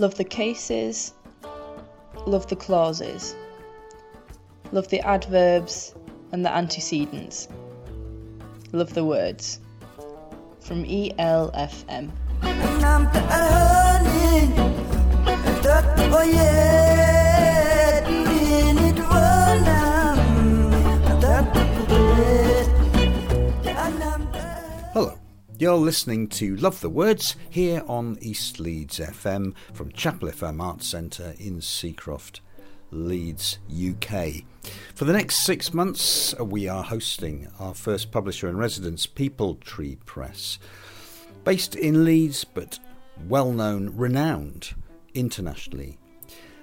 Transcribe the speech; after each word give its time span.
Love 0.00 0.14
the 0.14 0.24
cases, 0.24 1.12
love 2.26 2.46
the 2.46 2.56
clauses, 2.56 3.36
love 4.72 4.88
the 4.88 4.98
adverbs 5.00 5.94
and 6.32 6.42
the 6.42 6.50
antecedents, 6.50 7.48
love 8.72 8.94
the 8.94 9.04
words. 9.04 9.60
From 10.60 10.84
ELFM. 10.84 12.10
You're 25.60 25.76
listening 25.76 26.28
to 26.28 26.56
Love 26.56 26.80
the 26.80 26.88
Words 26.88 27.36
here 27.50 27.82
on 27.86 28.16
East 28.22 28.60
Leeds 28.60 28.98
FM 28.98 29.52
from 29.74 29.92
Chapel 29.92 30.30
FM 30.30 30.62
Arts 30.62 30.86
Centre 30.86 31.34
in 31.38 31.60
Seacroft, 31.60 32.40
Leeds, 32.90 33.58
UK. 33.70 34.36
For 34.94 35.04
the 35.04 35.12
next 35.12 35.44
six 35.44 35.74
months, 35.74 36.34
we 36.40 36.66
are 36.66 36.82
hosting 36.82 37.48
our 37.58 37.74
first 37.74 38.10
publisher 38.10 38.48
in 38.48 38.56
residence, 38.56 39.06
Peepal 39.06 39.60
Tree 39.60 39.98
Press, 40.06 40.58
based 41.44 41.74
in 41.74 42.06
Leeds 42.06 42.42
but 42.42 42.78
well 43.28 43.52
known, 43.52 43.92
renowned 43.94 44.70
internationally. 45.12 45.98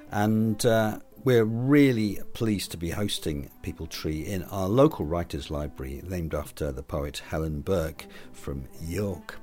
And 0.09 0.66
uh, 0.66 1.02
we're 1.27 1.44
really 1.44 2.17
pleased 2.31 2.72
to 2.72 2.77
be 2.77 2.90
hosting 2.90 3.49
Peepal 3.62 3.90
Tree 3.90 4.22
in 4.22 4.44
our 4.44 4.70
local 4.70 5.04
writers' 5.05 5.52
library, 5.52 6.02
named 6.08 6.34
after 6.34 6.72
the 6.72 6.81
poet 6.81 7.17
Helen 7.17 7.59
Burke 7.59 8.06
from 8.31 8.64
York. 8.81 9.38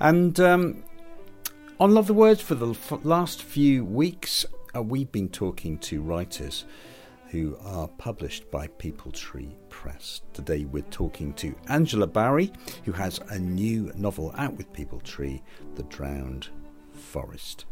And 0.00 0.40
um, 0.40 0.84
on 1.78 1.92
Love 1.92 2.06
the 2.06 2.14
Words, 2.14 2.40
for 2.40 2.54
the 2.54 2.74
last 3.04 3.42
few 3.42 3.84
weeks, 3.84 4.46
uh, 4.74 4.80
we've 4.80 5.12
been 5.12 5.28
talking 5.28 5.76
to 5.80 6.00
writers 6.00 6.64
who 7.28 7.58
are 7.62 7.88
published 7.88 8.50
by 8.50 8.68
Peepal 8.68 9.12
Tree 9.12 9.54
Press. 9.68 10.22
Today 10.32 10.64
we're 10.64 10.82
talking 10.84 11.34
to 11.34 11.54
Angela 11.68 12.06
Barry, 12.06 12.50
who 12.86 12.92
has 12.92 13.20
a 13.28 13.38
new 13.38 13.92
novel 13.96 14.32
out 14.38 14.54
with 14.54 14.72
Peepal 14.72 15.02
Tree, 15.02 15.42
The 15.74 15.82
Drowned 15.82 16.48
Forest. 16.94 17.66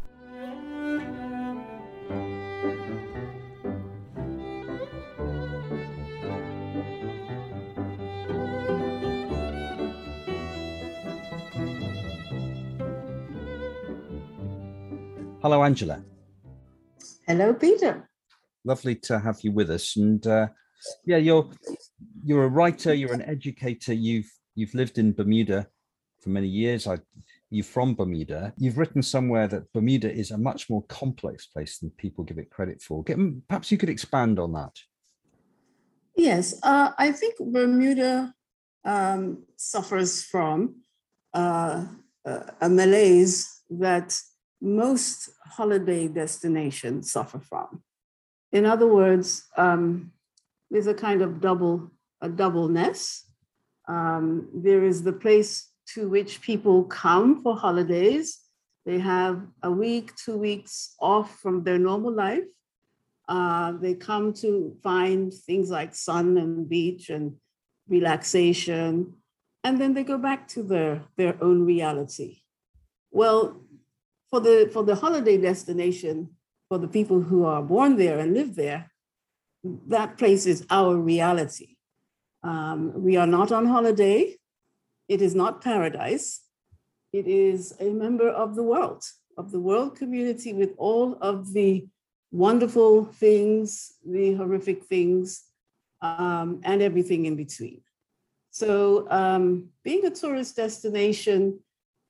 Hello, 15.41 15.63
Angela. 15.63 16.03
Hello, 17.25 17.51
Peter. 17.51 18.07
Lovely 18.63 18.93
to 18.97 19.17
have 19.17 19.39
you 19.41 19.51
with 19.51 19.71
us. 19.71 19.97
And 19.97 20.25
uh, 20.27 20.49
yeah, 21.03 21.17
you're 21.17 21.49
you're 22.23 22.43
a 22.43 22.47
writer. 22.47 22.93
You're 22.93 23.13
an 23.13 23.23
educator. 23.23 23.91
You've 23.91 24.31
you've 24.53 24.75
lived 24.75 24.99
in 24.99 25.13
Bermuda 25.13 25.65
for 26.21 26.29
many 26.29 26.47
years. 26.47 26.85
I, 26.85 26.99
you're 27.49 27.63
from 27.63 27.95
Bermuda. 27.95 28.53
You've 28.57 28.77
written 28.77 29.01
somewhere 29.01 29.47
that 29.47 29.73
Bermuda 29.73 30.13
is 30.13 30.29
a 30.29 30.37
much 30.37 30.69
more 30.69 30.83
complex 30.83 31.47
place 31.47 31.79
than 31.79 31.89
people 31.97 32.23
give 32.23 32.37
it 32.37 32.51
credit 32.51 32.79
for. 32.79 33.03
Get, 33.03 33.17
perhaps 33.47 33.71
you 33.71 33.79
could 33.79 33.89
expand 33.89 34.37
on 34.37 34.53
that. 34.53 34.77
Yes, 36.15 36.59
uh, 36.61 36.91
I 36.99 37.11
think 37.13 37.37
Bermuda 37.39 38.31
um, 38.85 39.41
suffers 39.55 40.21
from 40.21 40.81
uh, 41.33 41.85
a 42.25 42.53
a 42.61 42.69
malaise 42.69 43.63
that 43.71 44.15
most 44.61 45.29
holiday 45.45 46.07
destinations 46.07 47.11
suffer 47.11 47.39
from. 47.39 47.81
In 48.51 48.65
other 48.65 48.87
words, 48.87 49.43
um, 49.57 50.11
there's 50.69 50.87
a 50.87 50.93
kind 50.93 51.21
of 51.21 51.41
double 51.41 51.91
a 52.21 52.29
doubleness. 52.29 53.25
Um, 53.87 54.47
there 54.53 54.83
is 54.83 55.03
the 55.03 55.13
place 55.13 55.69
to 55.93 56.07
which 56.07 56.41
people 56.41 56.83
come 56.83 57.41
for 57.41 57.57
holidays. 57.57 58.39
They 58.85 58.99
have 58.99 59.41
a 59.63 59.71
week, 59.71 60.15
two 60.15 60.37
weeks 60.37 60.95
off 60.99 61.39
from 61.39 61.63
their 61.63 61.79
normal 61.79 62.13
life. 62.13 62.47
Uh, 63.27 63.73
they 63.73 63.95
come 63.95 64.33
to 64.33 64.75
find 64.83 65.33
things 65.33 65.69
like 65.69 65.95
sun 65.95 66.37
and 66.37 66.67
beach 66.67 67.09
and 67.09 67.35
relaxation, 67.87 69.13
and 69.63 69.79
then 69.79 69.93
they 69.93 70.03
go 70.03 70.17
back 70.17 70.47
to 70.49 70.63
their, 70.63 71.03
their 71.17 71.37
own 71.41 71.65
reality. 71.65 72.41
Well, 73.11 73.61
for 74.31 74.39
the 74.39 74.69
for 74.73 74.83
the 74.83 74.95
holiday 74.95 75.37
destination, 75.37 76.29
for 76.69 76.77
the 76.79 76.87
people 76.87 77.21
who 77.21 77.45
are 77.45 77.61
born 77.61 77.97
there 77.97 78.17
and 78.17 78.33
live 78.33 78.55
there, 78.55 78.89
that 79.87 80.17
place 80.17 80.45
is 80.45 80.65
our 80.69 80.95
reality. 80.95 81.75
Um, 82.43 83.03
we 83.03 83.17
are 83.17 83.27
not 83.27 83.51
on 83.51 83.65
holiday. 83.67 84.37
It 85.07 85.21
is 85.21 85.35
not 85.35 85.61
paradise. 85.61 86.41
It 87.11 87.27
is 87.27 87.75
a 87.79 87.89
member 87.91 88.29
of 88.29 88.55
the 88.55 88.63
world, 88.63 89.03
of 89.37 89.51
the 89.51 89.59
world 89.59 89.97
community 89.97 90.53
with 90.53 90.71
all 90.77 91.17
of 91.21 91.51
the 91.51 91.85
wonderful 92.31 93.03
things, 93.03 93.93
the 94.05 94.33
horrific 94.35 94.85
things, 94.85 95.43
um, 96.01 96.61
and 96.63 96.81
everything 96.81 97.25
in 97.25 97.35
between. 97.35 97.81
So, 98.51 99.07
um, 99.11 99.69
being 99.83 100.05
a 100.05 100.09
tourist 100.09 100.55
destination 100.55 101.59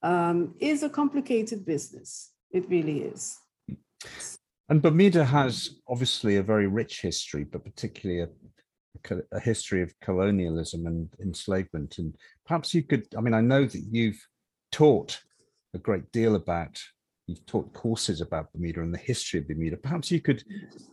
um, 0.03 0.55
is 0.59 0.83
a 0.83 0.89
complicated 0.89 1.65
business. 1.65 2.31
It 2.51 2.69
really 2.69 3.01
is. 3.03 3.37
And 4.69 4.81
Bermuda 4.81 5.25
has 5.25 5.81
obviously 5.87 6.37
a 6.37 6.43
very 6.43 6.67
rich 6.67 7.01
history, 7.01 7.43
but 7.43 7.63
particularly 7.63 8.21
a, 8.21 9.15
a 9.31 9.39
history 9.39 9.81
of 9.81 9.93
colonialism 9.99 10.87
and 10.87 11.09
enslavement. 11.21 11.97
And 11.97 12.15
perhaps 12.45 12.73
you 12.73 12.83
could, 12.83 13.05
I 13.17 13.21
mean, 13.21 13.33
I 13.33 13.41
know 13.41 13.65
that 13.65 13.83
you've 13.91 14.25
taught 14.71 15.19
a 15.73 15.77
great 15.77 16.11
deal 16.11 16.35
about, 16.35 16.79
you've 17.27 17.45
taught 17.45 17.73
courses 17.73 18.21
about 18.21 18.51
Bermuda 18.53 18.81
and 18.81 18.93
the 18.93 18.99
history 18.99 19.39
of 19.39 19.47
Bermuda. 19.47 19.77
Perhaps 19.77 20.11
you 20.11 20.21
could 20.21 20.43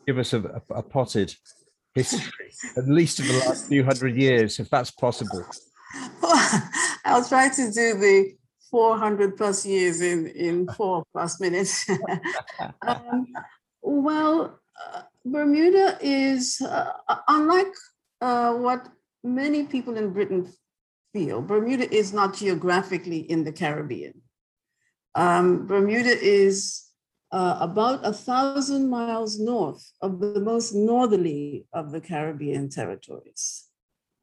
give 0.07 0.19
us 0.19 0.33
a, 0.33 0.41
a, 0.71 0.75
a 0.75 0.83
potted 0.83 1.35
history, 1.95 2.53
at 2.77 2.89
least 2.89 3.21
of 3.21 3.29
the 3.29 3.39
last 3.47 3.69
few 3.69 3.85
hundred 3.85 4.17
years, 4.17 4.59
if 4.59 4.69
that's 4.71 4.91
possible. 4.91 5.45
I'll 7.05 7.25
try 7.25 7.49
to 7.49 7.73
do 7.73 7.95
the 7.95 8.38
400 8.71 9.37
plus 9.37 9.65
years 9.67 10.01
in, 10.01 10.27
in 10.29 10.69
four 10.69 11.05
plus 11.13 11.41
minutes. 11.41 11.89
um, 12.87 13.27
well, 13.83 14.59
uh, 14.79 15.03
Bermuda 15.25 15.99
is, 16.01 16.61
uh, 16.61 16.93
unlike 17.29 17.73
uh, 18.21 18.55
what 18.55 18.89
many 19.25 19.65
people 19.65 19.97
in 19.97 20.13
Britain 20.13 20.53
feel, 21.13 21.41
Bermuda 21.41 21.93
is 21.95 22.13
not 22.13 22.35
geographically 22.35 23.19
in 23.19 23.45
the 23.45 23.53
Caribbean. 23.53 24.23
Um, 25.15 25.67
Bermuda 25.67 26.17
is 26.21 26.85
uh, 27.33 27.59
about 27.61 28.07
a 28.07 28.13
thousand 28.13 28.89
miles 28.89 29.39
north 29.39 29.93
of 30.01 30.21
the 30.21 30.41
most 30.41 30.75
northerly 30.75 31.67
of 31.73 31.93
the 31.93 32.01
Caribbean 32.01 32.69
territories. 32.69 33.67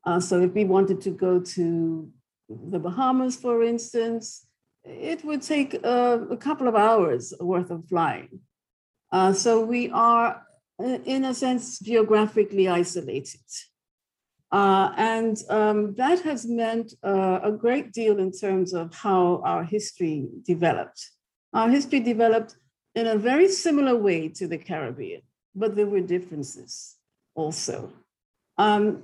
Uh, 0.06 0.20
so 0.20 0.42
if 0.42 0.54
we 0.54 0.66
wanted 0.66 1.02
to 1.02 1.12
go 1.12 1.40
to 1.40 2.10
the 2.50 2.80
Bahamas, 2.80 3.36
for 3.36 3.64
instance, 3.64 4.46
it 4.84 5.24
would 5.26 5.42
take 5.42 5.76
uh, 5.84 6.20
a 6.30 6.38
couple 6.38 6.68
of 6.68 6.76
hours 6.76 7.34
worth 7.40 7.72
of 7.72 7.88
flying. 7.88 8.40
Uh, 9.12 9.34
so 9.34 9.66
we 9.66 9.90
are, 9.90 10.44
in 10.80 11.26
a 11.26 11.34
sense, 11.34 11.80
geographically 11.80 12.68
isolated. 12.68 13.42
Uh, 14.52 14.92
and 14.96 15.42
um, 15.50 15.96
that 15.96 16.22
has 16.22 16.46
meant 16.46 16.94
uh, 17.04 17.40
a 17.44 17.52
great 17.52 17.92
deal 17.92 18.20
in 18.20 18.32
terms 18.32 18.74
of 18.74 18.94
how 18.94 19.42
our 19.44 19.64
history 19.64 20.28
developed. 20.46 21.10
Our 21.54 21.70
history 21.70 22.00
developed 22.00 22.56
in 22.94 23.08
a 23.08 23.18
very 23.18 23.50
similar 23.50 23.96
way 23.96 24.30
to 24.30 24.48
the 24.48 24.58
Caribbean, 24.58 25.22
but 25.56 25.76
there 25.76 25.88
were 25.88 26.02
differences 26.02 26.96
also. 27.34 27.92
Um, 28.58 29.04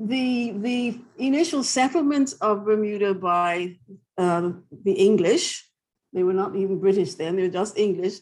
the, 0.00 0.52
the 0.52 0.98
initial 1.18 1.62
settlement 1.62 2.34
of 2.40 2.64
Bermuda 2.64 3.12
by 3.14 3.76
uh, 4.16 4.52
the 4.84 4.92
English, 4.92 5.68
they 6.14 6.22
were 6.22 6.32
not 6.32 6.56
even 6.56 6.80
British 6.80 7.14
then, 7.14 7.36
they 7.36 7.42
were 7.42 7.48
just 7.48 7.78
English, 7.78 8.14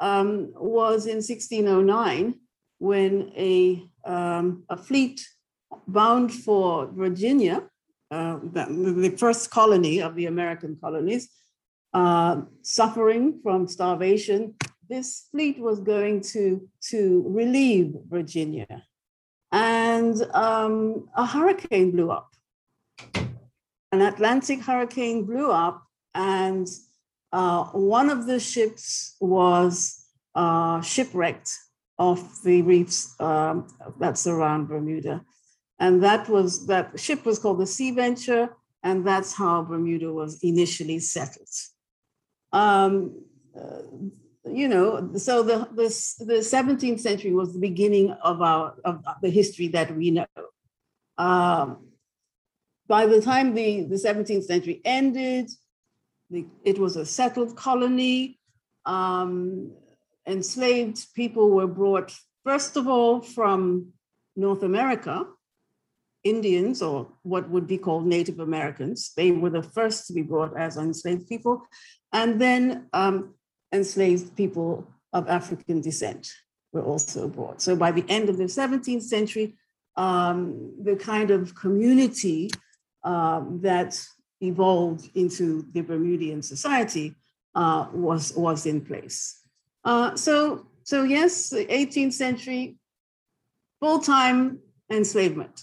um, 0.00 0.52
was 0.54 1.06
in 1.06 1.16
1609 1.16 2.34
when 2.78 3.32
a, 3.36 3.86
um, 4.04 4.64
a 4.70 4.76
fleet 4.78 5.26
bound 5.86 6.32
for 6.32 6.86
Virginia, 6.86 7.64
uh, 8.10 8.38
the, 8.42 8.94
the 8.96 9.16
first 9.16 9.50
colony 9.50 10.00
of 10.00 10.14
the 10.14 10.26
American 10.26 10.76
colonies, 10.80 11.28
uh, 11.92 12.40
suffering 12.62 13.40
from 13.42 13.68
starvation, 13.68 14.54
this 14.88 15.26
fleet 15.30 15.58
was 15.58 15.80
going 15.80 16.20
to, 16.20 16.66
to 16.80 17.24
relieve 17.28 17.94
Virginia. 18.08 18.84
And 19.96 20.16
um, 20.34 21.08
a 21.16 21.24
hurricane 21.24 21.90
blew 21.92 22.10
up. 22.10 22.28
An 23.92 24.00
Atlantic 24.02 24.60
hurricane 24.60 25.24
blew 25.24 25.50
up, 25.50 25.76
and 26.14 26.66
uh, 27.32 27.64
one 27.96 28.10
of 28.10 28.26
the 28.26 28.38
ships 28.38 29.16
was 29.20 30.04
uh, 30.34 30.82
shipwrecked 30.82 31.50
off 31.98 32.42
the 32.42 32.60
reefs 32.60 33.18
um, 33.20 33.68
that 33.98 34.18
surround 34.18 34.68
Bermuda. 34.68 35.24
And 35.78 36.02
that 36.02 36.28
was 36.28 36.66
that 36.66 37.00
ship 37.00 37.24
was 37.24 37.38
called 37.38 37.60
the 37.60 37.72
Sea 37.76 37.92
Venture, 37.92 38.44
and 38.82 39.06
that's 39.06 39.32
how 39.32 39.62
Bermuda 39.62 40.12
was 40.12 40.32
initially 40.42 40.98
settled. 40.98 41.54
Um, 42.52 43.24
uh, 43.58 43.82
you 44.48 44.68
know, 44.68 45.12
so 45.16 45.42
the, 45.42 45.68
the, 45.72 46.24
the 46.24 46.40
17th 46.40 47.00
century 47.00 47.32
was 47.32 47.52
the 47.52 47.58
beginning 47.58 48.10
of 48.22 48.42
our 48.42 48.74
of 48.84 49.02
the 49.22 49.30
history 49.30 49.68
that 49.68 49.94
we 49.96 50.10
know. 50.10 50.26
Um, 51.18 51.88
by 52.86 53.06
the 53.06 53.20
time 53.20 53.54
the, 53.54 53.82
the 53.82 53.96
17th 53.96 54.44
century 54.44 54.80
ended, 54.84 55.50
the, 56.30 56.46
it 56.64 56.78
was 56.78 56.96
a 56.96 57.06
settled 57.06 57.56
colony. 57.56 58.38
Um, 58.84 59.72
enslaved 60.26 61.06
people 61.14 61.50
were 61.50 61.66
brought, 61.66 62.14
first 62.44 62.76
of 62.76 62.86
all, 62.86 63.20
from 63.20 63.92
North 64.36 64.62
America, 64.62 65.24
Indians, 66.22 66.82
or 66.82 67.08
what 67.22 67.48
would 67.50 67.66
be 67.66 67.78
called 67.78 68.06
Native 68.06 68.40
Americans. 68.40 69.12
They 69.16 69.30
were 69.30 69.50
the 69.50 69.62
first 69.62 70.06
to 70.06 70.12
be 70.12 70.22
brought 70.22 70.56
as 70.56 70.76
enslaved 70.76 71.28
people. 71.28 71.62
And 72.12 72.40
then 72.40 72.88
um, 72.92 73.34
enslaved 73.72 74.36
people 74.36 74.86
of 75.12 75.28
African 75.28 75.80
descent 75.80 76.32
were 76.72 76.82
also 76.82 77.28
brought. 77.28 77.60
So 77.62 77.76
by 77.76 77.90
the 77.90 78.04
end 78.08 78.28
of 78.28 78.36
the 78.36 78.44
17th 78.44 79.02
century, 79.02 79.54
um, 79.96 80.72
the 80.82 80.96
kind 80.96 81.30
of 81.30 81.54
community 81.54 82.50
um, 83.02 83.60
that 83.62 83.98
evolved 84.40 85.10
into 85.14 85.66
the 85.72 85.80
Bermudian 85.80 86.42
society 86.42 87.14
uh, 87.54 87.86
was, 87.92 88.34
was 88.36 88.66
in 88.66 88.80
place. 88.82 89.40
Uh, 89.84 90.14
so, 90.14 90.66
so 90.82 91.04
yes, 91.04 91.48
the 91.48 91.64
18th 91.66 92.12
century, 92.12 92.76
full-time 93.80 94.58
enslavement, 94.90 95.62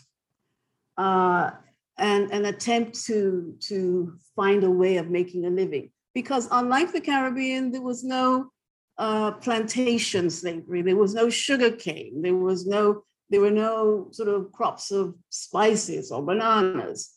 uh, 0.98 1.52
and 1.98 2.32
an 2.32 2.46
attempt 2.46 3.06
to, 3.06 3.56
to 3.60 4.14
find 4.36 4.64
a 4.64 4.72
way 4.72 4.98
of 4.98 5.10
making 5.10 5.46
a 5.46 5.50
living. 5.50 5.92
Because 6.14 6.48
unlike 6.52 6.92
the 6.92 7.02
Caribbean, 7.02 7.72
there 7.72 7.82
was 7.82 8.04
no 8.04 8.52
uh, 8.98 9.32
plantation 9.32 10.30
slavery, 10.30 10.82
there 10.82 10.96
was 10.96 11.14
no 11.14 11.30
sugar 11.30 11.72
cane, 11.72 12.22
there 12.22 12.36
was 12.36 12.68
no, 12.68 13.04
there 13.30 13.42
were 13.42 13.52
no 13.52 14.10
sort 14.12 14.30
of 14.30 14.52
crops 14.52 14.92
of 14.92 15.16
spices 15.30 16.12
or 16.12 16.24
bananas. 16.24 17.12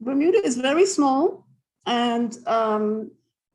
Bermuda 0.00 0.44
is 0.44 0.56
very 0.56 0.86
small, 0.86 1.46
and 1.86 2.36
um, 2.46 3.10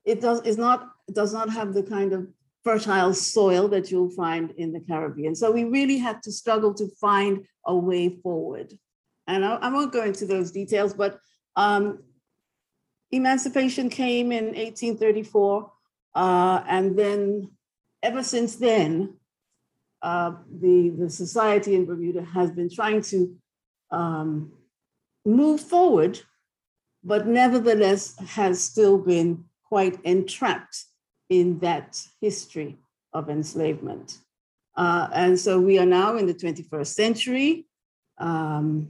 it 0.06 0.20
does 0.22 0.42
is 0.42 0.58
not 0.58 0.90
it 1.08 1.16
does 1.16 1.34
not 1.34 1.50
have 1.50 1.74
the 1.74 1.84
kind 1.84 2.14
of 2.14 2.28
fertile 2.64 3.14
soil 3.14 3.68
that 3.68 3.92
you'll 3.92 4.10
find 4.10 4.52
in 4.52 4.72
the 4.72 4.80
Caribbean. 4.80 5.36
So 5.36 5.52
we 5.52 5.66
really 5.66 5.98
had 5.98 6.24
to 6.24 6.32
struggle 6.32 6.74
to 6.76 6.88
find 7.00 7.46
a 7.66 7.76
way 7.76 8.18
forward. 8.24 8.74
And 9.28 9.46
I, 9.46 9.56
I 9.56 9.70
won't 9.70 9.92
go 9.92 10.04
into 10.04 10.26
those 10.26 10.52
details, 10.52 10.94
but 10.94 11.20
um, 11.56 12.00
emancipation 13.16 13.90
came 13.90 14.32
in 14.32 14.46
1834. 14.46 15.72
Uh, 16.16 16.64
and 16.68 16.98
then 16.98 17.52
ever 18.02 18.24
since 18.24 18.56
then, 18.56 19.16
uh, 20.02 20.34
the, 20.60 20.90
the 20.90 21.10
society 21.10 21.76
in 21.76 21.86
Bermuda 21.86 22.24
has 22.24 22.52
been 22.52 22.70
trying 22.70 23.02
to 23.04 23.36
um, 23.92 24.52
move 25.26 25.62
forward, 25.62 26.20
but 27.04 27.26
nevertheless 27.26 28.18
has 28.20 28.62
still 28.62 28.98
been 28.98 29.46
quite 29.64 29.98
entrapped 30.04 30.86
in 31.30 31.60
that 31.60 32.02
history 32.20 32.78
of 33.14 33.30
enslavement. 33.30 34.18
Uh, 34.76 35.08
and 35.14 35.40
so 35.40 35.60
we 35.60 35.80
are 35.80 35.86
now 35.86 36.18
in 36.18 36.26
the 36.26 36.34
21st 36.34 36.88
century. 36.88 37.66
Um, 38.18 38.90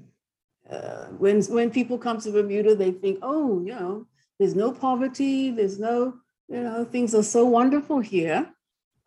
uh, 0.69 1.05
when, 1.17 1.41
when 1.43 1.69
people 1.69 1.97
come 1.97 2.19
to 2.21 2.31
Bermuda, 2.31 2.75
they 2.75 2.91
think, 2.91 3.19
oh, 3.21 3.61
you 3.61 3.73
know, 3.75 4.07
there's 4.43 4.55
no 4.55 4.73
poverty, 4.73 5.51
there's 5.51 5.79
no, 5.79 6.15
you 6.49 6.61
know, 6.61 6.83
things 6.83 7.15
are 7.15 7.23
so 7.23 7.45
wonderful 7.45 8.01
here. 8.01 8.51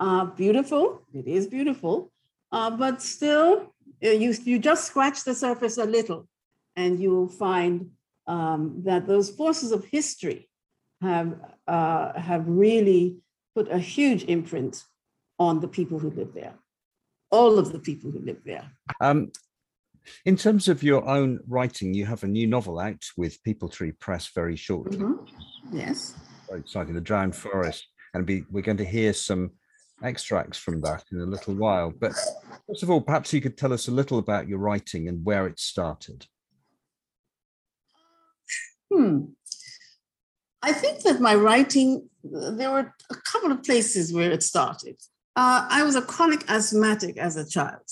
Uh, 0.00 0.24
beautiful, 0.24 1.02
it 1.12 1.26
is 1.26 1.46
beautiful, 1.46 2.10
uh, 2.52 2.70
but 2.70 3.02
still, 3.02 3.74
uh, 4.02 4.08
you, 4.08 4.32
you 4.44 4.58
just 4.58 4.86
scratch 4.86 5.24
the 5.24 5.34
surface 5.34 5.76
a 5.76 5.84
little 5.84 6.26
and 6.74 6.98
you 6.98 7.10
will 7.10 7.28
find 7.28 7.90
um, 8.26 8.80
that 8.82 9.06
those 9.06 9.28
forces 9.28 9.72
of 9.72 9.84
history 9.84 10.48
have, 11.02 11.38
uh, 11.68 12.18
have 12.18 12.48
really 12.48 13.18
put 13.54 13.70
a 13.70 13.78
huge 13.78 14.24
imprint 14.24 14.84
on 15.38 15.60
the 15.60 15.68
people 15.68 15.98
who 15.98 16.08
live 16.12 16.32
there, 16.32 16.54
all 17.30 17.58
of 17.58 17.72
the 17.72 17.78
people 17.78 18.10
who 18.10 18.20
live 18.20 18.40
there. 18.46 18.70
Um, 19.02 19.32
in 20.24 20.36
terms 20.36 20.68
of 20.68 20.82
your 20.82 21.06
own 21.08 21.40
writing, 21.48 21.94
you 21.94 22.06
have 22.06 22.22
a 22.22 22.28
new 22.28 22.46
novel 22.46 22.78
out 22.78 23.04
with 23.16 23.42
Peepal 23.42 23.72
Tree 23.72 23.92
Press 23.92 24.28
very 24.34 24.56
shortly. 24.56 24.98
Mm-hmm. 24.98 25.76
Yes. 25.76 26.14
Very 26.48 26.60
exciting, 26.60 26.94
The 26.94 27.00
Drowned 27.00 27.36
Forest. 27.36 27.86
And 28.14 28.24
be, 28.24 28.44
we're 28.50 28.62
going 28.62 28.76
to 28.78 28.84
hear 28.84 29.12
some 29.12 29.50
extracts 30.02 30.58
from 30.58 30.80
that 30.82 31.04
in 31.12 31.20
a 31.20 31.26
little 31.26 31.54
while. 31.54 31.92
But 31.98 32.12
first 32.66 32.82
of 32.82 32.90
all, 32.90 33.00
perhaps 33.00 33.32
you 33.32 33.40
could 33.40 33.56
tell 33.56 33.72
us 33.72 33.88
a 33.88 33.92
little 33.92 34.18
about 34.18 34.48
your 34.48 34.58
writing 34.58 35.08
and 35.08 35.24
where 35.24 35.46
it 35.46 35.58
started. 35.58 36.26
Hmm. 38.92 39.24
I 40.62 40.72
think 40.72 41.02
that 41.02 41.20
my 41.20 41.34
writing, 41.34 42.08
there 42.24 42.70
were 42.70 42.92
a 43.10 43.14
couple 43.14 43.52
of 43.52 43.62
places 43.62 44.12
where 44.12 44.30
it 44.30 44.42
started. 44.42 44.96
Uh, 45.36 45.66
I 45.68 45.82
was 45.82 45.96
a 45.96 46.02
chronic 46.02 46.48
asthmatic 46.48 47.18
as 47.18 47.36
a 47.36 47.48
child, 47.48 47.82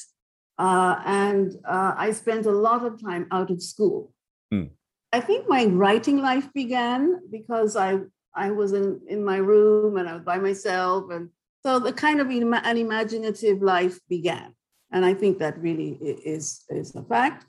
uh, 0.59 1.01
and 1.05 1.57
uh, 1.65 1.95
I 1.97 2.13
spent 2.13 2.47
a 2.47 2.53
lot 2.53 2.85
of 2.85 3.03
time 3.03 3.27
out 3.31 3.51
of 3.51 3.63
school. 3.63 4.13
Mm. 4.53 4.71
I 5.13 5.21
think 5.21 5.49
my 5.49 5.67
writing 5.67 6.19
life 6.19 6.53
began 6.53 7.21
because 7.31 7.77
I 7.77 8.01
I 8.35 8.51
was 8.51 8.73
in, 8.73 9.01
in 9.07 9.25
my 9.25 9.37
room 9.37 9.97
and 9.97 10.09
I 10.09 10.15
was 10.15 10.23
by 10.23 10.39
myself, 10.39 11.11
and 11.11 11.31
so 11.65 11.79
the 11.79 11.93
kind 11.93 12.21
of 12.21 12.29
an 12.31 12.77
imaginative 12.77 13.63
life 13.63 14.01
began. 14.09 14.55
And 14.91 15.05
I 15.05 15.15
think 15.15 15.39
that 15.39 15.59
really 15.59 15.93
is 16.03 16.65
is 16.69 16.95
a 16.95 17.03
fact. 17.03 17.47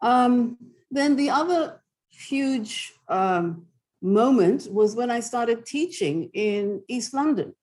Um, 0.00 0.58
then 0.90 1.16
the 1.16 1.30
other 1.30 1.80
huge 2.10 2.92
um, 3.08 3.66
moment 4.02 4.68
was 4.70 4.94
when 4.94 5.10
I 5.10 5.20
started 5.20 5.66
teaching 5.66 6.30
in 6.34 6.82
East 6.88 7.14
London. 7.14 7.54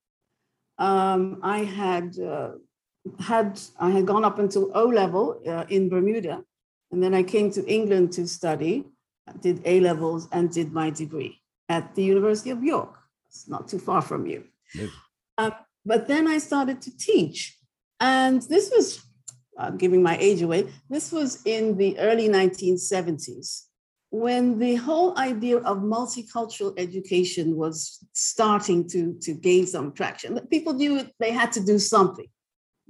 Um, 0.77 1.39
I 1.43 1.59
had 1.59 2.17
uh, 2.19 2.51
had 3.19 3.59
I 3.79 3.89
had 3.91 4.05
gone 4.05 4.23
up 4.23 4.39
until 4.39 4.71
O 4.75 4.85
level 4.85 5.41
uh, 5.47 5.65
in 5.69 5.89
Bermuda, 5.89 6.43
and 6.91 7.01
then 7.01 7.13
I 7.13 7.23
came 7.23 7.51
to 7.51 7.65
England 7.67 8.13
to 8.13 8.27
study, 8.27 8.85
did 9.39 9.61
A 9.65 9.79
levels, 9.79 10.27
and 10.31 10.51
did 10.51 10.71
my 10.71 10.89
degree 10.89 11.41
at 11.69 11.95
the 11.95 12.03
University 12.03 12.49
of 12.49 12.63
York. 12.63 12.97
It's 13.27 13.47
not 13.47 13.67
too 13.67 13.79
far 13.79 14.01
from 14.01 14.25
you. 14.27 14.43
Um, 15.37 15.53
but 15.85 16.07
then 16.07 16.27
I 16.27 16.37
started 16.37 16.81
to 16.83 16.97
teach, 16.97 17.57
and 17.99 18.41
this 18.43 18.69
was 18.69 19.03
uh, 19.57 19.71
giving 19.71 20.03
my 20.03 20.17
age 20.17 20.41
away. 20.41 20.67
This 20.89 21.11
was 21.11 21.41
in 21.45 21.77
the 21.77 21.97
early 21.99 22.29
1970s 22.29 23.63
when 24.11 24.59
the 24.59 24.75
whole 24.75 25.17
idea 25.17 25.57
of 25.59 25.77
multicultural 25.77 26.73
education 26.77 27.55
was 27.55 27.97
starting 28.11 28.87
to, 28.89 29.17
to 29.21 29.33
gain 29.33 29.65
some 29.65 29.93
traction, 29.93 30.37
people 30.47 30.73
knew 30.73 31.07
they 31.17 31.31
had 31.31 31.49
to 31.53 31.61
do 31.61 31.79
something 31.79 32.27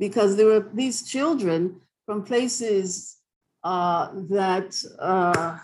because 0.01 0.35
there 0.35 0.47
were 0.47 0.67
these 0.73 1.03
children 1.03 1.79
from 2.07 2.23
places 2.23 3.17
uh, 3.63 4.09
that 4.37 4.69
uh, 4.97 5.59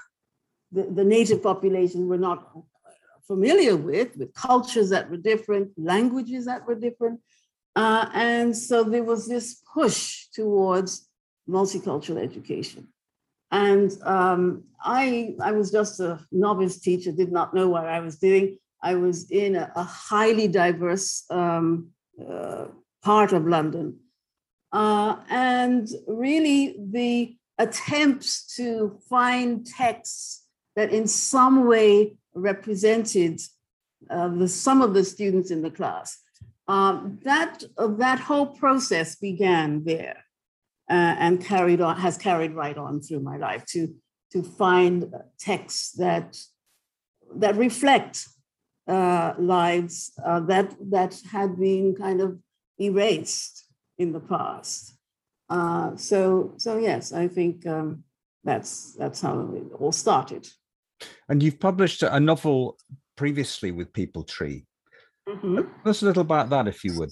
the, 0.71 0.83
the, 0.97 1.03
native 1.03 1.41
population 1.41 2.07
were 2.07 2.19
not 2.19 2.39
familiar 3.25 3.75
with, 3.75 4.15
with 4.15 4.31
cultures 4.35 4.91
that 4.91 5.09
were 5.09 5.17
different, 5.17 5.71
languages 5.75 6.45
that 6.45 6.67
were 6.67 6.75
different. 6.75 7.19
Uh, 7.75 8.05
and 8.13 8.55
so 8.55 8.83
there 8.83 9.03
was 9.03 9.27
this 9.27 9.63
push 9.73 10.27
towards 10.27 11.09
multicultural 11.49 12.21
education. 12.21 12.87
And 13.49 13.91
um, 14.03 14.65
I, 14.83 15.33
I 15.41 15.51
was 15.53 15.71
just 15.71 15.99
a 15.99 16.19
novice 16.31 16.79
teacher, 16.79 17.11
did 17.11 17.31
not 17.31 17.55
know 17.55 17.69
what 17.69 17.87
I 17.87 18.01
was 18.01 18.19
doing. 18.19 18.59
I 18.83 18.93
was 18.93 19.31
in 19.31 19.55
a, 19.55 19.71
a 19.75 19.83
highly 19.83 20.47
diverse 20.47 21.23
um, 21.31 21.87
uh, 22.23 22.65
part 23.01 23.33
of 23.33 23.47
London. 23.47 23.97
Uh, 24.77 25.15
and 25.31 25.89
really, 26.05 26.75
the 26.91 27.35
attempts 27.57 28.55
to 28.57 28.99
find 29.09 29.65
texts 29.65 30.45
that 30.75 30.91
in 30.91 31.07
some 31.07 31.65
way 31.65 32.15
represented 32.35 33.41
uh, 34.11 34.27
the, 34.27 34.47
some 34.47 34.83
of 34.83 34.93
the 34.93 35.03
students 35.03 35.49
in 35.49 35.63
the 35.63 35.71
class. 35.71 36.19
Um, 36.67 37.17
that, 37.23 37.63
that 37.77 38.19
whole 38.19 38.45
process 38.45 39.15
began 39.15 39.83
there 39.83 40.17
uh, 40.91 41.15
and 41.25 41.43
carried 41.43 41.81
on 41.81 41.97
has 41.97 42.15
carried 42.15 42.53
right 42.53 42.77
on 42.77 43.01
through 43.01 43.21
my 43.21 43.37
life 43.37 43.65
to 43.73 43.95
to 44.33 44.43
find 44.43 45.11
texts 45.39 45.93
that 45.93 46.37
that 47.35 47.55
reflect 47.55 48.27
uh, 48.87 49.33
lives 49.39 50.11
uh, 50.23 50.41
that 50.41 50.75
that 50.91 51.19
had 51.31 51.57
been 51.57 51.95
kind 51.95 52.21
of 52.21 52.37
erased 52.79 53.66
in 53.97 54.11
the 54.11 54.19
past. 54.19 54.95
Uh, 55.49 55.95
so 55.95 56.53
so 56.57 56.77
yes, 56.77 57.13
I 57.13 57.27
think 57.27 57.65
um, 57.65 58.03
that's 58.43 58.93
that's 58.93 59.21
how 59.21 59.39
it 59.55 59.63
all 59.79 59.91
started. 59.91 60.47
And 61.29 61.41
you've 61.43 61.59
published 61.59 62.03
a 62.03 62.19
novel 62.19 62.77
previously 63.15 63.71
with 63.71 63.93
Peepal 63.93 64.27
Tree. 64.27 64.65
Mm-hmm. 65.27 65.55
Tell 65.55 65.89
us 65.89 66.01
a 66.01 66.05
little 66.05 66.21
about 66.21 66.49
that, 66.49 66.67
if 66.67 66.83
you 66.83 66.97
would. 66.97 67.11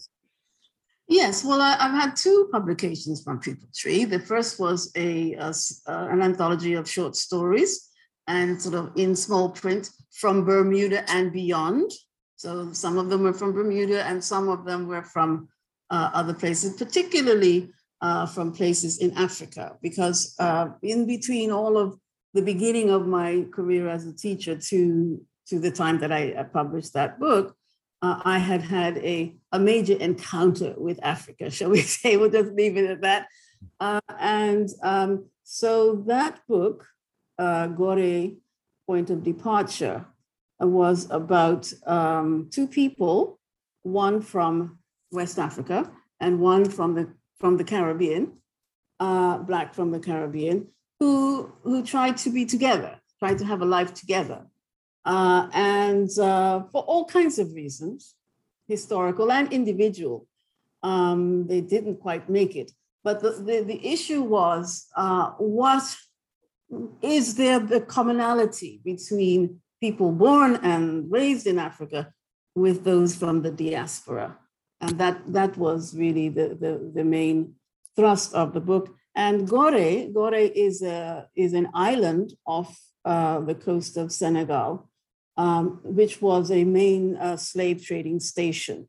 Yes, 1.08 1.44
well, 1.46 1.62
I, 1.62 1.74
have 1.74 1.92
had 1.92 2.16
two 2.16 2.50
publications 2.52 3.22
from 3.24 3.40
Peepal 3.40 3.72
Tree. 3.78 4.06
The 4.06 4.20
first 4.20 4.60
was 4.60 4.92
a, 4.96 5.34
a 5.34 5.54
uh, 5.88 6.08
an 6.10 6.22
anthology 6.22 6.74
of 6.74 6.90
short 6.90 7.16
stories, 7.16 7.90
and 8.28 8.60
sort 8.60 8.76
of 8.76 8.92
in 8.96 9.16
small 9.16 9.50
print 9.50 9.90
from 10.12 10.46
Bermuda 10.46 11.10
and 11.12 11.32
beyond. 11.32 11.92
So 12.38 12.74
some 12.74 12.98
of 12.98 13.10
them 13.10 13.22
were 13.22 13.34
from 13.34 13.54
Bermuda, 13.54 14.04
and 14.06 14.24
some 14.24 14.50
of 14.50 14.66
them 14.66 14.88
were 14.88 15.04
from 15.04 15.48
uh, 15.90 16.10
other 16.14 16.34
places, 16.34 16.76
particularly 16.76 17.72
uh, 18.02 18.26
from 18.26 18.52
places 18.52 19.00
in 19.00 19.12
Africa, 19.18 19.78
because 19.82 20.36
uh, 20.40 20.70
in 20.82 21.06
between 21.06 21.52
all 21.52 21.78
of 21.78 21.98
the 22.34 22.42
beginning 22.42 22.90
of 22.90 23.08
my 23.08 23.46
career 23.54 23.88
as 23.88 24.06
a 24.06 24.14
teacher 24.14 24.58
to 24.58 25.22
to 25.48 25.60
the 25.60 25.72
time 25.72 26.00
that 26.00 26.12
I, 26.12 26.44
published 26.44 26.94
that 26.94 27.20
book, 27.20 27.56
uh, 28.02 28.20
I 28.26 28.40
had 28.40 28.62
had 28.62 28.98
a, 28.98 29.36
a 29.52 29.60
major 29.60 29.96
encounter 29.98 30.74
with 30.76 31.00
Africa, 31.04 31.50
shall 31.56 31.70
we 31.70 31.82
say? 31.82 32.18
We'll 32.18 32.32
just 32.32 32.52
leave 32.54 32.78
it 32.78 32.90
at 32.90 33.02
that. 33.02 33.28
Uh, 33.80 34.02
and 34.20 34.70
um, 34.84 35.26
so 35.44 36.04
that 36.08 36.42
book, 36.48 36.88
uh, 37.38 37.68
Gorée 37.68 38.38
Point 38.88 39.10
of 39.10 39.24
Departure, 39.24 40.06
was 40.60 41.10
about 41.12 41.72
um, 41.86 42.50
two 42.52 42.68
people, 42.68 43.40
one 43.84 44.22
from 44.22 44.80
West 45.12 45.40
Africa 45.40 45.92
and 46.20 46.40
one 46.40 46.66
from 46.70 46.96
the 46.96 47.10
from 47.40 47.58
the 47.58 47.64
Caribbean, 47.64 48.38
uh, 49.00 49.38
black 49.40 49.74
from 49.74 49.92
the 49.92 50.00
Caribbean, 50.00 50.68
who 51.00 51.52
who 51.64 51.84
tried 51.84 52.18
to 52.18 52.30
be 52.30 52.46
together, 52.46 53.00
tried 53.20 53.38
to 53.40 53.46
have 53.46 53.62
a 53.62 53.66
life 53.66 53.94
together. 53.94 54.46
Uh, 55.06 55.48
and 55.54 56.10
uh, 56.18 56.64
for 56.72 56.82
all 56.84 57.06
kinds 57.06 57.38
of 57.38 57.54
reasons, 57.54 58.16
historical 58.68 59.32
and 59.32 59.54
individual, 59.54 60.28
um, 60.82 61.46
they 61.48 61.62
didn't 61.62 61.98
quite 61.98 62.28
make 62.30 62.56
it. 62.56 62.72
But 63.04 63.20
the, 63.20 63.32
the, 63.32 63.62
the 63.62 63.88
issue 63.88 64.24
was 64.24 64.88
uh, 64.96 65.32
what 65.38 65.84
is 67.02 67.36
there 67.36 67.60
the 67.60 67.82
commonality 67.82 68.82
between 68.84 69.62
people 69.80 70.12
born 70.12 70.56
and 70.64 71.12
raised 71.12 71.46
in 71.46 71.60
Africa 71.60 72.12
with 72.56 72.84
those 72.84 73.16
from 73.16 73.44
the 73.44 73.52
diaspora? 73.52 74.40
And 74.82 74.98
that, 75.00 75.22
that 75.34 75.58
was 75.58 75.96
really 75.96 76.30
the, 76.30 76.50
the, 76.50 76.92
the 76.94 77.04
main 77.04 77.56
thrust 77.96 78.34
of 78.34 78.54
the 78.54 78.60
book. 78.60 78.96
And 79.16 79.48
Gorée, 79.48 80.14
Gorée 80.14 80.52
is, 80.54 80.82
a, 80.82 81.28
is 81.36 81.54
an 81.54 81.70
island 81.74 82.34
off 82.46 82.78
uh, 83.06 83.40
the 83.40 83.56
coast 83.56 83.98
of 83.98 84.12
Senegal 84.12 84.90
um, 85.38 85.80
which 85.84 86.22
was 86.22 86.52
a 86.52 86.64
main 86.64 87.18
uh, 87.18 87.38
slave 87.38 87.84
trading 87.84 88.20
station. 88.20 88.88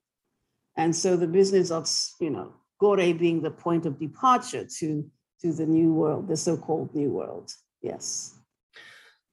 And 0.76 0.94
so 0.94 1.16
the 1.16 1.26
business 1.26 1.70
of, 1.70 1.88
you 2.20 2.30
know, 2.30 2.54
Gorée 2.80 3.18
being 3.18 3.42
the 3.42 3.50
point 3.50 3.86
of 3.86 3.98
departure 3.98 4.66
to, 4.78 5.10
to 5.40 5.52
the 5.52 5.66
new 5.66 5.92
world, 5.92 6.28
the 6.28 6.36
so-called 6.36 6.94
new 6.94 7.10
world. 7.10 7.50
Yes. 7.82 8.38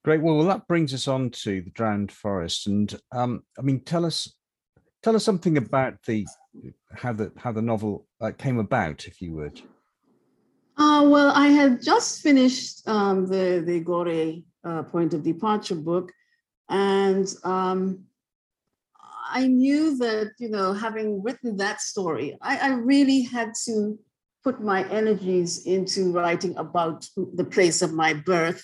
Great. 0.04 0.22
Well, 0.22 0.38
well, 0.38 0.48
that 0.48 0.68
brings 0.68 0.94
us 0.94 1.08
on 1.08 1.30
to 1.30 1.62
the 1.62 1.70
drowned 1.70 2.12
forest, 2.12 2.68
and 2.68 2.94
um, 3.14 3.44
I 3.58 3.62
mean, 3.62 3.80
tell 3.82 4.06
us, 4.06 4.34
tell 5.04 5.16
us 5.16 5.24
something 5.24 5.58
about 5.58 6.02
the 6.08 6.26
how 6.96 7.14
the 7.14 7.32
how 7.38 7.52
the 7.52 7.62
novel 7.62 8.08
uh, 8.22 8.32
came 8.38 8.60
about, 8.60 9.06
if 9.06 9.22
you 9.22 9.34
would. 9.34 9.62
Uh, 10.78 11.06
well, 11.08 11.32
I 11.36 11.48
had 11.48 11.84
just 11.84 12.22
finished 12.22 12.88
um, 12.88 13.28
the 13.28 13.64
the 13.66 13.84
Gorée 13.84 14.44
uh, 14.64 14.84
point 14.84 15.14
of 15.14 15.24
departure 15.24 15.76
book, 15.76 16.12
and 16.70 17.28
um, 17.44 18.06
I 19.34 19.48
knew 19.48 19.98
that, 19.98 20.34
you 20.38 20.50
know, 20.50 20.74
having 20.74 21.24
written 21.24 21.58
that 21.58 21.82
story, 21.82 22.38
I, 22.42 22.58
I 22.58 22.68
really 22.74 23.22
had 23.22 23.54
to 23.66 23.98
put 24.44 24.62
my 24.62 24.88
energies 24.90 25.66
into 25.66 26.12
writing 26.12 26.56
about 26.58 27.08
the 27.16 27.46
place 27.46 27.82
of 27.82 27.94
my 27.94 28.14
birth, 28.14 28.64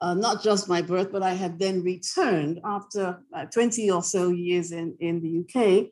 uh, 0.00 0.14
not 0.14 0.42
just 0.42 0.68
my 0.68 0.82
birth, 0.82 1.12
but 1.12 1.22
I 1.22 1.34
had 1.34 1.58
then 1.58 1.82
returned 1.82 2.60
after 2.64 3.20
uh, 3.34 3.44
20 3.46 3.90
or 3.90 4.02
so 4.02 4.30
years 4.30 4.72
in, 4.72 4.96
in 5.00 5.20
the 5.20 5.40
UK, 5.40 5.90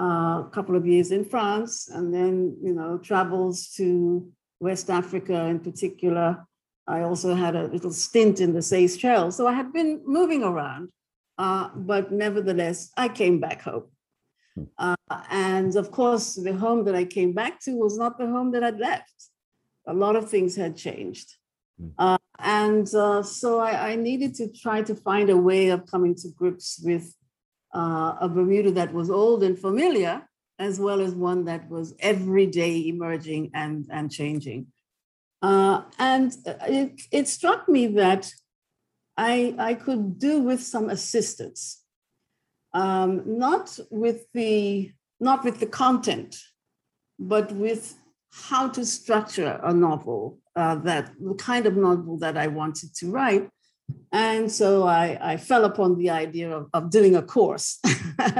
uh, 0.00 0.46
a 0.46 0.50
couple 0.52 0.76
of 0.76 0.86
years 0.86 1.10
in 1.10 1.24
France, 1.24 1.88
and 1.88 2.12
then, 2.12 2.56
you 2.62 2.72
know, 2.72 2.98
travels 2.98 3.68
to 3.76 4.32
West 4.60 4.90
Africa 4.90 5.44
in 5.44 5.60
particular, 5.60 6.46
I 6.86 7.00
also 7.02 7.34
had 7.34 7.56
a 7.56 7.68
little 7.68 7.92
stint 7.92 8.40
in 8.40 8.52
the 8.52 8.62
Seychelles. 8.62 9.36
So 9.36 9.46
I 9.46 9.52
had 9.52 9.72
been 9.72 10.02
moving 10.04 10.42
around, 10.42 10.90
uh, 11.38 11.68
but 11.74 12.12
nevertheless, 12.12 12.90
I 12.96 13.08
came 13.08 13.40
back 13.40 13.62
home. 13.62 13.84
Hmm. 14.54 14.64
Uh, 14.78 14.96
and 15.30 15.76
of 15.76 15.90
course, 15.90 16.34
the 16.34 16.54
home 16.54 16.84
that 16.84 16.94
I 16.94 17.04
came 17.04 17.32
back 17.32 17.60
to 17.62 17.72
was 17.72 17.98
not 17.98 18.18
the 18.18 18.26
home 18.26 18.52
that 18.52 18.62
I'd 18.62 18.78
left. 18.78 19.30
A 19.86 19.94
lot 19.94 20.16
of 20.16 20.30
things 20.30 20.56
had 20.56 20.76
changed. 20.76 21.34
Hmm. 21.78 21.88
Uh, 21.98 22.18
and 22.38 22.94
uh, 22.94 23.22
so 23.22 23.58
I, 23.58 23.90
I, 23.90 23.96
needed 23.96 24.34
to 24.36 24.48
try 24.48 24.82
to 24.82 24.94
find 24.94 25.30
a 25.30 25.36
way 25.36 25.68
of 25.68 25.86
coming 25.86 26.14
to 26.16 26.28
grips 26.28 26.80
with 26.84 27.14
uh, 27.74 28.14
a 28.20 28.28
Bermuda 28.28 28.70
that 28.72 28.92
was 28.92 29.10
old 29.10 29.42
and 29.42 29.58
familiar, 29.58 30.22
as 30.58 30.78
well 30.78 31.00
as 31.00 31.14
one 31.14 31.44
that 31.46 31.68
was 31.68 31.94
every 31.98 32.46
day 32.46 32.86
emerging 32.86 33.50
and, 33.54 33.86
and 33.90 34.10
changing. 34.10 34.66
Uh, 35.42 35.82
and 35.98 36.36
it, 36.66 37.00
it 37.10 37.28
struck 37.28 37.68
me 37.68 37.86
that 37.88 38.32
I, 39.16 39.54
I 39.58 39.74
could 39.74 40.18
do 40.18 40.40
with 40.40 40.62
some 40.62 40.90
assistance, 40.90 41.82
um, 42.72 43.22
not 43.26 43.78
with 43.90 44.26
the 44.32 44.92
not 45.20 45.44
with 45.44 45.60
the 45.60 45.66
content, 45.66 46.36
but 47.18 47.52
with 47.52 47.94
how 48.32 48.68
to 48.68 48.84
structure 48.84 49.60
a 49.62 49.72
novel 49.72 50.38
uh, 50.56 50.76
that 50.76 51.12
the 51.20 51.34
kind 51.34 51.66
of 51.66 51.76
novel 51.76 52.18
that 52.18 52.36
I 52.36 52.46
wanted 52.46 52.94
to 52.96 53.10
write. 53.10 53.48
And 54.12 54.50
so 54.50 54.84
I, 54.84 55.18
I 55.20 55.36
fell 55.36 55.64
upon 55.64 55.98
the 55.98 56.10
idea 56.10 56.56
of, 56.56 56.68
of 56.72 56.90
doing 56.90 57.16
a 57.16 57.22
course. 57.22 57.80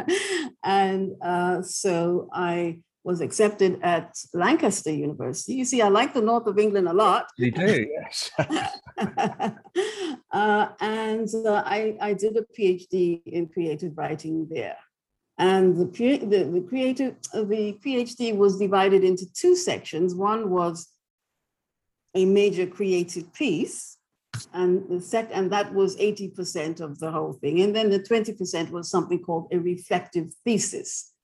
and 0.65 1.13
uh, 1.23 1.63
so 1.63 2.29
I 2.33 2.79
was 3.05 3.21
accepted 3.21 3.79
at 3.83 4.17
Lancaster 4.33 4.91
University. 4.91 5.55
You 5.55 5.67
see, 5.67 5.83
I 5.83 5.89
like 5.89 6.15
the 6.15 6.23
north 6.23 6.47
of 6.47 6.59
England 6.59 6.89
a 6.89 6.95
lot. 6.95 7.27
You 7.37 7.51
do, 7.51 7.87
yes. 8.01 8.31
uh, 8.39 8.71
and 10.81 11.29
uh, 11.35 11.63
I, 11.67 11.97
I 12.01 12.15
did 12.15 12.39
a 12.39 12.47
PhD 12.59 13.21
in 13.27 13.49
creative 13.49 13.99
writing 13.99 14.49
there. 14.51 14.79
And 15.37 15.77
the, 15.77 15.85
the, 15.85 16.45
the, 16.45 16.65
creative, 16.67 17.17
the 17.33 17.77
PhD 17.85 18.37
was 18.37 18.59
divided 18.59 19.05
into 19.05 19.27
two 19.35 19.57
sections. 19.57 20.15
One 20.15 20.49
was 20.49 20.89
a 22.15 22.25
major 22.25 22.67
creative 22.67 23.33
piece, 23.33 23.99
and 24.53 24.89
the 24.89 25.29
and 25.33 25.51
that 25.53 25.73
was 25.73 25.97
80% 25.97 26.81
of 26.81 26.99
the 26.99 27.11
whole 27.11 27.33
thing. 27.33 27.61
And 27.61 27.75
then 27.75 27.91
the 27.91 28.01
20% 28.01 28.71
was 28.71 28.91
something 28.91 29.21
called 29.21 29.49
a 29.53 29.59
reflective 29.59 30.33
thesis 30.45 31.15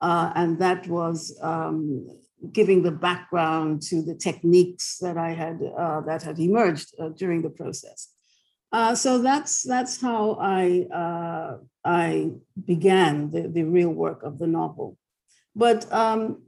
uh, 0.00 0.32
and 0.34 0.58
that 0.58 0.86
was 0.86 1.36
um, 1.42 2.08
giving 2.52 2.82
the 2.82 2.92
background 2.92 3.82
to 3.82 4.02
the 4.02 4.14
techniques 4.14 4.98
that 4.98 5.16
I 5.16 5.30
had 5.30 5.60
uh, 5.76 6.02
that 6.02 6.22
had 6.22 6.38
emerged 6.38 6.94
uh, 6.98 7.08
during 7.08 7.42
the 7.42 7.50
process. 7.50 8.08
Uh, 8.70 8.94
so 8.94 9.18
that's 9.18 9.62
that's 9.62 10.00
how 10.00 10.36
I 10.40 10.86
uh, 10.92 11.58
I 11.84 12.30
began 12.64 13.30
the, 13.30 13.48
the 13.48 13.64
real 13.64 13.90
work 13.90 14.22
of 14.22 14.38
the 14.38 14.46
novel. 14.46 14.96
But 15.56 15.90
um, 15.92 16.42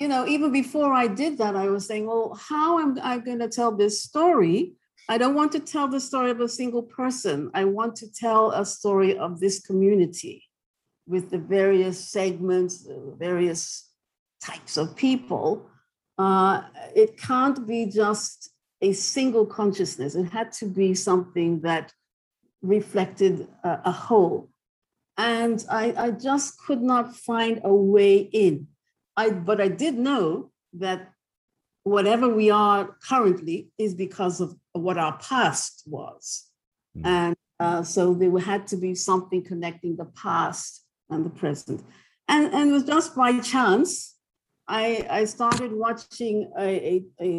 you 0.00 0.08
know, 0.08 0.26
even 0.26 0.50
before 0.50 0.92
I 0.92 1.06
did 1.06 1.38
that, 1.38 1.54
I 1.54 1.68
was 1.68 1.86
saying, 1.86 2.06
well, 2.06 2.36
how 2.48 2.78
am 2.78 2.98
I 3.02 3.18
going 3.18 3.38
to 3.40 3.48
tell 3.48 3.70
this 3.70 4.02
story? 4.02 4.72
I 5.08 5.18
don't 5.18 5.34
want 5.34 5.52
to 5.52 5.60
tell 5.60 5.88
the 5.88 6.00
story 6.00 6.30
of 6.30 6.40
a 6.40 6.48
single 6.48 6.82
person. 6.82 7.50
I 7.54 7.64
want 7.66 7.96
to 7.96 8.10
tell 8.10 8.50
a 8.50 8.64
story 8.64 9.18
of 9.18 9.40
this 9.40 9.60
community 9.60 10.44
with 11.06 11.30
the 11.30 11.38
various 11.38 12.10
segments, 12.10 12.84
the 12.84 13.14
various 13.18 13.90
types 14.42 14.76
of 14.76 14.96
people, 14.96 15.68
uh, 16.20 16.62
it 16.94 17.16
can't 17.16 17.66
be 17.66 17.86
just 17.86 18.50
a 18.82 18.92
single 18.92 19.46
consciousness. 19.46 20.14
It 20.14 20.30
had 20.30 20.52
to 20.52 20.66
be 20.66 20.94
something 20.94 21.60
that 21.62 21.92
reflected 22.62 23.48
a, 23.64 23.80
a 23.86 23.92
whole. 23.92 24.50
And 25.16 25.64
I, 25.70 25.94
I, 25.96 26.10
just 26.10 26.58
could 26.66 26.82
not 26.82 27.16
find 27.16 27.60
a 27.64 27.74
way 27.74 28.16
in. 28.18 28.68
I, 29.20 29.24
but 29.48 29.58
I 29.66 29.70
did 29.84 29.94
know 30.08 30.24
that 30.84 31.00
whatever 31.94 32.26
we 32.40 32.46
are 32.66 32.82
currently 33.10 33.58
is 33.84 33.92
because 34.04 34.36
of 34.44 34.48
what 34.84 34.96
our 35.04 35.16
past 35.30 35.72
was. 35.96 36.24
Mm. 36.96 37.06
And 37.16 37.34
Uh, 37.70 37.84
so 37.96 38.02
there 38.20 38.32
had 38.52 38.62
to 38.72 38.76
be 38.86 38.92
something 39.10 39.42
connecting 39.50 39.94
the 39.96 40.10
past 40.24 40.70
and 41.12 41.20
the 41.26 41.34
present. 41.42 41.78
And, 42.32 42.44
and 42.56 42.64
it 42.68 42.74
was 42.78 42.86
just 42.94 43.10
by 43.14 43.32
chance, 43.54 43.90
I, 44.82 44.84
I 45.20 45.22
started 45.36 45.70
watching 45.86 46.36
a, 46.66 46.68
a, 46.92 46.94
a 47.30 47.32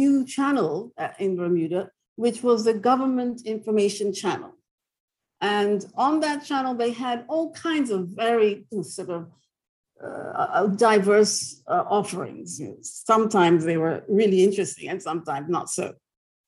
new 0.00 0.14
channel 0.34 0.72
uh, 1.02 1.12
in 1.24 1.30
Bermuda, 1.40 1.82
which 2.24 2.38
was 2.48 2.58
the 2.64 2.76
government 2.90 3.36
information 3.54 4.08
channel. 4.22 4.52
And 5.40 5.78
on 6.06 6.20
that 6.24 6.40
channel, 6.48 6.74
they 6.74 6.92
had 7.06 7.18
all 7.32 7.46
kinds 7.68 7.88
of 7.96 8.00
very 8.24 8.52
sort 8.96 9.10
of 9.18 9.22
uh, 10.04 10.66
diverse 10.66 11.62
uh, 11.66 11.84
offerings. 11.88 12.60
Sometimes 12.82 13.64
they 13.64 13.76
were 13.76 14.04
really 14.08 14.44
interesting 14.44 14.88
and 14.88 15.02
sometimes 15.02 15.48
not 15.48 15.70
so. 15.70 15.94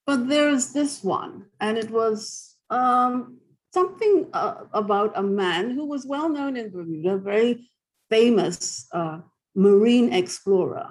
But 0.06 0.28
there's 0.28 0.72
this 0.72 1.04
one, 1.04 1.46
and 1.60 1.78
it 1.78 1.90
was 1.90 2.56
um, 2.70 3.38
something 3.72 4.28
uh, 4.32 4.64
about 4.72 5.12
a 5.14 5.22
man 5.22 5.70
who 5.70 5.86
was 5.86 6.06
well 6.06 6.28
known 6.28 6.56
in 6.56 6.70
Bermuda, 6.70 7.18
very 7.18 7.70
famous 8.08 8.86
uh, 8.92 9.20
marine 9.54 10.12
explorer. 10.12 10.88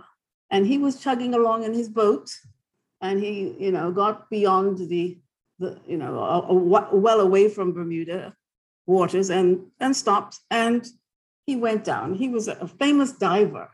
And 0.52 0.66
he 0.66 0.78
was 0.78 1.02
chugging 1.02 1.34
along 1.34 1.64
in 1.64 1.74
his 1.74 1.90
boat, 1.90 2.30
and 3.02 3.20
he, 3.20 3.56
you 3.60 3.72
know, 3.72 3.92
got 3.92 4.30
beyond 4.30 4.78
the, 4.78 5.18
the 5.60 5.80
you 5.88 5.98
know, 5.98 6.48
well 6.92 7.20
away 7.20 7.50
from 7.50 7.74
Bermuda 7.74 8.34
waters 8.86 9.30
and 9.30 9.68
and 9.80 9.96
stopped, 9.96 10.40
and 10.50 10.88
he 11.50 11.56
went 11.56 11.84
down. 11.84 12.14
He 12.14 12.30
was 12.30 12.48
a 12.48 12.68
famous 12.68 13.12
diver, 13.12 13.72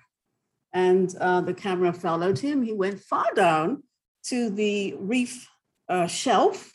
and 0.72 1.14
uh, 1.20 1.42
the 1.42 1.54
camera 1.54 1.92
followed 1.92 2.40
him. 2.40 2.64
He 2.64 2.72
went 2.72 3.02
far 3.02 3.34
down 3.36 3.84
to 4.30 4.50
the 4.50 4.96
reef 4.98 5.46
uh, 5.90 6.08
shelf 6.08 6.72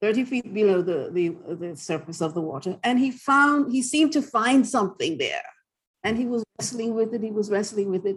30 0.00 0.24
feet 0.24 0.54
below 0.54 0.80
the, 0.80 1.10
the, 1.12 1.54
the 1.54 1.76
surface 1.76 2.22
of 2.22 2.32
the 2.32 2.40
water. 2.40 2.78
And 2.82 2.98
he 2.98 3.10
found, 3.10 3.70
he 3.70 3.82
seemed 3.82 4.12
to 4.12 4.22
find 4.22 4.66
something 4.66 5.18
there. 5.18 5.44
And 6.02 6.16
he 6.16 6.24
was 6.24 6.42
wrestling 6.58 6.94
with 6.94 7.12
it, 7.12 7.22
he 7.22 7.30
was 7.30 7.50
wrestling 7.50 7.90
with 7.90 8.06
it. 8.06 8.16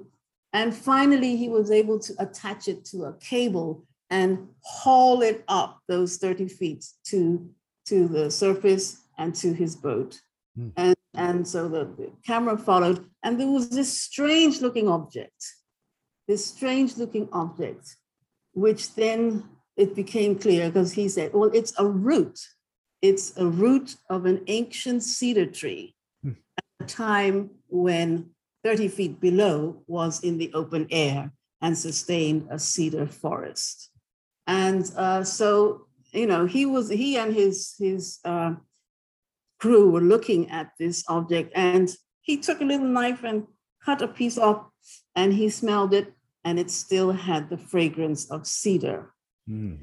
And 0.53 0.73
finally, 0.73 1.35
he 1.35 1.49
was 1.49 1.69
able 1.69 1.99
to 1.99 2.13
attach 2.19 2.69
it 2.69 2.85
to 2.85 3.05
a 3.05 3.13
cable 3.17 3.85
and 4.09 4.47
haul 4.63 5.21
it 5.21 5.43
up 5.49 5.81
those 5.89 6.15
30 6.15 6.47
feet 6.47 6.85
to, 7.07 7.49
to 7.87 8.07
the 8.07 8.31
surface 8.31 9.01
and 9.17 9.35
to 9.35 9.51
his 9.51 9.75
boat. 9.75 10.21
Mm. 10.57 10.71
And, 10.77 10.95
and 11.13 11.47
so 11.47 11.67
the, 11.67 11.85
the 11.85 12.11
camera 12.25 12.57
followed, 12.57 13.05
and 13.23 13.39
there 13.39 13.47
was 13.47 13.69
this 13.69 14.01
strange 14.01 14.61
looking 14.61 14.87
object, 14.87 15.45
this 16.27 16.45
strange 16.45 16.97
looking 16.97 17.29
object, 17.31 17.97
which 18.53 18.95
then 18.95 19.43
it 19.77 19.95
became 19.95 20.37
clear 20.37 20.69
because 20.69 20.93
he 20.93 21.07
said, 21.07 21.33
well, 21.33 21.51
it's 21.53 21.73
a 21.79 21.85
root. 21.85 22.39
It's 23.01 23.35
a 23.37 23.45
root 23.45 23.95
of 24.09 24.25
an 24.25 24.43
ancient 24.47 25.03
cedar 25.03 25.45
tree 25.45 25.95
hmm. 26.23 26.31
at 26.57 26.85
a 26.85 26.85
time 26.85 27.51
when 27.67 28.31
30 28.63 28.87
feet 28.87 29.19
below 29.19 29.83
was 29.87 30.23
in 30.23 30.37
the 30.37 30.51
open 30.53 30.87
air 30.89 31.31
and 31.61 31.77
sustained 31.77 32.47
a 32.49 32.57
cedar 32.57 33.07
forest. 33.07 33.89
And 34.47 34.89
uh, 34.95 35.23
so, 35.23 35.87
you 36.11 36.27
know, 36.27 36.45
he 36.45 36.65
was, 36.65 36.89
he 36.89 37.17
and 37.17 37.33
his, 37.33 37.75
his 37.77 38.19
uh, 38.25 38.55
crew 39.63 39.89
were 39.89 40.01
looking 40.01 40.51
at 40.51 40.71
this 40.77 41.05
object 41.07 41.49
and 41.55 41.95
he 42.19 42.35
took 42.35 42.59
a 42.59 42.65
little 42.65 42.85
knife 42.85 43.23
and 43.23 43.47
cut 43.85 44.01
a 44.01 44.07
piece 44.09 44.37
off 44.37 44.67
and 45.15 45.31
he 45.31 45.47
smelled 45.47 45.93
it 45.93 46.11
and 46.43 46.59
it 46.59 46.69
still 46.69 47.13
had 47.13 47.49
the 47.49 47.57
fragrance 47.57 48.29
of 48.29 48.45
cedar. 48.45 49.13
Mm. 49.49 49.77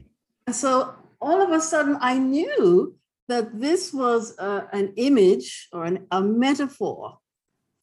And 0.47 0.55
so 0.55 0.93
all 1.19 1.41
of 1.41 1.51
a 1.51 1.63
sudden, 1.63 1.97
I 1.99 2.19
knew 2.19 2.95
that 3.29 3.59
this 3.59 3.95
was 3.95 4.39
uh, 4.39 4.67
an 4.75 4.93
image 4.97 5.69
or 5.73 5.87
an, 5.87 6.07
a 6.11 6.21
metaphor 6.21 7.17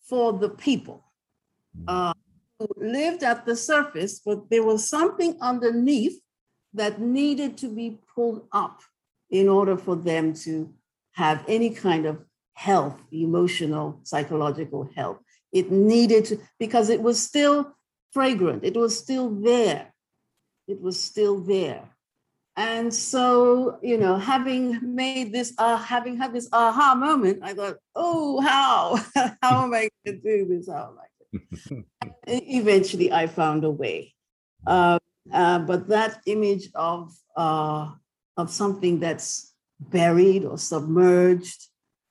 for 0.08 0.34
the 0.34 0.50
people 0.50 1.04
hmm. 1.76 1.86
uh, 1.88 2.14
who 2.60 2.68
lived 2.78 3.24
at 3.24 3.46
the 3.48 3.56
surface, 3.56 4.22
but 4.24 4.52
there 4.52 4.64
was 4.64 4.88
something 4.88 5.36
underneath 5.42 6.20
that 6.76 7.02
needed 7.02 7.58
to 7.58 7.68
be 7.70 7.98
pulled 8.14 8.48
up 8.52 8.82
in 9.32 9.50
order 9.50 9.78
for 9.78 9.96
them 9.96 10.34
to 10.34 10.74
have 11.18 11.44
any 11.48 11.70
kind 11.70 12.06
of 12.06 12.24
health, 12.54 12.98
emotional, 13.12 14.00
psychological 14.04 14.90
health. 14.96 15.20
It 15.52 15.72
needed 15.72 16.26
to, 16.26 16.40
because 16.58 16.90
it 16.90 17.02
was 17.02 17.22
still 17.22 17.76
fragrant, 18.12 18.64
it 18.64 18.76
was 18.76 18.98
still 18.98 19.30
there 19.30 19.94
it 20.68 20.82
was 20.82 21.00
still 21.00 21.40
there. 21.40 21.90
And 22.56 22.92
so, 22.94 23.78
you 23.82 23.98
know, 23.98 24.18
having 24.18 24.96
made 24.96 25.32
this, 25.32 25.54
uh, 25.58 25.78
having 25.78 26.18
had 26.18 26.34
this 26.34 26.50
aha 26.52 26.96
moment, 26.96 27.40
I 27.44 27.54
thought, 27.54 27.78
oh, 27.96 28.42
how? 28.42 28.98
how 29.42 29.64
am 29.64 29.74
I 29.74 29.90
going 30.06 30.18
to 30.18 30.22
do 30.22 30.46
this? 30.46 30.68
How 30.68 30.92
am 30.92 30.98
I 31.00 31.70
going 31.70 31.86
Eventually, 32.28 33.12
I 33.12 33.28
found 33.28 33.64
a 33.64 33.70
way. 33.70 34.16
Uh, 34.66 34.98
uh, 35.32 35.60
but 35.60 35.88
that 35.90 36.22
image 36.26 36.70
of, 36.74 37.16
uh, 37.36 37.92
of 38.38 38.50
something 38.50 39.00
that's 39.00 39.47
buried 39.80 40.46
or 40.46 40.58
submerged, 40.58 41.68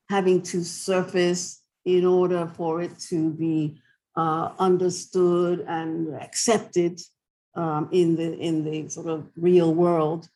having 0.09 0.43
to 0.43 0.65
surface 0.65 1.63
in 1.85 2.05
order 2.05 2.47
for 2.57 2.83
it 2.83 2.99
to 2.99 3.31
be 3.31 3.81
uh, 4.17 4.51
understood 4.59 5.65
and 5.69 6.15
accepted 6.15 7.01
um, 7.55 7.89
in 7.93 8.17
the 8.17 8.39
in 8.39 8.65
the 8.65 8.89
sort 8.89 9.09
of 9.09 9.29
real 9.37 9.75
world. 9.75 10.29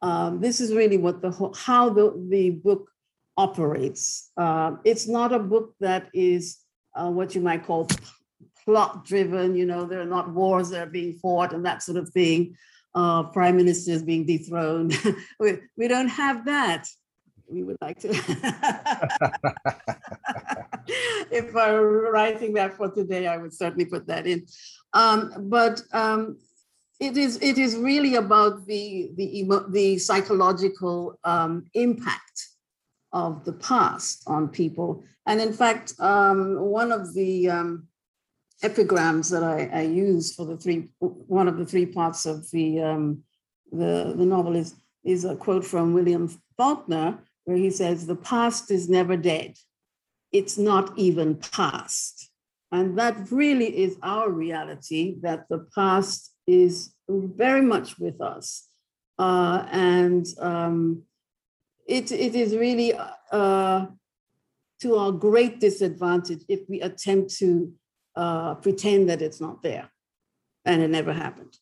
Um, 0.00 0.40
this 0.40 0.60
is 0.60 0.74
really 0.74 0.98
what 0.98 1.22
the 1.22 1.30
how 1.56 1.90
the, 1.90 2.12
the 2.28 2.50
book 2.50 2.90
operates. 3.36 4.30
Uh, 4.36 4.76
it's 4.84 5.08
not 5.08 5.32
a 5.32 5.38
book 5.38 5.74
that 5.80 6.08
is 6.12 6.58
uh, 6.94 7.10
what 7.10 7.34
you 7.34 7.40
might 7.40 7.64
call 7.66 7.88
plot 8.64 9.04
driven. 9.04 9.54
You 9.54 9.66
know, 9.66 9.84
there 9.84 10.00
are 10.00 10.06
not 10.06 10.32
wars 10.32 10.70
that 10.70 10.88
are 10.88 10.90
being 10.90 11.14
fought 11.14 11.52
and 11.52 11.64
that 11.64 11.82
sort 11.82 11.98
of 11.98 12.08
thing. 12.10 12.56
Uh, 12.94 13.22
prime 13.22 13.56
ministers 13.56 14.02
being 14.02 14.26
dethroned. 14.26 14.94
we, 15.40 15.58
we 15.78 15.88
don't 15.88 16.08
have 16.08 16.44
that. 16.44 16.86
We 17.48 17.62
would 17.62 17.78
like 17.80 17.98
to. 18.00 18.08
if 21.30 21.56
I 21.56 21.72
were 21.72 22.10
writing 22.12 22.52
that 22.54 22.74
for 22.76 22.90
today, 22.90 23.26
I 23.26 23.38
would 23.38 23.54
certainly 23.54 23.86
put 23.86 24.06
that 24.08 24.26
in. 24.26 24.46
Um, 24.92 25.48
but 25.48 25.82
um, 25.92 26.38
it 27.00 27.16
is 27.16 27.38
it 27.42 27.58
is 27.58 27.76
really 27.76 28.14
about 28.14 28.66
the 28.66 29.10
the 29.16 29.44
the 29.70 29.98
psychological 29.98 31.18
um, 31.24 31.64
impact 31.74 32.48
of 33.12 33.44
the 33.44 33.52
past 33.52 34.22
on 34.26 34.48
people. 34.48 35.04
And 35.26 35.40
in 35.40 35.52
fact, 35.52 35.94
um, 35.98 36.58
one 36.58 36.92
of 36.92 37.12
the 37.14 37.50
um, 37.50 37.88
epigrams 38.62 39.30
that 39.30 39.42
I, 39.42 39.68
I, 39.72 39.82
use 39.82 40.34
for 40.34 40.46
the 40.46 40.56
three 40.56 40.88
one 41.00 41.48
of 41.48 41.58
the 41.58 41.66
three 41.66 41.86
parts 41.86 42.26
of 42.26 42.50
the 42.50 42.80
um, 42.80 43.24
the, 43.70 44.14
the 44.16 44.26
novel 44.26 44.56
is 44.56 44.74
is 45.04 45.24
a 45.24 45.36
quote 45.36 45.64
from 45.64 45.94
William 45.94 46.28
Faulkner, 46.56 47.18
where 47.44 47.56
he 47.56 47.70
says, 47.70 48.06
"The 48.06 48.16
past 48.16 48.70
is 48.70 48.88
never 48.88 49.16
dead; 49.16 49.56
it's 50.30 50.58
not 50.58 50.96
even 50.96 51.36
past." 51.36 52.30
And 52.70 52.98
that 52.98 53.30
really 53.30 53.82
is 53.84 53.98
our 54.02 54.30
reality. 54.30 55.16
That 55.20 55.48
the 55.48 55.66
past 55.74 56.32
is 56.46 56.94
very 57.08 57.62
much 57.62 57.98
with 57.98 58.20
us. 58.20 58.68
Uh, 59.18 59.66
and 59.70 60.26
um, 60.38 61.02
it, 61.86 62.10
it 62.10 62.34
is 62.34 62.56
really 62.56 62.94
uh, 63.30 63.86
to 64.80 64.96
our 64.96 65.12
great 65.12 65.60
disadvantage 65.60 66.42
if 66.48 66.60
we 66.68 66.80
attempt 66.80 67.36
to 67.36 67.72
uh, 68.16 68.54
pretend 68.56 69.08
that 69.08 69.22
it's 69.22 69.40
not 69.40 69.62
there 69.62 69.90
and 70.64 70.82
it 70.82 70.88
never 70.88 71.12
happened. 71.12 71.56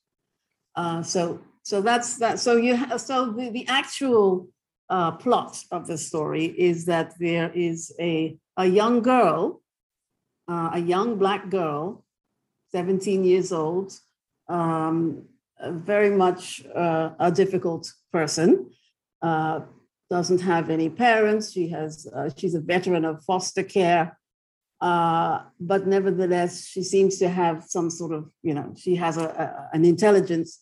Uh, 0.74 1.02
so, 1.02 1.40
so 1.62 1.80
that's 1.80 2.18
that. 2.18 2.38
So 2.38 2.56
you 2.56 2.74
have, 2.74 3.00
so 3.00 3.30
the, 3.32 3.50
the 3.50 3.66
actual 3.68 4.48
uh, 4.88 5.12
plot 5.12 5.62
of 5.70 5.86
the 5.86 5.98
story 5.98 6.46
is 6.46 6.84
that 6.86 7.14
there 7.18 7.50
is 7.54 7.92
a, 8.00 8.36
a 8.56 8.66
young 8.66 9.02
girl, 9.02 9.62
uh, 10.48 10.70
a 10.74 10.78
young 10.80 11.16
black 11.16 11.48
girl, 11.48 12.04
17 12.72 13.24
years 13.24 13.52
old, 13.52 13.92
um, 14.48 15.24
very 15.62 16.10
much 16.10 16.64
uh, 16.74 17.10
a 17.18 17.30
difficult 17.30 17.92
person. 18.12 18.70
Uh, 19.22 19.60
doesn't 20.08 20.40
have 20.40 20.70
any 20.70 20.90
parents. 20.90 21.52
She 21.52 21.68
has. 21.68 22.06
Uh, 22.12 22.30
she's 22.36 22.54
a 22.54 22.60
veteran 22.60 23.04
of 23.04 23.22
foster 23.24 23.62
care, 23.62 24.18
uh, 24.80 25.42
but 25.60 25.86
nevertheless, 25.86 26.66
she 26.66 26.82
seems 26.82 27.18
to 27.18 27.28
have 27.28 27.64
some 27.64 27.90
sort 27.90 28.12
of. 28.12 28.30
You 28.42 28.54
know, 28.54 28.74
she 28.76 28.96
has 28.96 29.16
a, 29.16 29.24
a 29.24 29.76
an 29.76 29.84
intelligence, 29.84 30.60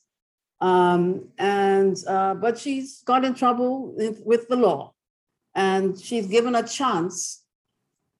um, 0.61 1.29
and 1.39 1.97
uh, 2.07 2.35
but 2.35 2.59
she's 2.59 3.03
got 3.05 3.25
in 3.25 3.35
trouble 3.35 3.95
with 4.25 4.49
the 4.49 4.57
law, 4.57 4.93
and 5.55 5.99
she's 5.99 6.27
given 6.27 6.55
a 6.55 6.63
chance 6.63 7.45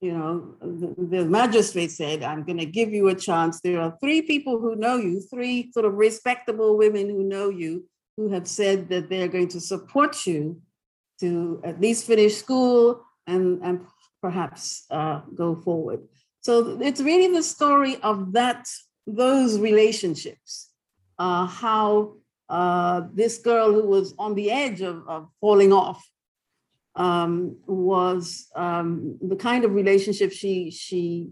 you 0.01 0.13
know, 0.13 0.55
the, 0.61 1.17
the, 1.17 1.25
magistrate 1.25 1.91
said, 1.91 2.23
I'm 2.23 2.43
going 2.43 2.57
to 2.57 2.65
give 2.65 2.93
you 2.93 3.09
a 3.09 3.15
chance. 3.15 3.59
There 3.59 3.81
are 3.81 3.97
three 3.99 4.21
people 4.21 4.59
who 4.59 4.75
know 4.75 4.95
you, 4.95 5.19
three 5.19 5.71
sort 5.73 5.85
of 5.85 5.95
respectable 5.95 6.77
women 6.77 7.09
who 7.09 7.23
know 7.23 7.49
you, 7.49 7.85
who 8.15 8.29
have 8.29 8.47
said 8.47 8.87
that 8.89 9.09
they're 9.09 9.27
going 9.27 9.49
to 9.49 9.59
support 9.59 10.25
you 10.25 10.61
to 11.19 11.61
at 11.65 11.81
least 11.81 12.07
finish 12.07 12.37
school 12.37 13.03
and, 13.27 13.61
and 13.61 13.81
perhaps 14.21 14.85
uh, 14.91 15.21
go 15.35 15.55
forward. 15.55 16.01
So 16.41 16.79
it's 16.81 17.01
really 17.01 17.33
the 17.33 17.43
story 17.43 17.97
of 17.97 18.33
that, 18.33 18.67
those 19.05 19.59
relationships, 19.59 20.69
uh, 21.17 21.45
how 21.45 22.13
uh, 22.49 23.01
this 23.13 23.37
girl 23.37 23.73
who 23.73 23.85
was 23.87 24.13
on 24.17 24.35
the 24.35 24.51
edge 24.51 24.81
of, 24.81 25.07
of 25.07 25.29
falling 25.41 25.73
off 25.73 26.03
um, 26.95 27.57
was 27.67 28.47
um, 28.55 29.17
the 29.21 29.35
kind 29.35 29.63
of 29.63 29.73
relationship 29.73 30.31
she 30.31 30.71
she 30.71 31.29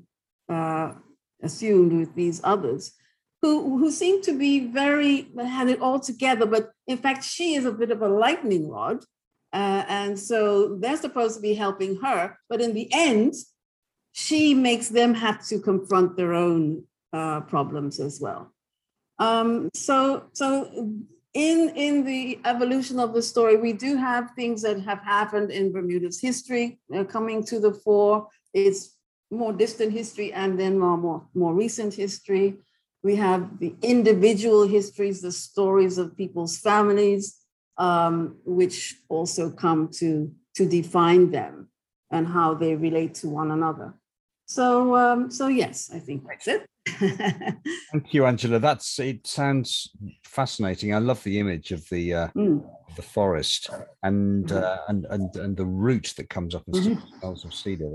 uh, 0.50 0.94
assumed 1.42 1.94
with 1.94 2.16
these 2.16 2.40
others, 2.44 2.92
who 3.42 3.78
who 3.78 3.92
seemed 3.92 4.24
to 4.24 4.38
be 4.38 4.68
very 4.68 5.30
had 5.38 5.68
it 5.68 5.82
all 5.82 6.00
together. 6.00 6.46
But 6.46 6.72
in 6.86 6.98
fact, 6.98 7.24
she 7.24 7.56
is 7.56 7.66
a 7.66 7.72
bit 7.72 7.92
of 7.92 8.02
a 8.02 8.08
lightning 8.08 8.70
rod, 8.70 9.04
uh, 9.58 9.84
and 9.90 10.20
so 10.20 10.76
they're 10.80 11.04
supposed 11.08 11.36
to 11.36 11.42
be 11.42 11.56
helping 11.56 11.96
her. 12.06 12.38
But 12.48 12.62
in 12.62 12.76
the 12.76 12.88
end, 12.94 13.34
she 14.12 14.54
makes 14.54 14.90
them 14.90 15.16
have 15.16 15.40
to 15.48 15.60
confront 15.60 16.16
their 16.16 16.34
own 16.34 16.84
uh, 17.12 17.42
problems 17.42 18.00
as 18.00 18.22
well. 18.22 18.54
Um, 19.18 19.70
so 19.74 20.26
so 20.34 20.48
in 21.34 21.60
in 21.76 22.06
the 22.06 22.40
evolution 22.46 23.00
of 23.00 23.16
the 23.16 23.24
story, 23.24 23.56
we 23.58 23.74
do 23.74 23.96
have 23.96 24.26
things 24.36 24.62
that 24.62 24.80
have 24.82 25.02
happened 25.16 25.50
in 25.50 25.72
Bermuda's 25.72 26.22
history 26.22 26.80
uh, 26.96 27.04
coming 27.16 27.44
to 27.46 27.60
the 27.60 27.74
fore. 27.74 28.28
It's 28.54 28.82
more 29.32 29.54
distant 29.54 29.92
history 29.92 30.32
and 30.34 30.60
then 30.60 30.78
more, 30.78 30.98
more, 30.98 31.22
more 31.34 31.56
recent 31.56 31.96
history. 31.96 32.58
We 33.02 33.16
have 33.16 33.58
the 33.58 33.74
individual 33.82 34.68
histories, 34.68 35.22
the 35.22 35.32
stories 35.32 35.98
of 35.98 36.16
people's 36.16 36.58
families, 36.60 37.24
um, 37.78 38.38
which 38.46 38.96
also 39.10 39.52
come 39.52 39.90
to, 39.94 40.32
to 40.56 40.68
define 40.68 41.32
them 41.32 41.70
and 42.12 42.28
how 42.28 42.54
they 42.54 42.76
relate 42.76 43.14
to 43.16 43.30
one 43.30 43.52
another. 43.52 43.94
So, 44.46 44.96
um, 44.96 45.30
so 45.30 45.48
yes, 45.48 45.92
I 45.94 46.00
think 46.00 46.26
that's 46.26 46.48
it. 46.48 46.66
Thank 47.92 48.14
you, 48.14 48.26
Angela. 48.26 48.60
That's 48.60 48.98
it. 49.00 49.28
Sounds 49.28 49.92
fascinating. 50.24 50.94
I 50.94 51.00
love 51.00 51.22
the 51.24 51.40
image 51.40 51.72
of 51.72 51.88
the 51.90 52.14
uh, 52.14 52.28
mm. 52.30 52.64
The 52.98 53.02
forest 53.02 53.70
and 54.04 54.48
mm-hmm. 54.48 54.58
uh, 54.58 54.78
and 54.90 55.06
and 55.10 55.34
and 55.38 55.56
the 55.56 55.66
root 55.66 56.14
that 56.18 56.30
comes 56.30 56.54
up 56.54 56.64
and 56.68 56.76
mm-hmm. 56.76 57.20
smells 57.20 57.46
of 57.46 57.54
cedar. 57.54 57.86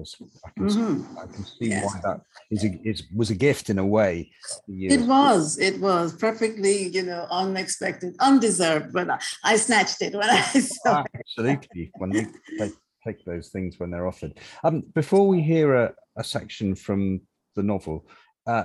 I 0.46 0.50
can 0.56 0.68
mm-hmm. 0.68 1.02
see, 1.02 1.20
I 1.20 1.26
can 1.26 1.44
see 1.44 1.68
yes. 1.68 1.84
why 1.84 2.00
that 2.04 2.20
is 2.50 2.64
a, 2.64 2.80
is 2.88 3.02
was 3.14 3.30
a 3.30 3.34
gift 3.34 3.68
in 3.68 3.78
a 3.78 3.86
way. 3.86 4.30
It 4.68 5.02
was. 5.02 5.58
It 5.58 5.78
was 5.80 6.14
perfectly, 6.14 6.88
you 6.88 7.02
know, 7.02 7.26
unexpected, 7.30 8.14
undeserved. 8.20 8.92
But 8.92 9.10
I, 9.10 9.18
I 9.44 9.56
snatched 9.56 10.00
it 10.00 10.14
when 10.14 10.30
I 10.30 10.40
saw 10.82 11.04
Absolutely. 11.14 11.90
When 11.98 12.10
they 12.10 12.26
take, 12.58 12.72
take 13.06 13.24
those 13.24 13.48
things 13.48 13.78
when 13.78 13.90
they're 13.90 14.06
offered. 14.06 14.38
Um, 14.64 14.84
before 14.94 15.26
we 15.28 15.42
hear 15.42 15.74
a, 15.74 15.92
a 16.16 16.24
section 16.24 16.74
from 16.74 17.20
the 17.56 17.62
novel 17.62 18.06
uh, 18.46 18.64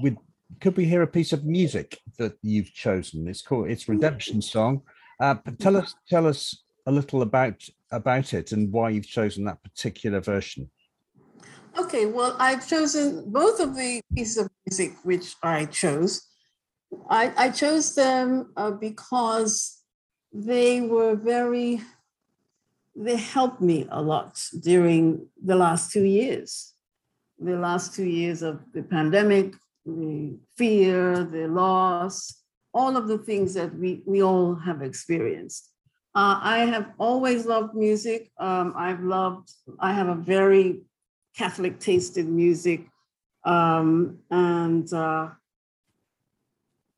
with 0.00 0.16
could 0.60 0.76
we 0.76 0.84
hear 0.84 1.02
a 1.02 1.06
piece 1.06 1.32
of 1.32 1.44
music 1.44 1.98
that 2.18 2.34
you've 2.42 2.72
chosen? 2.72 3.28
It's 3.28 3.42
called 3.42 3.68
it's 3.68 3.88
Redemption 3.88 4.40
Song. 4.42 4.82
Uh, 5.20 5.36
tell 5.58 5.76
us 5.76 5.94
tell 6.08 6.26
us 6.26 6.62
a 6.86 6.92
little 6.92 7.22
about 7.22 7.62
about 7.90 8.32
it 8.34 8.52
and 8.52 8.72
why 8.72 8.90
you've 8.90 9.06
chosen 9.06 9.44
that 9.44 9.62
particular 9.62 10.20
version. 10.20 10.70
Okay, 11.78 12.06
well, 12.06 12.34
I've 12.38 12.68
chosen 12.68 13.30
both 13.30 13.60
of 13.60 13.76
the 13.76 14.00
pieces 14.14 14.38
of 14.38 14.50
music 14.66 14.96
which 15.04 15.36
I 15.42 15.66
chose. 15.66 16.26
I, 17.08 17.32
I 17.36 17.50
chose 17.50 17.94
them 17.94 18.52
uh, 18.56 18.70
because 18.72 19.82
they 20.32 20.80
were 20.80 21.14
very, 21.14 21.80
they 22.96 23.16
helped 23.16 23.60
me 23.60 23.86
a 23.90 24.02
lot 24.02 24.42
during 24.60 25.28
the 25.44 25.54
last 25.54 25.92
two 25.92 26.04
years 26.04 26.74
the 27.38 27.56
last 27.56 27.94
two 27.94 28.04
years 28.04 28.42
of 28.42 28.60
the 28.72 28.82
pandemic, 28.82 29.54
the 29.86 30.36
fear, 30.56 31.24
the 31.24 31.46
loss, 31.46 32.42
all 32.72 32.96
of 32.96 33.08
the 33.08 33.18
things 33.18 33.54
that 33.54 33.74
we, 33.74 34.02
we 34.06 34.22
all 34.22 34.54
have 34.54 34.82
experienced. 34.82 35.70
Uh, 36.14 36.38
I 36.42 36.58
have 36.60 36.92
always 36.98 37.46
loved 37.46 37.74
music. 37.74 38.30
Um, 38.38 38.74
I've 38.76 39.02
loved, 39.02 39.50
I 39.78 39.92
have 39.92 40.08
a 40.08 40.14
very 40.14 40.82
Catholic 41.36 41.78
taste 41.78 42.18
in 42.18 42.34
music. 42.34 42.86
Um, 43.44 44.18
and 44.30 44.92
uh, 44.92 45.28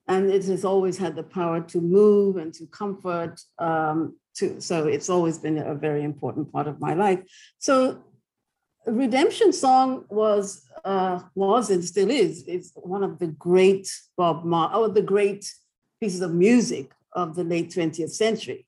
and 0.08 0.28
it 0.28 0.44
has 0.46 0.64
always 0.64 0.98
had 0.98 1.14
the 1.14 1.22
power 1.22 1.60
to 1.60 1.80
move 1.80 2.36
and 2.36 2.52
to 2.54 2.66
comfort. 2.66 3.40
Um, 3.58 4.16
to, 4.36 4.60
so 4.60 4.88
it's 4.88 5.08
always 5.08 5.38
been 5.38 5.58
a 5.58 5.74
very 5.74 6.02
important 6.02 6.52
part 6.52 6.66
of 6.66 6.80
my 6.80 6.94
life. 6.94 7.20
So 7.58 8.02
Redemption 8.86 9.52
Song 9.52 10.04
was 10.08 10.62
uh, 10.84 11.20
was 11.34 11.70
and 11.70 11.84
still 11.84 12.10
is 12.10 12.42
is 12.48 12.72
one 12.74 13.04
of 13.04 13.18
the 13.18 13.28
great 13.28 13.88
Bob 14.16 14.44
Mar 14.44 14.74
or 14.74 14.88
the 14.88 15.02
great 15.02 15.52
pieces 16.00 16.20
of 16.22 16.32
music 16.34 16.90
of 17.12 17.34
the 17.34 17.44
late 17.44 17.70
20th 17.70 18.10
century. 18.10 18.66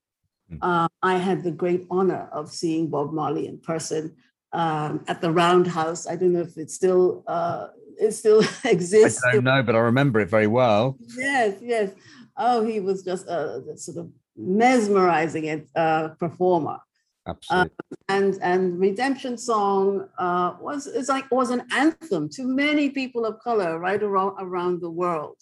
Hmm. 0.48 0.56
Uh, 0.60 0.88
I 1.02 1.16
had 1.16 1.42
the 1.42 1.50
great 1.50 1.86
honor 1.90 2.28
of 2.32 2.50
seeing 2.50 2.88
Bob 2.88 3.12
Marley 3.12 3.46
in 3.46 3.58
person 3.58 4.14
um, 4.52 5.04
at 5.08 5.20
the 5.20 5.32
Roundhouse. 5.32 6.06
I 6.06 6.16
don't 6.16 6.32
know 6.32 6.40
if 6.40 6.56
it 6.56 6.70
still 6.70 7.24
uh, 7.26 7.68
it 7.98 8.12
still 8.12 8.42
exists. 8.64 9.22
I 9.26 9.32
don't 9.32 9.44
know, 9.44 9.62
but 9.62 9.74
I 9.74 9.78
remember 9.78 10.20
it 10.20 10.28
very 10.28 10.46
well. 10.46 10.96
Yes, 11.16 11.58
yes. 11.62 11.90
Oh, 12.36 12.64
he 12.64 12.80
was 12.80 13.02
just 13.02 13.26
a, 13.26 13.62
sort 13.76 13.98
of 13.98 14.10
mesmerizing 14.36 15.66
uh, 15.76 16.08
performer. 16.18 16.78
Absolutely. 17.26 17.70
Uh, 17.70 17.96
and 18.08 18.38
and 18.42 18.80
Redemption 18.80 19.38
Song 19.38 20.08
uh, 20.18 20.56
was 20.60 20.86
is 20.86 21.08
like 21.08 21.30
was 21.30 21.50
an 21.50 21.62
anthem 21.72 22.28
to 22.30 22.42
many 22.44 22.90
people 22.90 23.24
of 23.24 23.38
color 23.38 23.78
right 23.78 24.02
around 24.02 24.34
around 24.40 24.80
the 24.80 24.90
world. 24.90 25.38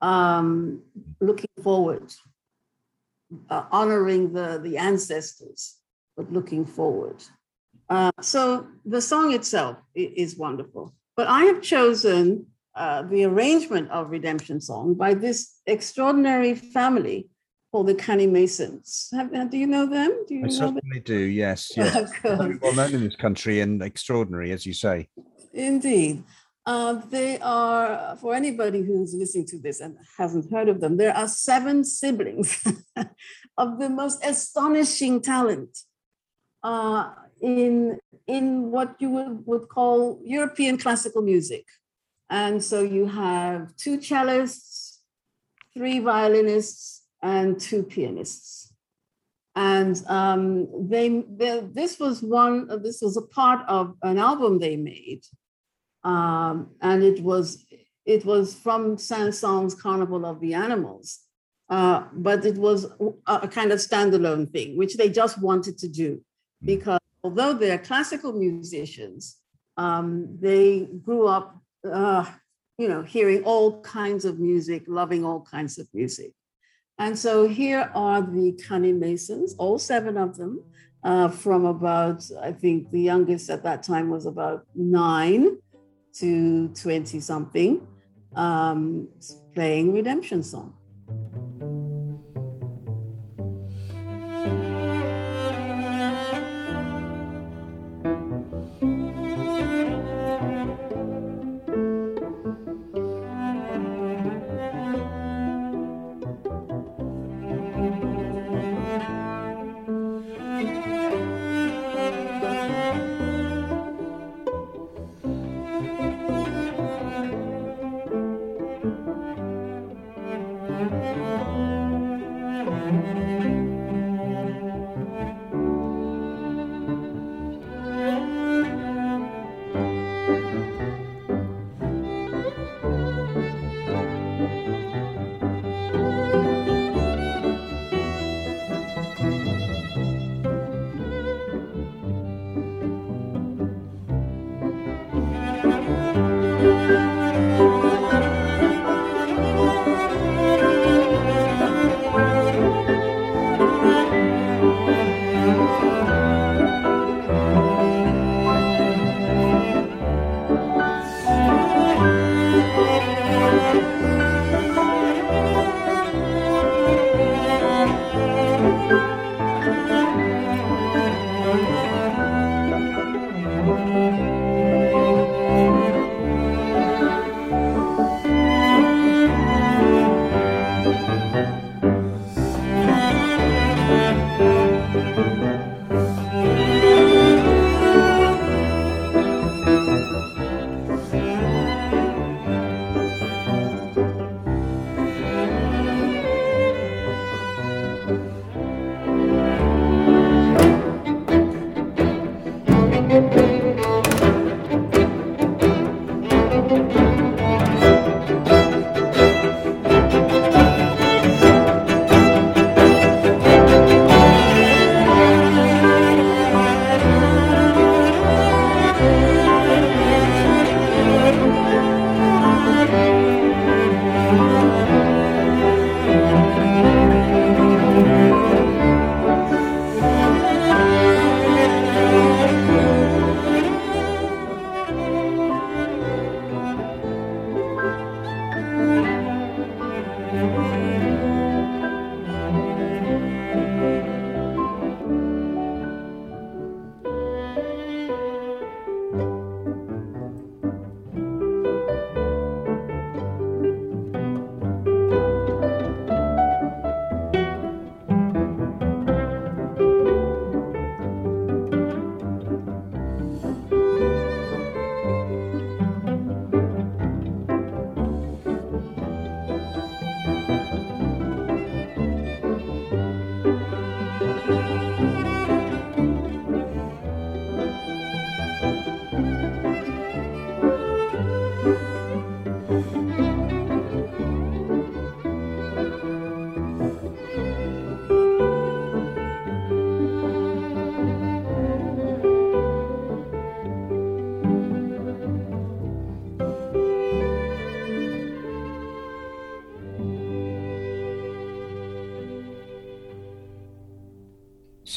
Um, 0.00 0.82
looking 1.20 1.50
forward, 1.62 2.14
uh, 3.50 3.64
honoring 3.72 4.32
the 4.32 4.60
the 4.62 4.76
ancestors, 4.76 5.76
but 6.16 6.32
looking 6.32 6.64
forward. 6.64 7.22
Uh, 7.90 8.12
so 8.20 8.66
the 8.84 9.00
song 9.00 9.32
itself 9.32 9.78
is 9.94 10.36
wonderful. 10.36 10.94
But 11.16 11.26
I 11.26 11.44
have 11.44 11.62
chosen 11.62 12.46
uh, 12.74 13.02
the 13.02 13.24
arrangement 13.24 13.90
of 13.90 14.10
Redemption 14.10 14.60
Song 14.60 14.94
by 14.94 15.14
this 15.14 15.56
extraordinary 15.66 16.54
family 16.54 17.28
called 17.72 17.88
the 17.88 17.94
Kanneh-Masons. 17.94 19.08
Have, 19.12 19.34
uh, 19.34 19.44
do 19.44 19.58
you 19.58 19.66
know 19.66 19.86
them? 19.86 20.24
Do 20.26 20.34
you 20.34 20.46
I 20.46 20.48
certainly 20.48 20.80
them? 20.84 21.02
do. 21.04 21.18
Yes, 21.18 21.72
yes. 21.76 22.10
well 22.22 22.74
known 22.74 22.94
in 22.94 23.04
this 23.04 23.16
country 23.16 23.60
and 23.60 23.82
extraordinary, 23.82 24.52
as 24.52 24.64
you 24.64 24.72
say. 24.72 25.08
Indeed. 25.52 26.22
Uh, 26.68 27.00
they 27.08 27.38
are, 27.38 28.14
for 28.20 28.34
anybody 28.34 28.82
who's 28.82 29.14
listening 29.14 29.46
to 29.46 29.58
this 29.58 29.80
and 29.80 29.96
hasn't 30.18 30.52
heard 30.52 30.68
of 30.68 30.82
them, 30.82 30.98
there 30.98 31.16
are 31.16 31.26
seven 31.26 31.82
siblings 31.82 32.62
of 33.56 33.78
the 33.78 33.88
most 33.88 34.22
astonishing 34.22 35.22
talent 35.22 35.78
uh, 36.62 37.08
in, 37.40 37.98
in 38.26 38.70
what 38.70 38.96
you 38.98 39.08
would, 39.08 39.46
would 39.46 39.68
call 39.70 40.20
European 40.22 40.76
classical 40.76 41.22
music. 41.22 41.64
And 42.28 42.62
so 42.62 42.82
you 42.82 43.06
have 43.06 43.74
two 43.76 43.96
cellists, 43.96 44.98
three 45.72 46.00
violinists, 46.00 47.02
and 47.22 47.58
two 47.58 47.82
pianists. 47.82 48.74
And 49.56 49.96
um, 50.06 50.90
they, 50.90 51.24
they, 51.30 51.66
this 51.72 51.98
was 51.98 52.22
one, 52.22 52.82
this 52.82 53.00
was 53.00 53.16
a 53.16 53.22
part 53.22 53.66
of 53.68 53.96
an 54.02 54.18
album 54.18 54.58
they 54.58 54.76
made. 54.76 55.22
Um, 56.04 56.70
and 56.80 57.02
it 57.02 57.22
was, 57.22 57.64
it 58.06 58.24
was 58.24 58.54
from 58.54 58.96
Saint-Saëns 58.98 59.78
Carnival 59.78 60.24
of 60.24 60.40
the 60.40 60.54
Animals. 60.54 61.20
Uh, 61.70 62.04
but 62.14 62.46
it 62.46 62.56
was 62.56 62.86
a, 63.26 63.34
a 63.42 63.48
kind 63.48 63.72
of 63.72 63.78
standalone 63.78 64.50
thing, 64.50 64.76
which 64.78 64.96
they 64.96 65.10
just 65.10 65.38
wanted 65.38 65.76
to 65.76 65.88
do 65.88 66.20
hmm. 66.60 66.66
because 66.66 67.00
although 67.22 67.52
they're 67.52 67.78
classical 67.78 68.32
musicians, 68.32 69.36
um, 69.76 70.38
they 70.40 70.88
grew 71.02 71.26
up, 71.26 71.56
uh, 71.90 72.24
you 72.78 72.88
know, 72.88 73.02
hearing 73.02 73.42
all 73.44 73.80
kinds 73.82 74.24
of 74.24 74.38
music, 74.38 74.84
loving 74.86 75.24
all 75.24 75.40
kinds 75.42 75.78
of 75.78 75.86
music. 75.92 76.32
And 76.98 77.16
so 77.16 77.46
here 77.46 77.90
are 77.94 78.22
the 78.22 78.58
Kanneh-Masons, 78.66 79.54
all 79.58 79.78
seven 79.78 80.16
of 80.16 80.36
them, 80.36 80.64
uh, 81.04 81.28
from 81.28 81.64
about, 81.64 82.24
I 82.42 82.52
think 82.52 82.90
the 82.90 83.00
youngest 83.00 83.50
at 83.50 83.62
that 83.62 83.84
time 83.84 84.10
was 84.10 84.26
about 84.26 84.66
nine 84.74 85.58
to 86.20 86.68
20 86.68 87.20
something, 87.20 87.86
um, 88.34 89.08
playing 89.54 89.92
Redemption 89.92 90.42
Song. 90.42 90.77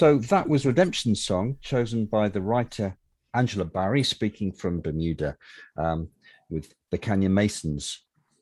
So 0.01 0.17
that 0.17 0.49
was 0.49 0.65
Redemption 0.65 1.13
Song, 1.13 1.57
chosen 1.61 2.07
by 2.07 2.27
the 2.27 2.41
writer 2.41 2.97
Angela 3.35 3.65
Barry, 3.65 4.01
speaking 4.01 4.51
from 4.51 4.81
Bermuda, 4.81 5.37
um, 5.77 6.09
with 6.49 6.73
the 6.89 6.97
Kanneh-Masons 6.97 7.99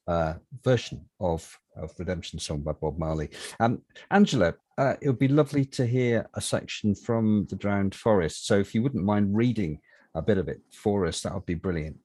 uh, 0.08 0.36
version 0.64 1.04
of, 1.20 1.60
of 1.76 1.92
Redemption 2.00 2.40
Song 2.40 2.62
by 2.62 2.72
Bob 2.72 2.98
Marley. 2.98 3.32
Um, 3.60 3.82
Angela, 4.10 4.54
uh, 4.78 4.94
it 5.02 5.10
would 5.10 5.20
be 5.20 5.28
lovely 5.28 5.66
to 5.66 5.86
hear 5.86 6.30
a 6.34 6.40
section 6.40 6.96
from 6.96 7.46
The 7.50 7.58
Drowned 7.58 7.94
Forest. 7.94 8.48
So 8.48 8.58
if 8.58 8.74
you 8.74 8.82
wouldn't 8.82 9.04
mind 9.04 9.36
reading 9.36 9.82
a 10.16 10.22
bit 10.22 10.38
of 10.38 10.48
it 10.48 10.62
for 10.72 11.06
us, 11.06 11.20
that 11.24 11.34
would 11.34 11.46
be 11.46 11.56
brilliant. 11.56 11.98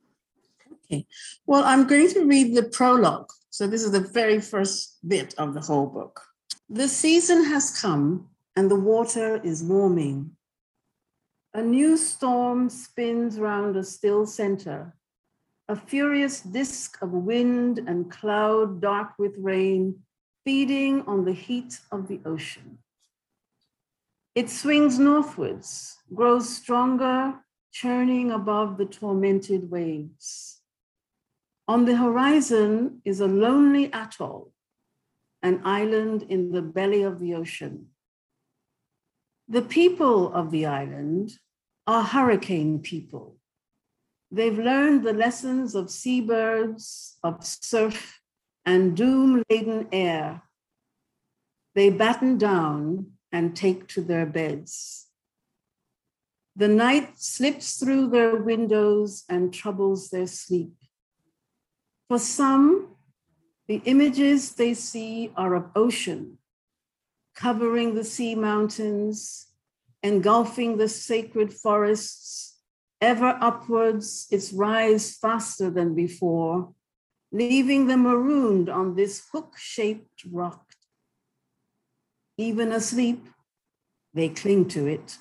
Okay. 0.86 1.06
Well, 1.46 1.62
I'm 1.62 1.86
going 1.86 2.08
to 2.08 2.24
read 2.24 2.56
the 2.56 2.64
prologue. 2.64 3.30
So 3.50 3.68
this 3.68 3.84
is 3.84 3.92
the 3.92 4.00
very 4.00 4.40
first 4.40 4.98
bit 5.06 5.32
of 5.38 5.54
the 5.54 5.60
whole 5.60 5.86
book. 5.86 6.20
The 6.68 6.88
season 6.88 7.44
has 7.44 7.80
come 7.80 8.30
and 8.56 8.70
the 8.70 8.78
water 8.78 9.40
is 9.42 9.62
warming. 9.62 10.30
A 11.52 11.62
new 11.62 11.96
storm 11.96 12.68
spins 12.68 13.38
round 13.38 13.76
a 13.76 13.84
still 13.84 14.26
center, 14.26 14.96
a 15.68 15.76
furious 15.76 16.40
disk 16.40 17.00
of 17.00 17.10
wind 17.10 17.78
and 17.78 18.10
cloud 18.10 18.80
dark 18.80 19.12
with 19.18 19.36
rain, 19.38 20.00
feeding 20.44 21.02
on 21.02 21.24
the 21.24 21.32
heat 21.32 21.80
of 21.90 22.08
the 22.08 22.20
ocean. 22.24 22.78
It 24.34 24.50
swings 24.50 24.98
northwards, 24.98 25.96
grows 26.12 26.48
stronger, 26.48 27.40
churning 27.72 28.30
above 28.30 28.78
the 28.78 28.84
tormented 28.84 29.70
waves. 29.70 30.60
On 31.66 31.84
the 31.84 31.96
horizon 31.96 33.00
is 33.04 33.20
a 33.20 33.26
lonely 33.26 33.92
atoll, 33.92 34.52
an 35.42 35.60
island 35.64 36.24
in 36.28 36.52
the 36.52 36.62
belly 36.62 37.02
of 37.02 37.20
the 37.20 37.34
ocean. 37.34 37.88
The 39.48 39.62
people 39.62 40.32
of 40.32 40.50
the 40.50 40.66
island 40.66 41.38
are 41.86 42.02
hurricane 42.02 42.78
people. 42.80 43.36
They've 44.30 44.58
learned 44.58 45.04
the 45.04 45.12
lessons 45.12 45.74
of 45.74 45.90
seabirds, 45.90 47.18
of 47.22 47.44
surf, 47.44 48.20
and 48.64 48.96
doom 48.96 49.42
laden 49.50 49.88
air. 49.92 50.42
They 51.74 51.90
batten 51.90 52.38
down 52.38 53.12
and 53.30 53.54
take 53.54 53.86
to 53.88 54.00
their 54.00 54.24
beds. 54.24 55.08
The 56.56 56.68
night 56.68 57.18
slips 57.18 57.76
through 57.76 58.10
their 58.10 58.36
windows 58.36 59.24
and 59.28 59.52
troubles 59.52 60.08
their 60.08 60.26
sleep. 60.26 60.72
For 62.08 62.18
some, 62.18 62.96
the 63.66 63.82
images 63.84 64.54
they 64.54 64.72
see 64.72 65.32
are 65.36 65.54
of 65.54 65.70
ocean 65.74 66.38
covering 67.34 67.94
the 67.94 68.04
sea 68.04 68.34
mountains, 68.34 69.46
engulfing 70.02 70.76
the 70.76 70.88
sacred 70.88 71.52
forests, 71.52 72.58
ever 73.00 73.36
upwards 73.40 74.26
its 74.30 74.52
rise 74.52 75.16
faster 75.16 75.70
than 75.70 75.94
before, 75.94 76.72
leaving 77.32 77.86
them 77.86 78.02
marooned 78.04 78.68
on 78.68 78.94
this 78.94 79.26
hook 79.32 79.54
shaped 79.58 80.24
rock. 80.30 80.74
Even 82.38 82.72
asleep, 82.72 83.26
they 84.12 84.28
cling 84.28 84.68
to 84.68 84.86
it. 84.86 85.18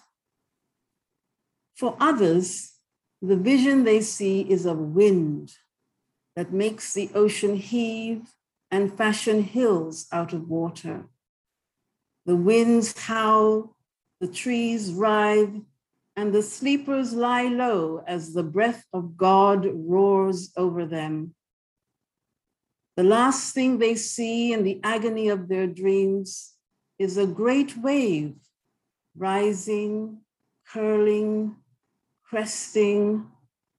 For 1.76 1.98
others, 2.00 2.74
the 3.22 3.36
vision 3.36 3.84
they 3.84 4.02
see 4.02 4.42
is 4.42 4.66
of 4.66 4.78
wind 4.78 5.54
that 6.36 6.52
makes 6.52 6.94
the 6.94 7.10
ocean 7.16 7.56
heave 7.56 8.36
and 8.70 8.96
fashion 8.98 9.44
hills 9.44 10.08
out 10.12 10.34
of 10.34 10.50
water. 10.50 11.06
The 12.26 12.36
winds 12.36 12.98
howl, 12.98 13.76
the 14.20 14.28
trees 14.28 14.92
writhe, 14.92 15.62
and 16.16 16.34
the 16.34 16.44
sleepers 16.44 17.14
lie 17.14 17.48
low 17.48 18.04
as 18.08 18.34
the 18.34 18.44
breath 18.44 18.86
of 18.94 19.18
God 19.18 19.68
roars 19.74 20.52
over 20.56 20.86
them. 20.86 21.36
The 22.96 23.04
last 23.04 23.54
thing 23.54 23.80
they 23.80 23.96
see 23.96 24.54
in 24.54 24.64
the 24.64 24.80
agony 24.84 25.30
of 25.30 25.48
their 25.48 25.68
dreams 25.68 26.54
is 27.00 27.18
a 27.18 27.26
great 27.26 27.76
wave 27.78 28.36
rising, 29.16 30.20
curling, 30.68 31.56
cresting, 32.24 33.28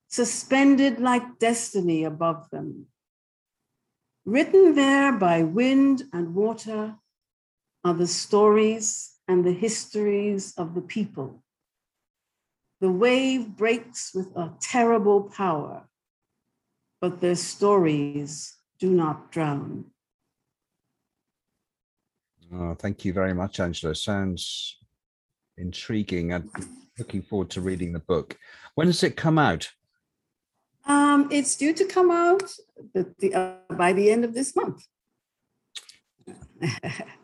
suspended 0.09 1.01
like 1.01 1.39
destiny 1.39 2.05
above 2.05 2.49
them. 2.51 2.87
Written 4.25 4.75
there 4.75 5.13
by 5.13 5.43
wind 5.43 6.05
and 6.13 6.35
water 6.35 6.97
are 7.85 7.95
the 7.95 8.07
stories 8.07 9.13
and 9.29 9.45
the 9.45 9.53
histories 9.53 10.55
of 10.57 10.75
the 10.75 10.81
people. 10.81 11.43
The 12.81 12.91
wave 12.91 13.57
breaks 13.57 14.13
with 14.15 14.29
a 14.37 14.53
terrible 14.61 15.23
power, 15.23 15.89
but 17.01 17.21
their 17.21 17.37
stories 17.37 18.57
do 18.79 18.91
not 18.91 19.31
drown. 19.31 19.87
Oh, 22.53 22.75
thank 22.75 23.05
you 23.05 23.13
very 23.13 23.35
much, 23.35 23.61
Angela. 23.61 23.95
Sounds 23.95 24.79
intriguing. 25.57 26.33
I'm 26.33 26.51
looking 26.99 27.23
forward 27.23 27.51
to 27.51 27.61
reading 27.61 27.93
the 27.93 28.01
book. 28.01 28.39
When 28.75 28.87
does 28.87 29.03
it 29.03 29.17
come 29.17 29.39
out? 29.39 29.71
Um, 30.87 31.29
it's 31.31 31.57
due 31.57 31.73
to 31.73 31.85
come 31.85 32.11
out 32.11 32.43
the, 32.93 33.15
the, 33.19 33.35
uh, 33.35 33.55
by 33.75 33.93
the 33.93 34.11
end 34.11 34.25
of 34.25 34.35
this 34.35 34.55
month. 34.55 34.85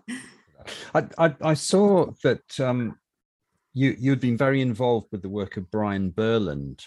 I, 0.95 1.07
I, 1.19 1.35
I, 1.43 1.55
saw 1.55 2.13
that 2.23 2.59
um, 2.61 2.99
you 3.73 3.97
you'd 3.99 4.21
been 4.21 4.37
very 4.37 4.61
involved 4.61 5.09
with 5.13 5.23
the 5.23 5.29
work 5.29 5.57
of 5.57 5.71
Brian 5.71 6.11
Burland, 6.11 6.85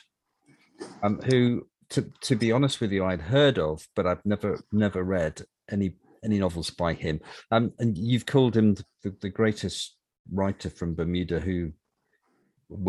um, 1.02 1.20
who, 1.22 1.68
to 1.90 2.10
to 2.22 2.36
be 2.36 2.52
honest 2.52 2.82
with 2.82 2.92
you, 2.92 3.06
I'd 3.06 3.22
heard 3.22 3.58
of, 3.58 3.88
but 3.96 4.08
I've 4.08 4.26
never 4.26 4.64
never 4.72 5.04
read 5.04 5.42
any 5.72 5.96
any 6.24 6.40
novels 6.40 6.70
by 6.70 6.94
him. 6.94 7.20
Um, 7.52 7.74
and 7.80 7.98
you've 7.98 8.26
called 8.26 8.56
him 8.56 8.76
the, 9.04 9.16
the 9.22 9.30
greatest 9.30 9.96
writer 10.32 10.70
from 10.70 10.96
Bermuda 10.96 11.40
who 11.40 11.74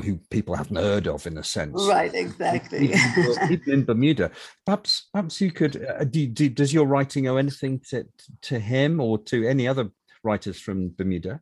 who 0.02 0.18
people 0.30 0.54
haven't 0.54 0.76
heard 0.76 1.06
of 1.06 1.26
in 1.26 1.38
a 1.38 1.44
sense. 1.44 1.86
Right 1.88 2.14
exactly. 2.14 2.94
Even 3.50 3.72
in 3.72 3.84
bermuda. 3.84 4.30
Perhaps 4.64 5.08
perhaps 5.12 5.40
you 5.40 5.50
could 5.50 5.84
uh, 5.84 6.04
do, 6.04 6.26
do, 6.26 6.48
does 6.48 6.72
your 6.72 6.86
writing 6.86 7.28
owe 7.28 7.36
anything 7.36 7.80
to 7.90 8.06
to 8.42 8.58
him 8.58 9.00
or 9.00 9.18
to 9.24 9.46
any 9.46 9.68
other 9.68 9.90
writers 10.24 10.60
from 10.60 10.90
bermuda 10.96 11.40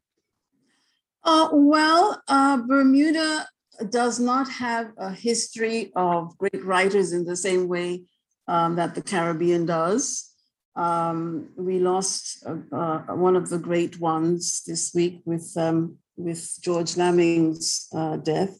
uh, 1.24 1.48
well 1.52 2.20
uh, 2.28 2.56
bermuda 2.56 3.46
does 3.88 4.20
not 4.20 4.48
have 4.50 4.92
a 4.98 5.12
history 5.12 5.92
of 5.96 6.36
great 6.38 6.64
writers 6.64 7.12
in 7.12 7.24
the 7.24 7.36
same 7.36 7.68
way 7.68 8.02
um, 8.48 8.76
that 8.76 8.94
the 8.94 9.02
caribbean 9.02 9.64
does 9.66 10.32
um, 10.74 11.50
we 11.56 11.78
lost 11.78 12.44
uh, 12.46 12.56
uh, 12.74 12.98
one 13.14 13.36
of 13.36 13.50
the 13.50 13.58
great 13.58 14.00
ones 14.00 14.62
this 14.66 14.92
week 14.94 15.20
with 15.24 15.52
um, 15.56 15.98
with 16.16 16.56
George 16.60 16.94
Lamming's 16.96 17.88
uh, 17.94 18.16
death. 18.16 18.58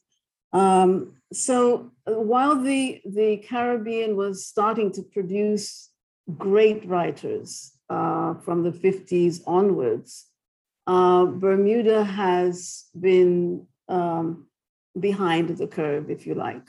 Um, 0.53 1.15
so 1.33 1.93
uh, 2.07 2.13
while 2.13 2.61
the 2.61 3.01
the 3.05 3.39
Caribbean 3.39 4.17
was 4.17 4.47
starting 4.47 4.93
to 4.93 5.03
produce 5.03 5.91
great 6.37 6.87
writers 6.87 7.72
uh, 7.93 8.35
from 8.45 8.63
the 8.63 8.71
50s 8.71 9.41
onwards, 9.47 10.27
uh, 10.87 11.25
Bermuda 11.27 12.05
has 12.05 12.87
been 12.99 13.67
um, 13.89 14.47
behind 14.99 15.57
the 15.57 15.67
curve, 15.67 16.11
if 16.11 16.27
you 16.27 16.35
like. 16.35 16.67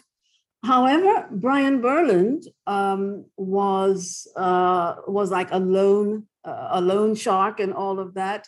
However, 0.63 1.27
Brian 1.31 1.81
Burland 1.81 2.47
um, 2.67 3.25
was 3.38 4.27
uh, 4.36 4.95
was 5.07 5.29
like 5.29 5.51
a 5.51 5.59
lone 5.59 6.27
uh, 6.45 6.67
a 6.71 6.81
lone 6.81 7.15
shark 7.15 7.59
and 7.59 7.73
all 7.73 7.99
of 7.99 8.13
that. 8.15 8.47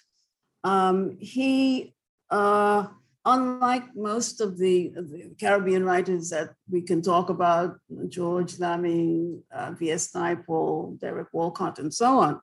Um, 0.64 1.18
he, 1.20 1.94
uh, 2.30 2.88
unlike 3.26 3.96
most 3.96 4.40
of 4.40 4.58
the, 4.58 4.92
the, 4.96 5.32
Caribbean 5.40 5.84
writers 5.84 6.30
that 6.30 6.52
we 6.70 6.82
can 6.82 7.02
talk 7.02 7.30
about, 7.30 7.78
George 8.08 8.60
Lamming, 8.60 9.42
uh, 9.52 9.72
V.S. 9.72 10.12
Naipaul, 10.12 11.00
Derek 11.00 11.28
Walcott, 11.34 11.80
and 11.80 11.94
so 11.94 12.20
on, 12.20 12.42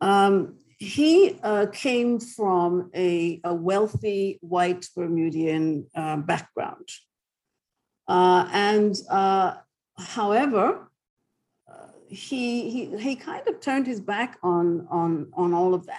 um, 0.00 0.56
he 0.78 1.38
uh, 1.42 1.66
came 1.72 2.18
from 2.18 2.90
a, 2.94 3.40
a, 3.44 3.54
wealthy 3.54 4.38
white 4.40 4.88
Bermudian 4.96 5.86
uh, 5.94 6.16
background. 6.16 6.88
Uh, 8.08 8.48
and 8.52 8.96
uh, 9.08 9.54
however, 9.96 10.90
uh, 11.70 11.86
he, 12.08 12.70
he, 12.70 12.98
he 12.98 13.16
kind 13.16 13.46
of 13.46 13.60
turned 13.60 13.86
his 13.86 14.00
back 14.00 14.38
on, 14.42 14.86
on, 14.90 15.30
on 15.34 15.52
all 15.52 15.74
of 15.74 15.86
that 15.86 15.98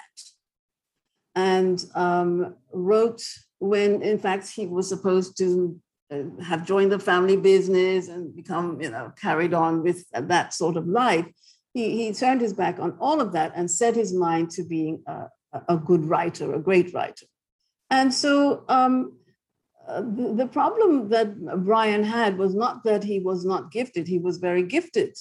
and 1.36 1.86
um, 1.96 2.56
wrote 2.72 3.24
when, 3.64 4.02
in 4.02 4.20
fact, 4.20 4.50
he 4.50 4.68
was 4.68 4.90
supposed 4.90 5.38
to 5.38 5.80
uh, 6.12 6.24
have 6.44 6.66
joined 6.66 6.92
the 6.92 7.00
family 7.00 7.38
business 7.38 8.10
and 8.10 8.36
become, 8.36 8.82
you 8.82 8.90
know, 8.90 9.12
carried 9.20 9.54
on 9.54 9.82
with 9.82 10.06
that 10.12 10.54
sort 10.54 10.76
of 10.76 10.88
life. 10.88 11.26
He, 11.74 11.92
he 11.98 12.14
turned 12.14 12.42
his 12.42 12.54
back 12.54 12.78
on 12.80 12.98
all 13.00 13.22
of 13.22 13.32
that 13.34 13.54
and 13.56 13.72
set 13.72 13.96
his 13.96 14.14
mind 14.14 14.52
to 14.52 14.64
being 14.64 15.02
a, 15.08 15.28
a 15.70 15.78
good 15.78 16.06
writer, 16.06 16.54
a 16.54 16.60
great 16.60 16.94
writer. 16.94 17.26
And 17.90 18.14
so 18.14 18.66
um, 18.68 19.14
uh, 19.88 20.02
the, 20.02 20.34
the, 20.36 20.48
problem 20.48 21.10
that 21.10 21.64
Brian 21.64 22.04
had 22.04 22.38
was 22.38 22.54
not 22.54 22.84
that 22.84 23.04
he 23.04 23.20
was 23.20 23.46
not 23.46 23.72
gifted, 23.72 24.08
he 24.08 24.20
was 24.20 24.38
very 24.38 24.64
gifted. 24.64 25.16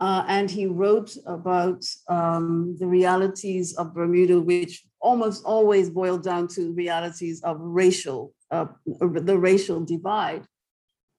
Uh, 0.00 0.24
and 0.28 0.50
he 0.50 0.66
wrote 0.66 1.16
about 1.26 1.84
um, 2.08 2.76
the 2.78 2.86
realities 2.86 3.74
of 3.76 3.94
Bermuda, 3.94 4.40
which 4.40 4.84
almost 5.02 5.44
always 5.44 5.90
boiled 5.90 6.22
down 6.22 6.48
to 6.48 6.72
realities 6.72 7.42
of 7.42 7.56
racial, 7.60 8.32
uh, 8.50 8.66
the 8.86 9.38
racial 9.38 9.80
divide. 9.80 10.44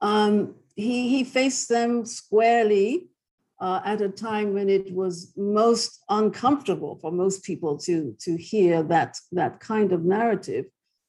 Um, 0.01 0.55
he, 0.75 1.09
he 1.09 1.23
faced 1.23 1.69
them 1.69 2.05
squarely 2.05 3.07
uh, 3.59 3.81
at 3.85 4.01
a 4.01 4.09
time 4.09 4.53
when 4.53 4.69
it 4.69 4.91
was 4.91 5.33
most 5.37 6.03
uncomfortable 6.09 6.97
for 7.01 7.11
most 7.11 7.43
people 7.43 7.77
to, 7.77 8.15
to 8.21 8.35
hear 8.35 8.83
that, 8.83 9.17
that 9.31 9.59
kind 9.59 9.91
of 9.91 10.03
narrative. 10.03 10.65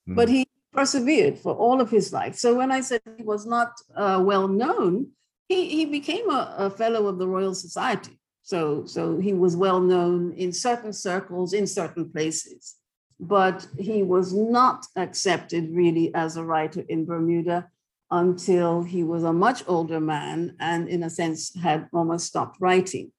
Mm. 0.09 0.17
But 0.17 0.29
he 0.29 0.47
persevered 0.73 1.39
for 1.39 1.55
all 1.55 1.81
of 1.81 1.91
his 1.91 2.13
life. 2.13 2.37
So 2.37 2.55
when 2.55 2.71
I 2.71 2.81
said 2.81 3.01
he 3.17 3.23
was 3.23 3.47
not 3.47 3.73
uh, 3.97 4.21
well 4.23 4.49
known, 4.49 5.09
he, 5.49 5.69
he 5.69 5.87
became 5.87 6.29
a, 6.31 6.55
a, 6.59 6.71
fellow 6.71 7.07
of 7.07 7.19
the 7.19 7.29
Royal 7.29 7.55
Society. 7.55 8.19
So, 8.45 8.85
so 8.85 9.17
he 9.17 9.33
was 9.33 9.57
well 9.57 9.81
known 9.81 10.33
in 10.35 10.53
certain 10.53 10.93
circles, 10.93 11.55
in 11.55 11.67
certain 11.67 12.11
places. 12.11 12.77
But 13.19 13.67
he 13.79 14.03
was 14.03 14.35
not 14.35 14.85
accepted 14.97 15.71
really 15.73 16.15
as 16.15 16.37
a 16.37 16.45
writer 16.45 16.85
in 16.89 17.07
Bermuda 17.07 17.69
until 18.11 18.83
he 18.83 19.03
was 19.03 19.25
a 19.25 19.33
much 19.33 19.65
older 19.67 19.99
man 19.99 20.57
and, 20.61 20.89
in 20.89 21.03
a 21.03 21.11
sense, 21.11 21.55
had 21.57 21.89
almost 21.93 22.27
stopped 22.27 22.59
writing. 22.61 23.13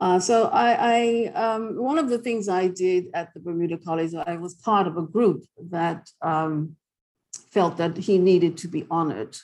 Uh, 0.00 0.18
so 0.18 0.46
I, 0.46 0.70
I 0.72 1.32
um, 1.34 1.76
one 1.76 1.98
of 1.98 2.08
the 2.08 2.18
things 2.18 2.48
I 2.48 2.68
did 2.68 3.08
at 3.12 3.34
the 3.34 3.40
Bermuda 3.40 3.76
College, 3.76 4.14
I 4.14 4.36
was 4.36 4.54
part 4.54 4.86
of 4.86 4.96
a 4.96 5.02
group 5.02 5.44
that 5.70 6.08
um, 6.22 6.76
felt 7.50 7.76
that 7.76 7.98
he 7.98 8.16
needed 8.16 8.56
to 8.58 8.68
be 8.68 8.86
honored. 8.90 9.36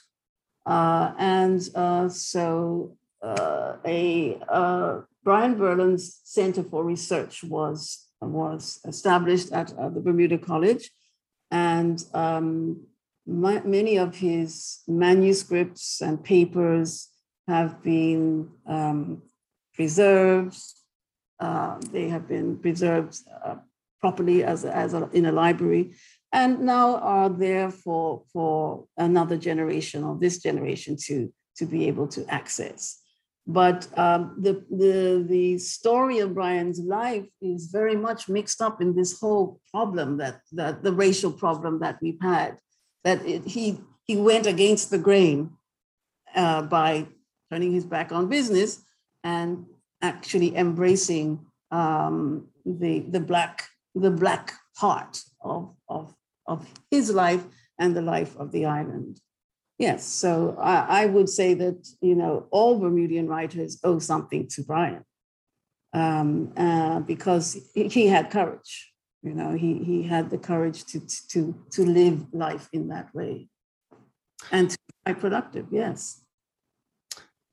Uh, 0.65 1.13
and 1.19 1.69
uh, 1.75 2.09
so 2.09 2.97
uh, 3.23 3.75
a 3.85 4.39
uh, 4.49 5.01
Brian 5.29 5.59
Burland's 5.59 6.23
Center 6.25 6.63
for 6.63 6.83
Research 6.83 7.45
was, 7.45 8.07
was 8.23 8.81
established 8.87 9.53
at 9.53 9.71
uh, 9.79 9.91
the 9.91 10.01
Bermuda 10.01 10.39
College. 10.39 10.91
And 11.51 12.03
um, 12.15 12.87
my, 13.27 13.61
many 13.61 13.99
of 13.99 14.17
his 14.17 14.79
manuscripts 14.89 16.01
and 16.01 16.25
papers 16.25 17.11
have 17.47 17.83
been 17.83 18.49
um, 18.67 19.21
preserved. 19.75 20.57
Uh, 21.39 21.79
they 21.93 22.09
have 22.09 22.27
been 22.27 22.57
preserved 22.57 23.19
properly 24.01 24.45
as, 24.45 24.65
as 24.65 24.95
a, 24.95 25.11
in 25.13 25.27
a 25.27 25.33
library 25.33 25.93
and 26.33 26.61
now 26.61 26.97
are 26.97 27.29
there 27.29 27.71
for, 27.71 28.23
for 28.33 28.87
another 28.97 29.37
generation 29.37 30.05
or 30.05 30.17
this 30.19 30.39
generation 30.39 30.97
to, 31.05 31.31
to 31.59 31.67
be 31.67 31.87
able 31.87 32.09
to 32.09 32.25
access. 32.33 32.98
But 33.51 33.89
um, 33.99 34.37
the, 34.39 34.63
the, 34.71 35.25
the 35.27 35.57
story 35.57 36.19
of 36.19 36.35
Brian's 36.35 36.81
life 36.81 37.25
is 37.41 37.69
very 37.73 37.97
much 37.97 38.29
mixed 38.29 38.61
up 38.61 38.83
in 38.83 38.95
this 38.95 39.19
whole 39.19 39.59
problem 39.73 40.19
that, 40.19 40.43
that 40.53 40.83
the 40.83 40.93
racial 40.93 41.33
problem 41.33 41.81
that 41.81 41.97
we've 42.03 42.21
had, 42.21 42.59
that 43.05 43.25
it, 43.25 43.47
he, 43.47 43.81
he 44.05 44.17
went 44.17 44.47
against 44.47 44.91
the 44.91 44.99
grain 44.99 45.53
uh, 46.37 46.61
by 46.61 47.07
turning 47.51 47.73
his 47.73 47.87
back 47.87 48.13
on 48.13 48.29
business 48.29 48.83
and 49.25 49.65
actually 50.03 50.55
embracing 50.55 51.41
um, 51.71 52.49
the, 52.67 53.01
the, 53.01 53.21
black, 53.21 53.67
the 53.95 54.11
black 54.11 54.53
part 54.77 55.23
of, 55.41 55.75
of, 55.89 56.15
of 56.47 56.67
his 56.91 57.11
life 57.11 57.45
and 57.79 57.97
the 57.97 58.03
life 58.03 58.37
of 58.37 58.53
the 58.53 58.67
island. 58.67 59.19
Yes, 59.79 60.05
so 60.05 60.57
I, 60.61 61.03
I 61.03 61.07
would 61.07 61.29
say 61.29 61.55
that, 61.55 61.87
you 62.01 62.17
know, 62.17 62.47
all 62.51 62.81
Bermudian 62.81 63.29
writers 63.29 63.79
owe 63.85 64.01
something 64.01 64.49
to 64.49 64.65
Brian 64.65 65.05
um, 65.93 66.53
uh, 66.57 67.01
because 67.01 67.57
he 67.75 68.09
had 68.09 68.31
courage. 68.31 68.93
You 69.23 69.35
know, 69.35 69.53
he, 69.53 69.79
he 69.85 70.03
had 70.03 70.31
the 70.31 70.39
courage 70.39 70.85
to, 70.87 71.01
to, 71.31 71.55
to 71.71 71.85
live 71.85 72.27
life 72.33 72.69
in 72.73 72.89
that 72.89 73.15
way 73.15 73.49
and 74.51 74.71
to 74.71 74.79
be 75.07 75.15
productive, 75.15 75.67
yes. 75.71 76.23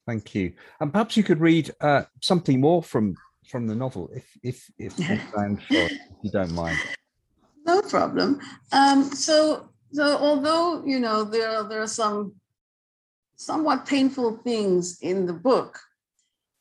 Thank 0.07 0.35
you. 0.35 0.53
And 0.79 0.91
perhaps 0.91 1.17
you 1.17 1.23
could 1.23 1.39
read 1.39 1.71
uh, 1.81 2.03
something 2.21 2.59
more 2.59 2.83
from 2.83 3.15
from 3.49 3.67
the 3.67 3.75
novel, 3.75 4.09
if 4.13 4.25
if 4.43 4.69
if, 4.77 4.93
if 5.69 5.91
you 6.23 6.31
don't 6.31 6.51
mind. 6.51 6.77
No 7.65 7.81
problem. 7.81 8.39
Um, 8.71 9.03
so 9.03 9.69
so 9.91 10.17
although 10.17 10.83
you 10.85 10.99
know 10.99 11.23
there 11.23 11.49
are, 11.49 11.63
there 11.67 11.81
are 11.81 11.87
some 11.87 12.33
somewhat 13.35 13.85
painful 13.85 14.37
things 14.37 14.97
in 15.01 15.25
the 15.25 15.33
book, 15.33 15.79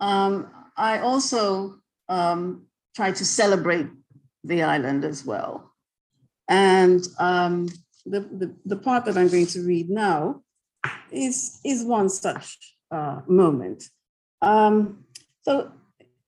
um, 0.01 0.51
I 0.77 0.99
also 0.99 1.77
um, 2.09 2.66
try 2.95 3.12
to 3.12 3.25
celebrate 3.25 3.87
the 4.43 4.62
island 4.62 5.05
as 5.05 5.25
well. 5.25 5.72
And 6.49 7.07
um, 7.18 7.68
the, 8.05 8.20
the, 8.20 8.55
the 8.66 8.77
part 8.77 9.07
that 9.07 9.16
I'm 9.16 9.29
going 9.29 9.47
to 9.47 9.66
read 9.66 9.89
now 9.89 10.43
is, 11.11 11.61
is 11.64 11.85
one 11.85 12.09
such 12.09 12.59
uh, 12.91 13.20
moment. 13.27 13.85
Um, 14.43 15.05
so, 15.43 15.72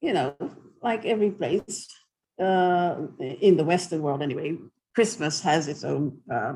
you 0.01 0.13
know, 0.13 0.35
like 0.83 1.05
every 1.05 1.31
place 1.31 1.89
uh, 2.41 2.97
in 3.19 3.57
the 3.57 3.65
Western 3.65 4.03
world 4.03 4.23
anyway, 4.23 4.57
Christmas 4.95 5.43
has 5.43 5.69
its 5.69 5.85
own 5.85 6.19
uh, 6.33 6.55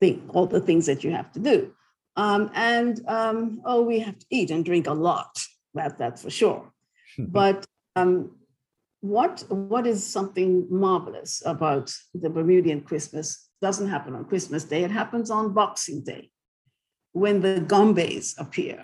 thing, 0.00 0.28
all 0.32 0.46
the 0.46 0.60
things 0.60 0.86
that 0.86 1.04
you 1.04 1.10
have 1.10 1.32
to 1.32 1.40
do. 1.40 1.72
Um, 2.16 2.50
and 2.54 3.06
um, 3.08 3.60
oh, 3.64 3.82
we 3.82 3.98
have 4.00 4.18
to 4.18 4.26
eat 4.30 4.50
and 4.50 4.64
drink 4.64 4.86
a 4.86 4.92
lot. 4.92 5.38
That, 5.74 5.98
that's 5.98 6.22
for 6.22 6.30
sure. 6.30 6.72
but 7.18 7.64
um, 7.94 8.36
what 9.00 9.44
what 9.48 9.86
is 9.86 10.04
something 10.04 10.66
marvelous 10.70 11.42
about 11.44 11.92
the 12.14 12.30
Bermudian 12.30 12.80
Christmas? 12.80 13.48
Doesn't 13.62 13.88
happen 13.88 14.14
on 14.14 14.24
Christmas 14.24 14.64
Day. 14.64 14.84
It 14.84 14.90
happens 14.90 15.30
on 15.30 15.54
Boxing 15.54 16.02
Day, 16.02 16.30
when 17.12 17.40
the 17.40 17.60
gombeys 17.60 18.34
appear. 18.38 18.82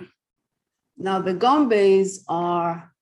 Now 0.97 1.21
the 1.21 1.35
gombeys 1.35 2.21
are 2.29 2.93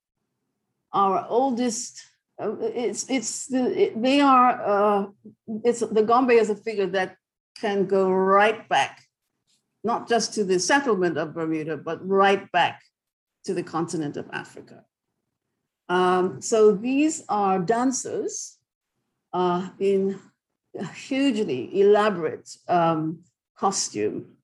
our 0.92 1.26
oldest. 1.28 2.00
Uh, 2.40 2.56
it's 2.60 3.08
it's 3.10 3.46
the, 3.46 3.92
they 3.96 4.20
are 4.20 4.50
uh, 4.64 5.06
it's 5.64 5.80
the 5.80 6.02
gombey 6.02 6.40
is 6.40 6.50
a 6.50 6.56
figure 6.56 6.86
that 6.86 7.16
can 7.60 7.86
go 7.86 8.10
right 8.10 8.68
back, 8.68 9.02
not 9.84 10.08
just 10.08 10.34
to 10.34 10.44
the 10.44 10.58
settlement 10.58 11.18
of 11.18 11.34
Bermuda, 11.34 11.76
but 11.76 12.06
right 12.06 12.50
back 12.52 12.82
to 13.44 13.54
the 13.54 13.62
continent 13.62 14.16
of 14.16 14.26
Africa. 14.32 14.84
Um, 15.88 16.40
so 16.40 16.72
these 16.72 17.24
are 17.28 17.58
dancers 17.58 18.58
uh, 19.32 19.70
in 19.78 20.18
hugely 20.94 21.80
elaborate 21.80 22.48
um, 22.68 23.20
costume 23.56 24.36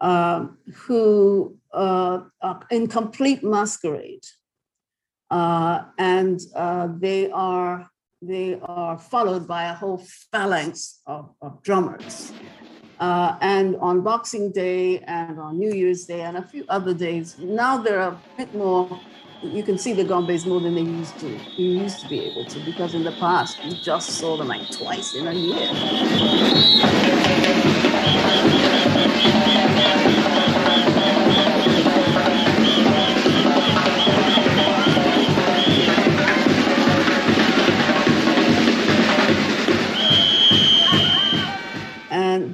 uh, 0.00 0.46
who 0.74 1.56
uh, 1.72 2.20
are 2.42 2.60
in 2.70 2.86
complete 2.86 3.42
masquerade. 3.42 4.24
Uh, 5.30 5.84
and 5.98 6.40
uh, 6.54 6.88
they 6.98 7.30
are 7.30 7.90
they 8.26 8.58
are 8.62 8.98
followed 8.98 9.46
by 9.46 9.64
a 9.64 9.74
whole 9.74 9.98
phalanx 10.32 11.00
of, 11.06 11.30
of 11.42 11.62
drummers. 11.62 12.32
Uh, 13.00 13.36
and 13.40 13.76
on 13.76 14.02
Boxing 14.02 14.52
Day 14.52 15.00
and 15.00 15.40
on 15.40 15.58
New 15.58 15.72
Year's 15.72 16.04
Day 16.04 16.22
and 16.22 16.36
a 16.36 16.42
few 16.42 16.64
other 16.68 16.94
days, 16.94 17.36
now 17.38 17.76
they're 17.76 18.00
a 18.00 18.18
bit 18.36 18.54
more 18.54 19.00
you 19.42 19.62
can 19.62 19.76
see 19.76 19.92
the 19.92 20.04
gombeys 20.04 20.46
more 20.46 20.60
than 20.60 20.74
they 20.74 20.80
used 20.80 21.18
to. 21.18 21.28
You 21.28 21.80
used 21.82 22.00
to 22.00 22.08
be 22.08 22.20
able 22.20 22.46
to 22.46 22.58
because 22.64 22.94
in 22.94 23.04
the 23.04 23.12
past 23.12 23.62
you 23.64 23.76
just 23.82 24.10
saw 24.10 24.36
them 24.36 24.48
like 24.48 24.70
twice 24.70 25.14
in 25.14 25.26
a 25.26 25.32
year. 25.32 25.68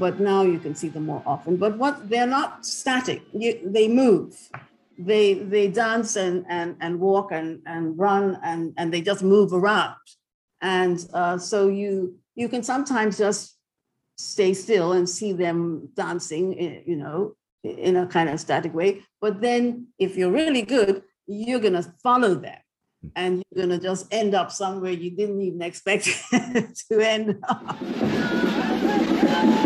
But 0.01 0.19
now 0.19 0.43
you 0.43 0.59
can 0.59 0.75
see 0.75 0.89
them 0.89 1.07
more 1.07 1.23
often. 1.27 1.57
But 1.57 1.79
what 1.79 2.09
they're 2.09 2.27
not 2.27 2.67
static. 2.67 3.23
You, 3.33 3.61
they 3.65 3.87
move 3.87 4.37
they 5.01 5.35
they 5.35 5.69
dance 5.69 6.17
and 6.17 6.45
and, 6.49 6.77
and 6.81 7.01
walk 7.01 7.33
and, 7.33 7.61
and 7.67 7.99
run 7.99 8.39
and, 8.45 8.75
and 8.77 8.93
they 8.93 9.01
just 9.01 9.23
move 9.23 9.53
around. 9.53 9.97
And 10.61 11.05
uh, 11.15 11.39
so 11.39 11.69
you 11.69 12.19
you 12.35 12.49
can 12.49 12.63
sometimes 12.63 13.19
just 13.19 13.57
stay 14.19 14.53
still 14.53 14.93
and 14.93 15.09
see 15.09 15.33
them 15.33 15.89
dancing, 15.97 16.59
eh, 16.59 16.81
you 16.87 16.97
know, 16.97 17.35
in 17.65 17.97
a 17.97 18.07
kind 18.07 18.29
of 18.29 18.39
static 18.39 18.75
way. 18.75 19.03
But 19.21 19.41
then 19.41 19.89
if 19.99 20.17
you're 20.17 20.31
really 20.31 20.63
good, 20.63 21.03
you're 21.27 21.61
gonna 21.61 21.95
follow 22.03 22.35
them 22.35 22.59
and 23.17 23.43
you're 23.51 23.65
gonna 23.65 23.81
just 23.81 24.07
end 24.13 24.35
up 24.35 24.53
somewhere 24.53 24.93
you 24.93 25.11
didn't 25.11 25.41
even 25.41 25.63
expect 25.63 26.05
to 26.31 27.01
end 27.01 27.39
up. 27.49 27.77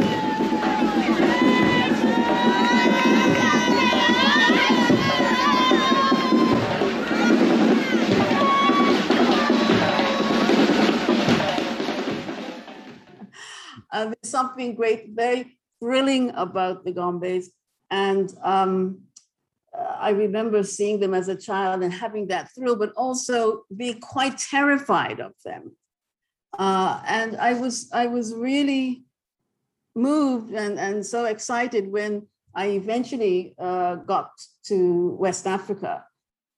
Uh, 13.94 14.06
there's 14.06 14.30
something 14.30 14.74
great, 14.74 15.10
very 15.10 15.56
thrilling 15.80 16.30
about 16.34 16.84
the 16.84 16.92
Gombeys. 16.92 17.46
And 17.90 18.32
um, 18.42 19.02
I 20.00 20.10
remember 20.10 20.64
seeing 20.64 20.98
them 20.98 21.14
as 21.14 21.28
a 21.28 21.36
child 21.36 21.82
and 21.82 21.92
having 21.92 22.26
that 22.26 22.50
thrill, 22.52 22.74
but 22.74 22.92
also 22.96 23.64
being 23.74 24.00
quite 24.00 24.36
terrified 24.36 25.20
of 25.20 25.32
them. 25.44 25.76
Uh, 26.58 27.00
and 27.06 27.36
I 27.36 27.54
was 27.54 27.88
I 27.92 28.06
was 28.06 28.34
really 28.34 29.04
moved 29.94 30.52
and, 30.52 30.78
and 30.78 31.06
so 31.06 31.24
excited 31.24 31.90
when 31.90 32.26
I 32.54 32.70
eventually 32.70 33.54
uh, 33.58 33.96
got 33.96 34.30
to 34.66 35.16
West 35.20 35.46
Africa 35.46 36.04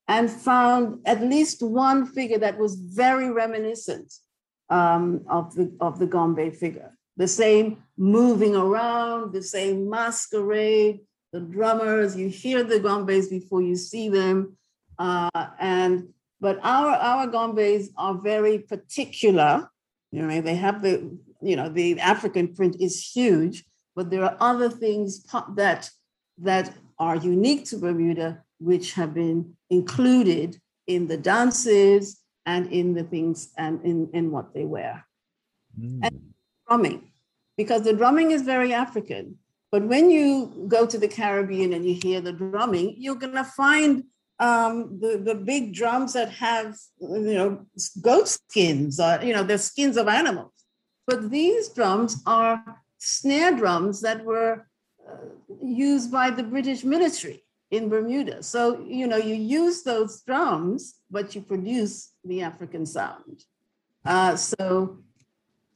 and 0.09 0.30
found 0.30 1.01
at 1.07 1.22
least 1.22 1.62
one 1.62 2.07
figure 2.07 2.39
that 2.39 2.59
was 2.59 2.76
very 2.76 3.30
reminiscent 3.30 4.12
um, 4.70 5.24
of 5.28 5.55
the 5.55 5.74
of 5.80 5.99
the 5.99 6.07
Gombey 6.07 6.55
figure 6.55 6.96
the 7.17 7.29
same 7.29 7.83
moving 7.97 8.55
around, 8.55 9.33
the 9.33 9.43
same 9.43 9.89
masquerade, 9.89 11.01
the 11.33 11.41
drummers, 11.41 12.17
you 12.17 12.29
hear 12.29 12.62
the 12.62 12.81
gombeys 12.81 13.29
before 13.29 13.62
you 13.62 13.77
see 13.77 14.09
them. 14.09 14.57
Uh, 14.99 15.29
and 15.59 16.09
but 16.41 16.59
our 16.62 16.91
our 16.91 17.27
gombeys 17.27 17.89
are 17.97 18.14
very 18.14 18.59
particular. 18.59 19.69
You 20.12 20.23
know, 20.23 20.41
they 20.41 20.55
have 20.55 20.83
the, 20.83 21.19
you 21.43 21.57
know, 21.57 21.69
the 21.69 22.01
African 22.01 22.55
print 22.55 22.77
is 22.81 23.11
huge, 23.12 23.64
but 23.95 24.11
there 24.11 24.25
are 24.25 24.37
other 24.41 24.71
things 24.71 25.27
that 25.57 25.91
that 26.39 26.73
are 26.99 27.17
unique 27.17 27.64
to 27.67 27.79
Bermuda, 27.79 28.43
which 28.59 28.93
have 28.95 29.14
been 29.14 29.57
included 29.71 30.59
in 30.87 31.09
the 31.09 31.17
dances 31.17 32.21
and 32.45 32.73
in 32.73 32.95
the 32.95 33.03
things 33.03 33.53
and 33.59 33.85
in, 33.85 34.09
in 34.14 34.31
what 34.31 34.55
they 34.55 34.64
wear. 34.64 35.05
Mm. 35.79 36.01
And 36.03 36.35
drumming 36.67 37.11
because 37.57 37.83
the 37.83 37.93
drumming 37.93 38.31
is 38.31 38.43
very 38.43 38.73
African. 38.73 39.39
But 39.73 39.83
when 39.85 40.11
you 40.11 40.67
go 40.69 40.87
to 40.87 40.99
the 40.99 41.09
Caribbean 41.09 41.73
and 41.73 41.85
you 41.85 41.99
hear 42.03 42.21
the 42.21 42.33
drumming, 42.33 42.95
you're 42.99 43.17
going 43.17 43.35
to 43.35 43.45
find 43.45 44.05
um, 44.39 44.99
the, 45.01 45.19
the 45.19 45.35
big 45.35 45.75
drums 45.75 46.12
that 46.12 46.31
have, 46.31 46.77
you 47.01 47.35
know, 47.35 47.67
goat 48.01 48.29
skins, 48.29 49.01
or, 49.01 49.19
you 49.23 49.33
know, 49.33 49.43
the 49.43 49.59
skins 49.59 49.97
of 49.97 50.09
animals. 50.09 50.53
But 51.07 51.31
these 51.31 51.69
drums 51.69 52.23
are 52.27 52.83
snare 52.99 53.57
drums 53.57 54.01
that 54.03 54.25
were 54.25 54.67
uh, 55.09 55.17
used 55.62 56.12
by 56.12 56.31
the 56.31 56.43
British 56.43 56.85
military 56.85 57.43
in 57.71 57.89
Bermuda. 57.89 58.43
So, 58.43 58.85
you 58.87 59.07
know, 59.07 59.17
you 59.17 59.35
use 59.35 59.83
those 59.83 60.23
drums, 60.23 60.97
but 61.11 61.35
you 61.35 61.41
produce 61.41 62.12
the 62.25 62.43
African 62.43 62.87
sound. 62.87 63.45
Uh, 64.05 64.37
so 64.37 64.99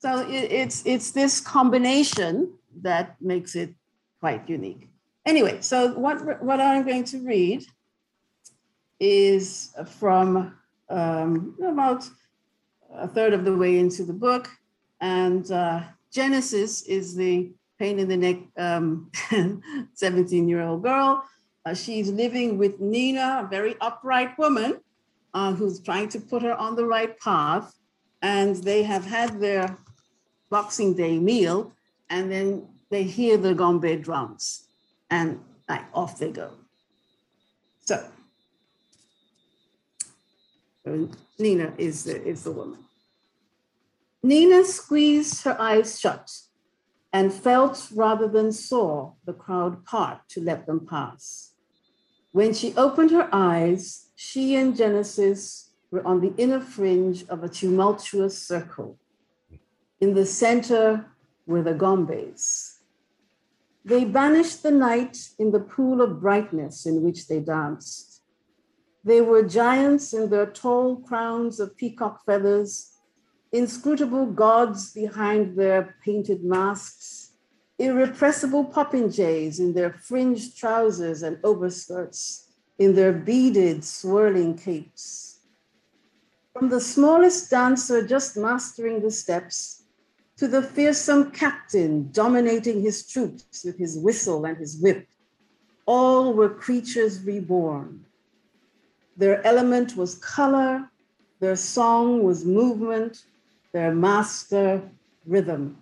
so 0.00 0.26
it, 0.28 0.50
it's 0.50 0.84
it's 0.86 1.12
this 1.12 1.40
combination 1.40 2.52
that 2.82 3.20
makes 3.20 3.54
it 3.54 3.74
quite 4.18 4.48
unique. 4.48 4.88
Anyway, 5.26 5.60
so 5.60 5.92
what 5.94 6.42
what 6.42 6.60
I'm 6.60 6.84
going 6.86 7.04
to 7.04 7.18
read 7.18 7.64
is 8.98 9.72
from 9.86 10.54
um, 10.88 11.54
about 11.64 12.08
a 12.92 13.06
third 13.06 13.32
of 13.32 13.44
the 13.44 13.56
way 13.56 13.78
into 13.78 14.04
the 14.04 14.12
book, 14.12 14.48
and 15.00 15.50
uh, 15.52 15.82
Genesis 16.10 16.82
is 16.82 17.14
the 17.14 17.52
pain 17.78 17.98
in 17.98 18.08
the 18.08 18.16
neck 18.16 18.38
17 19.94 20.42
um, 20.42 20.48
year 20.48 20.60
old 20.60 20.82
girl. 20.82 21.24
Uh, 21.64 21.74
she's 21.74 22.10
living 22.10 22.58
with 22.58 22.80
Nina, 22.80 23.42
a 23.44 23.48
very 23.48 23.76
upright 23.80 24.36
woman 24.38 24.80
uh, 25.34 25.52
who's 25.52 25.80
trying 25.80 26.08
to 26.08 26.20
put 26.20 26.42
her 26.42 26.54
on 26.54 26.74
the 26.74 26.84
right 26.84 27.18
path. 27.20 27.74
And 28.22 28.56
they 28.56 28.82
have 28.82 29.04
had 29.06 29.40
their 29.40 29.78
Boxing 30.50 30.94
Day 30.94 31.18
meal, 31.18 31.72
and 32.08 32.30
then 32.30 32.68
they 32.90 33.04
hear 33.04 33.36
the 33.36 33.54
gombey 33.54 34.02
drums, 34.02 34.64
and 35.10 35.40
like 35.68 35.84
off 35.94 36.18
they 36.18 36.30
go. 36.30 36.50
So 37.86 38.04
Nina 41.38 41.72
is 41.78 42.04
the, 42.04 42.22
is 42.24 42.44
the 42.44 42.52
woman. 42.52 42.78
Nina 44.22 44.64
squeezed 44.64 45.44
her 45.44 45.60
eyes 45.60 45.98
shut 45.98 46.30
and 47.12 47.32
felt 47.32 47.88
rather 47.94 48.28
than 48.28 48.52
saw 48.52 49.12
the 49.24 49.32
crowd 49.32 49.84
part 49.84 50.28
to 50.28 50.40
let 50.40 50.66
them 50.66 50.86
pass. 50.86 51.52
When 52.32 52.54
she 52.54 52.74
opened 52.76 53.10
her 53.10 53.28
eyes, 53.32 54.10
she 54.14 54.54
and 54.54 54.76
Genesis 54.76 55.70
were 55.90 56.06
on 56.06 56.20
the 56.20 56.32
inner 56.36 56.60
fringe 56.60 57.24
of 57.28 57.42
a 57.42 57.48
tumultuous 57.48 58.40
circle. 58.40 58.98
In 60.00 60.14
the 60.14 60.24
center 60.24 61.04
were 61.46 61.62
the 61.62 61.74
Gombeys. 61.74 62.78
They 63.84 64.06
banished 64.06 64.62
the 64.62 64.70
night 64.70 65.30
in 65.38 65.52
the 65.52 65.60
pool 65.60 66.00
of 66.00 66.22
brightness 66.22 66.86
in 66.86 67.02
which 67.02 67.28
they 67.28 67.40
danced. 67.40 68.22
They 69.04 69.20
were 69.20 69.42
giants 69.42 70.14
in 70.14 70.30
their 70.30 70.46
tall 70.46 70.96
crowns 70.96 71.60
of 71.60 71.76
peacock 71.76 72.24
feathers, 72.24 72.92
inscrutable 73.52 74.26
gods 74.26 74.92
behind 74.92 75.58
their 75.58 75.96
painted 76.02 76.44
masks, 76.44 77.32
irrepressible 77.78 78.66
popinjays 78.66 79.58
in 79.58 79.74
their 79.74 79.92
fringed 79.92 80.56
trousers 80.56 81.22
and 81.22 81.36
overskirts, 81.42 82.46
in 82.78 82.94
their 82.94 83.12
beaded, 83.12 83.84
swirling 83.84 84.56
capes. 84.56 85.40
From 86.54 86.70
the 86.70 86.80
smallest 86.80 87.50
dancer 87.50 88.06
just 88.06 88.36
mastering 88.36 89.00
the 89.02 89.10
steps 89.10 89.79
to 90.40 90.48
the 90.48 90.62
fearsome 90.62 91.30
captain 91.32 92.10
dominating 92.12 92.80
his 92.80 93.06
troops 93.06 93.62
with 93.62 93.76
his 93.76 93.98
whistle 93.98 94.46
and 94.46 94.56
his 94.56 94.78
whip, 94.78 95.06
all 95.84 96.32
were 96.32 96.48
creatures 96.48 97.22
reborn. 97.24 98.02
Their 99.18 99.46
element 99.46 99.98
was 99.98 100.14
color, 100.14 100.88
their 101.40 101.56
song 101.56 102.22
was 102.22 102.46
movement, 102.46 103.24
their 103.72 103.94
master 103.94 104.80
rhythm. 105.26 105.76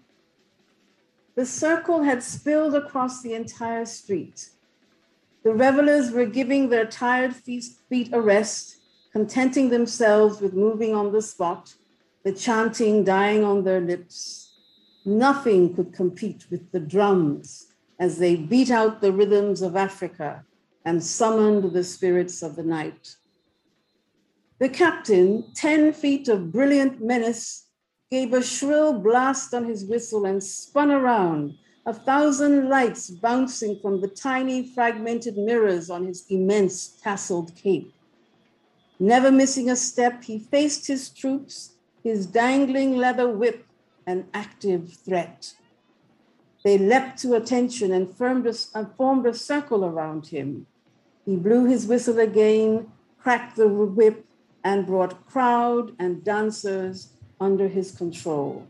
The 1.36 1.46
circle 1.46 2.02
had 2.02 2.20
spilled 2.20 2.74
across 2.74 3.22
the 3.22 3.34
entire 3.34 3.86
street. 3.86 4.50
The 5.44 5.54
revelers 5.54 6.10
were 6.10 6.26
giving 6.26 6.68
their 6.68 6.86
tired 6.86 7.32
feet 7.36 8.08
a 8.12 8.20
rest, 8.20 8.78
contenting 9.12 9.70
themselves 9.70 10.40
with 10.40 10.52
moving 10.52 10.96
on 10.96 11.12
the 11.12 11.22
spot, 11.22 11.76
the 12.24 12.32
chanting 12.32 13.04
dying 13.04 13.44
on 13.44 13.62
their 13.62 13.80
lips. 13.80 14.46
Nothing 15.08 15.74
could 15.74 15.94
compete 15.94 16.44
with 16.50 16.70
the 16.70 16.80
drums 16.80 17.68
as 17.98 18.18
they 18.18 18.36
beat 18.36 18.70
out 18.70 19.00
the 19.00 19.10
rhythms 19.10 19.62
of 19.62 19.74
Africa 19.74 20.44
and 20.84 21.02
summoned 21.02 21.72
the 21.72 21.82
spirits 21.82 22.42
of 22.42 22.56
the 22.56 22.62
night. 22.62 23.16
The 24.58 24.68
captain, 24.68 25.46
10 25.54 25.94
feet 25.94 26.28
of 26.28 26.52
brilliant 26.52 27.02
menace, 27.02 27.68
gave 28.10 28.34
a 28.34 28.42
shrill 28.42 28.98
blast 29.00 29.54
on 29.54 29.64
his 29.64 29.86
whistle 29.86 30.26
and 30.26 30.44
spun 30.44 30.90
around, 30.90 31.54
a 31.86 31.94
thousand 31.94 32.68
lights 32.68 33.08
bouncing 33.08 33.78
from 33.80 34.02
the 34.02 34.08
tiny 34.08 34.74
fragmented 34.74 35.38
mirrors 35.38 35.88
on 35.88 36.04
his 36.04 36.26
immense 36.28 37.00
tasseled 37.02 37.56
cape. 37.56 37.94
Never 39.00 39.30
missing 39.30 39.70
a 39.70 39.76
step, 39.76 40.22
he 40.24 40.38
faced 40.38 40.86
his 40.86 41.08
troops, 41.08 41.76
his 42.02 42.26
dangling 42.26 42.98
leather 42.98 43.30
whip 43.30 43.64
an 44.08 44.26
active 44.32 44.94
threat. 45.04 45.52
They 46.64 46.78
leapt 46.78 47.20
to 47.20 47.34
attention 47.34 47.92
and 47.92 48.12
formed 48.16 48.46
a, 48.46 49.34
circle 49.34 49.84
around 49.84 50.28
him. 50.28 50.66
He 51.26 51.36
blew 51.36 51.66
his 51.66 51.86
whistle 51.86 52.18
again, 52.18 52.90
cracked 53.18 53.56
the 53.56 53.68
whip, 53.68 54.24
and 54.64 54.86
brought 54.86 55.26
crowd 55.26 55.94
and 55.98 56.24
dancers 56.24 57.10
under 57.38 57.68
his 57.68 57.92
control. 57.92 58.66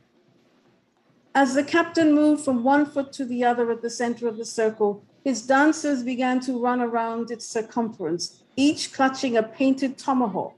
As 1.37 1.55
the 1.55 1.63
captain 1.63 2.13
moved 2.15 2.45
from 2.45 2.65
one 2.65 2.85
foot 2.85 3.13
to 3.13 3.25
the 3.25 3.45
other 3.45 3.71
at 3.71 3.81
the 3.81 3.91
center 3.91 4.27
of 4.27 4.39
the 4.39 4.45
circle, 4.45 5.05
his 5.23 5.47
dancers 5.47 6.03
began 6.03 6.41
to 6.41 6.61
run 6.61 6.81
around 6.81 7.31
its 7.31 7.47
circumference, 7.47 8.43
each 8.57 8.93
clutching 8.93 9.37
a 9.37 9.43
painted 9.45 9.97
tomahawk. 9.97 10.58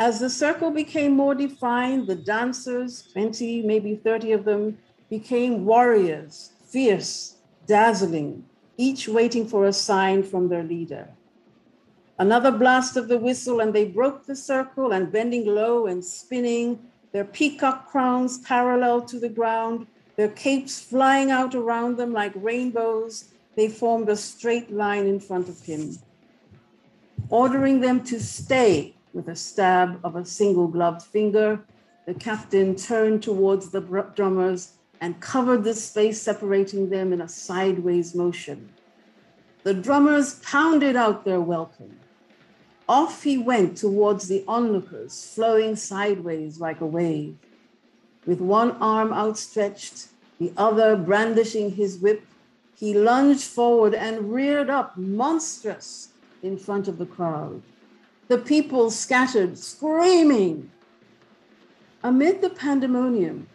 As 0.00 0.20
the 0.20 0.30
circle 0.30 0.70
became 0.70 1.16
more 1.16 1.34
defined, 1.34 2.06
the 2.06 2.14
dancers, 2.14 3.02
20, 3.12 3.62
maybe 3.62 3.96
30 3.96 4.32
of 4.32 4.44
them, 4.44 4.78
became 5.10 5.64
warriors, 5.64 6.52
fierce, 6.64 7.36
dazzling, 7.66 8.44
each 8.76 9.08
waiting 9.08 9.48
for 9.48 9.66
a 9.66 9.72
sign 9.72 10.22
from 10.22 10.48
their 10.48 10.62
leader. 10.62 11.08
Another 12.20 12.52
blast 12.52 12.96
of 12.96 13.08
the 13.08 13.18
whistle, 13.18 13.58
and 13.58 13.74
they 13.74 13.86
broke 13.86 14.24
the 14.24 14.36
circle 14.36 14.92
and 14.92 15.10
bending 15.10 15.46
low 15.46 15.86
and 15.86 16.04
spinning, 16.04 16.78
their 17.10 17.24
peacock 17.24 17.90
crowns 17.90 18.38
parallel 18.38 19.02
to 19.02 19.18
the 19.18 19.28
ground, 19.28 19.86
their 20.14 20.28
capes 20.28 20.78
flying 20.80 21.32
out 21.32 21.56
around 21.56 21.96
them 21.96 22.12
like 22.12 22.32
rainbows, 22.36 23.30
they 23.56 23.68
formed 23.68 24.08
a 24.08 24.16
straight 24.16 24.70
line 24.70 25.06
in 25.06 25.18
front 25.18 25.48
of 25.48 25.60
him. 25.62 25.98
Ordering 27.30 27.80
them 27.80 28.04
to 28.04 28.20
stay 28.20 28.94
with 29.18 29.26
a 29.26 29.34
stab 29.34 29.98
of 30.04 30.14
a 30.14 30.24
single 30.24 30.68
gloved 30.68 31.02
finger, 31.02 31.60
the 32.06 32.14
captain 32.14 32.76
turned 32.76 33.20
towards 33.20 33.70
the 33.70 33.80
drummers 34.14 34.74
and 35.00 35.18
covered 35.18 35.64
the 35.64 35.74
space 35.74 36.22
separating 36.22 36.88
them 36.88 37.12
in 37.12 37.20
a 37.20 37.28
sideways 37.28 38.14
motion. 38.14 38.72
The 39.64 39.74
drummers 39.74 40.36
pounded 40.36 40.94
out 40.94 41.24
their 41.24 41.40
welcome. 41.40 41.98
Off 42.88 43.24
he 43.24 43.36
went 43.38 43.76
towards 43.76 44.28
the 44.28 44.44
onlookers, 44.46 45.32
flowing 45.34 45.74
sideways 45.74 46.60
like 46.60 46.80
a 46.80 46.86
wave. 46.86 47.36
With 48.24 48.40
one 48.40 48.70
arm 48.80 49.12
outstretched, 49.12 50.10
the 50.38 50.52
other 50.56 50.94
brandishing 50.94 51.72
his 51.72 51.98
whip, 51.98 52.24
he 52.76 52.94
lunged 52.94 53.42
forward 53.42 53.94
and 53.94 54.32
reared 54.32 54.70
up, 54.70 54.96
monstrous, 54.96 56.10
in 56.40 56.56
front 56.56 56.86
of 56.86 56.98
the 56.98 57.06
crowd. 57.06 57.60
The 58.28 58.38
people 58.38 58.90
scattered, 58.90 59.56
screaming. 59.56 60.70
Amid 62.02 62.42
the 62.42 62.50
pandemonium, 62.50 63.48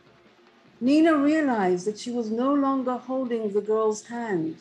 Nina 0.81 1.15
realized 1.15 1.85
that 1.85 1.99
she 1.99 2.11
was 2.11 2.31
no 2.31 2.53
longer 2.53 2.97
holding 2.97 3.53
the 3.53 3.61
girl's 3.61 4.07
hand. 4.07 4.57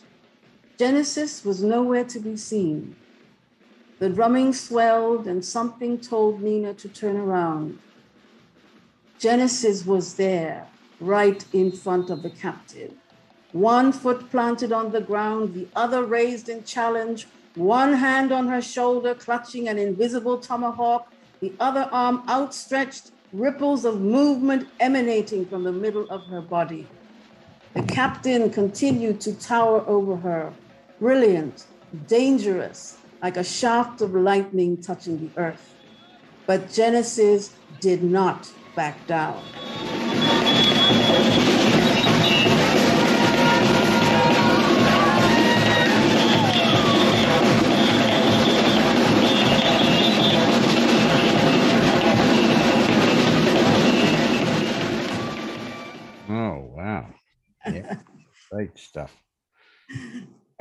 Genesis 0.79 1.45
was 1.45 1.63
nowhere 1.63 2.05
to 2.05 2.21
be 2.21 2.37
seen. 2.37 2.95
The 4.01 4.11
drumming 4.11 4.53
swelled, 4.53 5.27
and 5.27 5.43
something 5.43 5.99
told 5.99 6.43
Nina 6.43 6.75
to 6.75 6.89
turn 6.89 7.17
around. 7.17 7.79
Genesis 9.19 9.87
was 9.87 10.15
there, 10.15 10.67
right 11.01 11.43
in 11.55 11.73
front 11.73 12.11
of 12.11 12.23
the 12.23 12.31
captive. 12.31 12.93
One 13.53 13.93
foot 13.93 14.31
planted 14.31 14.73
on 14.73 14.93
the 14.93 15.01
ground, 15.01 15.55
the 15.55 15.69
other 15.75 16.05
raised 16.05 16.49
in 16.49 16.65
challenge, 16.65 17.27
one 17.55 17.93
hand 17.93 18.33
on 18.33 18.49
her 18.49 18.63
shoulder, 18.63 19.15
clutching 19.15 19.69
an 19.69 19.79
invisible 19.79 20.39
tomahawk, 20.39 21.13
the 21.41 21.53
other 21.61 21.89
arm 21.93 22.23
outstretched, 22.29 23.11
ripples 23.33 23.85
of 23.85 24.01
movement 24.01 24.69
emanating 24.81 25.45
from 25.47 25.65
the 25.65 25.73
middle 25.73 26.09
of 26.11 26.25
her 26.27 26.41
body. 26.41 26.87
The 27.75 27.83
captain 27.83 28.51
continued 28.51 29.21
to 29.23 29.35
tower 29.35 29.85
over 29.87 30.17
her, 30.17 30.53
brilliant, 31.01 31.67
dangerous, 32.07 32.99
like 33.23 33.37
a 33.37 33.45
shaft 33.45 34.03
of 34.03 34.15
lightning 34.15 34.77
touching 34.83 35.19
the 35.19 35.41
earth. 35.41 35.75
But 36.47 36.73
Genesis 36.73 37.55
did 37.81 38.03
not 38.03 38.51
back 38.77 39.07
down. 39.07 39.43
Great 58.65 58.79
stuff 58.79 59.17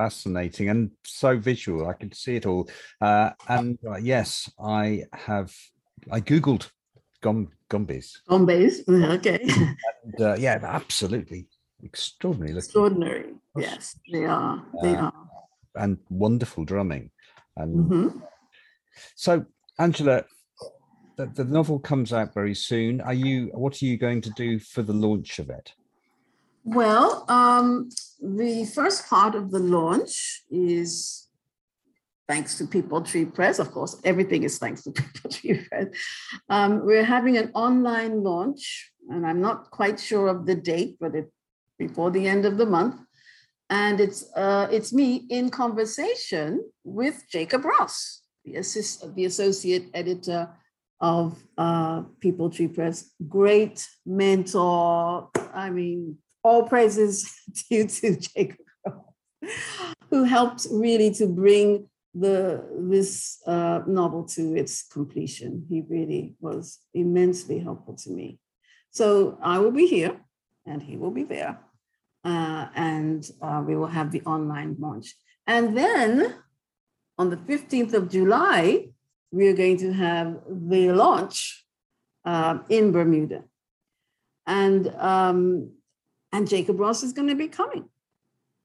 fascinating 0.02 0.68
and 0.68 0.90
so 1.04 1.38
visual. 1.38 1.88
I 1.88 1.92
can 1.92 2.12
see 2.12 2.36
it 2.36 2.46
all. 2.46 2.68
Uh, 3.00 3.30
and 3.48 3.78
uh, 3.86 3.96
yes, 3.96 4.50
I 4.58 5.04
have. 5.12 5.54
I 6.10 6.20
googled 6.20 6.68
Gom, 7.20 7.48
Gombeys. 7.70 8.18
Gombeys, 8.28 8.82
okay. 9.16 9.40
and, 10.04 10.20
uh, 10.20 10.34
yeah, 10.34 10.58
absolutely 10.62 11.46
extraordinary. 11.84 12.58
Extraordinary. 12.58 13.34
Yes, 13.56 13.96
they 14.12 14.24
are. 14.24 14.64
They 14.82 14.96
uh, 14.96 15.04
are. 15.04 15.28
And 15.76 15.98
wonderful 16.10 16.64
drumming. 16.64 17.10
And 17.56 17.90
mm-hmm. 17.90 18.18
so, 19.14 19.46
Angela, 19.78 20.24
the, 21.16 21.26
the 21.26 21.44
novel 21.44 21.78
comes 21.78 22.12
out 22.12 22.34
very 22.34 22.54
soon. 22.54 23.00
Are 23.00 23.14
you? 23.14 23.50
What 23.54 23.80
are 23.80 23.86
you 23.86 23.96
going 23.96 24.20
to 24.22 24.30
do 24.30 24.58
for 24.58 24.82
the 24.82 24.92
launch 24.92 25.38
of 25.38 25.48
it? 25.48 25.72
Well, 26.64 27.24
um, 27.28 27.88
the 28.20 28.64
first 28.66 29.08
part 29.08 29.34
of 29.34 29.50
the 29.50 29.58
launch 29.58 30.44
is 30.50 31.28
thanks 32.28 32.56
to 32.58 32.64
Peepal 32.64 33.04
Tree 33.04 33.24
Press. 33.24 33.58
Of 33.58 33.72
course, 33.72 34.00
everything 34.04 34.44
is 34.44 34.58
thanks 34.58 34.84
to 34.84 34.90
Peepal 34.96 35.40
Tree 35.40 35.66
Press. 35.68 35.86
Um, 36.48 36.84
we're 36.86 37.04
having 37.04 37.36
an 37.36 37.50
online 37.54 38.22
launch, 38.22 38.92
and 39.08 39.26
I'm 39.26 39.40
not 39.40 39.70
quite 39.70 39.98
sure 39.98 40.28
of 40.28 40.46
the 40.46 40.54
date, 40.54 40.96
but 41.00 41.14
it's 41.14 41.32
before 41.78 42.10
the 42.12 42.28
end 42.28 42.46
of 42.46 42.58
the 42.58 42.66
month. 42.66 42.96
And 43.68 44.00
it's 44.00 44.30
uh, 44.36 44.68
it's 44.70 44.92
me 44.92 45.26
in 45.30 45.50
conversation 45.50 46.62
with 46.84 47.24
Jacob 47.28 47.64
Ross, 47.64 48.20
the 48.44 48.56
assist, 48.56 49.14
the 49.16 49.24
associate 49.24 49.86
editor 49.94 50.50
of 51.00 51.42
uh, 51.58 52.02
Peepal 52.22 52.54
Tree 52.54 52.68
Press. 52.68 53.10
Great 53.28 53.88
mentor. 54.06 55.30
I 55.54 55.70
mean, 55.70 56.18
all 56.42 56.64
praises 56.64 57.32
due 57.68 57.86
to 57.98 58.16
Jacob, 58.16 58.58
who 60.10 60.24
helped 60.24 60.66
really 60.70 61.12
to 61.14 61.26
bring 61.26 61.88
the 62.14 62.62
this 62.78 63.40
uh, 63.46 63.80
novel 63.86 64.24
to 64.24 64.54
its 64.54 64.82
completion. 64.82 65.64
He 65.68 65.82
really 65.88 66.34
was 66.40 66.78
immensely 66.92 67.58
helpful 67.58 67.94
to 68.04 68.10
me. 68.10 68.38
So 68.90 69.38
I 69.42 69.58
will 69.58 69.70
be 69.70 69.86
here, 69.86 70.20
and 70.66 70.82
he 70.82 70.96
will 70.96 71.10
be 71.10 71.24
there, 71.24 71.58
uh, 72.24 72.66
and 72.74 73.28
uh, 73.40 73.62
we 73.66 73.76
will 73.76 73.86
have 73.86 74.10
the 74.10 74.22
online 74.22 74.76
launch. 74.78 75.14
And 75.46 75.76
then 75.76 76.34
on 77.18 77.30
the 77.30 77.36
15th 77.36 77.94
of 77.94 78.10
July, 78.10 78.88
we 79.30 79.48
are 79.48 79.54
going 79.54 79.78
to 79.78 79.92
have 79.92 80.38
the 80.48 80.92
launch 80.92 81.64
uh, 82.24 82.58
in 82.68 82.92
Bermuda. 82.92 83.44
And 84.46 84.88
um, 84.98 85.72
and 86.32 86.48
Jacob 86.48 86.80
Ross 86.80 87.02
is 87.02 87.12
going 87.12 87.28
to 87.28 87.34
be 87.34 87.48
coming. 87.48 87.88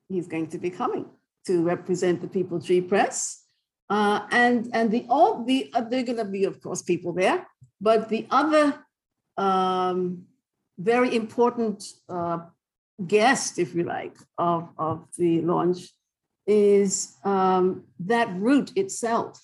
He's 0.09 0.27
going 0.27 0.47
to 0.47 0.57
be 0.57 0.69
coming 0.69 1.05
to 1.45 1.63
represent 1.63 2.21
the 2.21 2.27
Peepal 2.27 2.65
Tree 2.65 2.81
Press. 2.81 3.43
Uh, 3.89 4.27
and 4.31 4.69
and 4.73 4.91
the 4.91 5.05
all 5.09 5.45
the 5.45 5.71
uh, 5.73 5.81
they're 5.81 6.03
going 6.03 6.17
to 6.17 6.25
be 6.25 6.43
of 6.43 6.61
course 6.61 6.81
people 6.81 7.13
there, 7.13 7.47
but 7.79 8.09
the 8.09 8.27
other 8.29 8.83
um, 9.37 10.23
very 10.77 11.15
important 11.15 11.83
uh, 12.09 12.39
guest, 13.05 13.59
if 13.59 13.75
you 13.75 13.83
like, 13.83 14.17
of, 14.37 14.69
of 14.77 15.07
the 15.17 15.41
launch 15.41 15.89
is 16.45 17.15
um, 17.23 17.83
that 17.99 18.33
root 18.35 18.71
itself. 18.75 19.39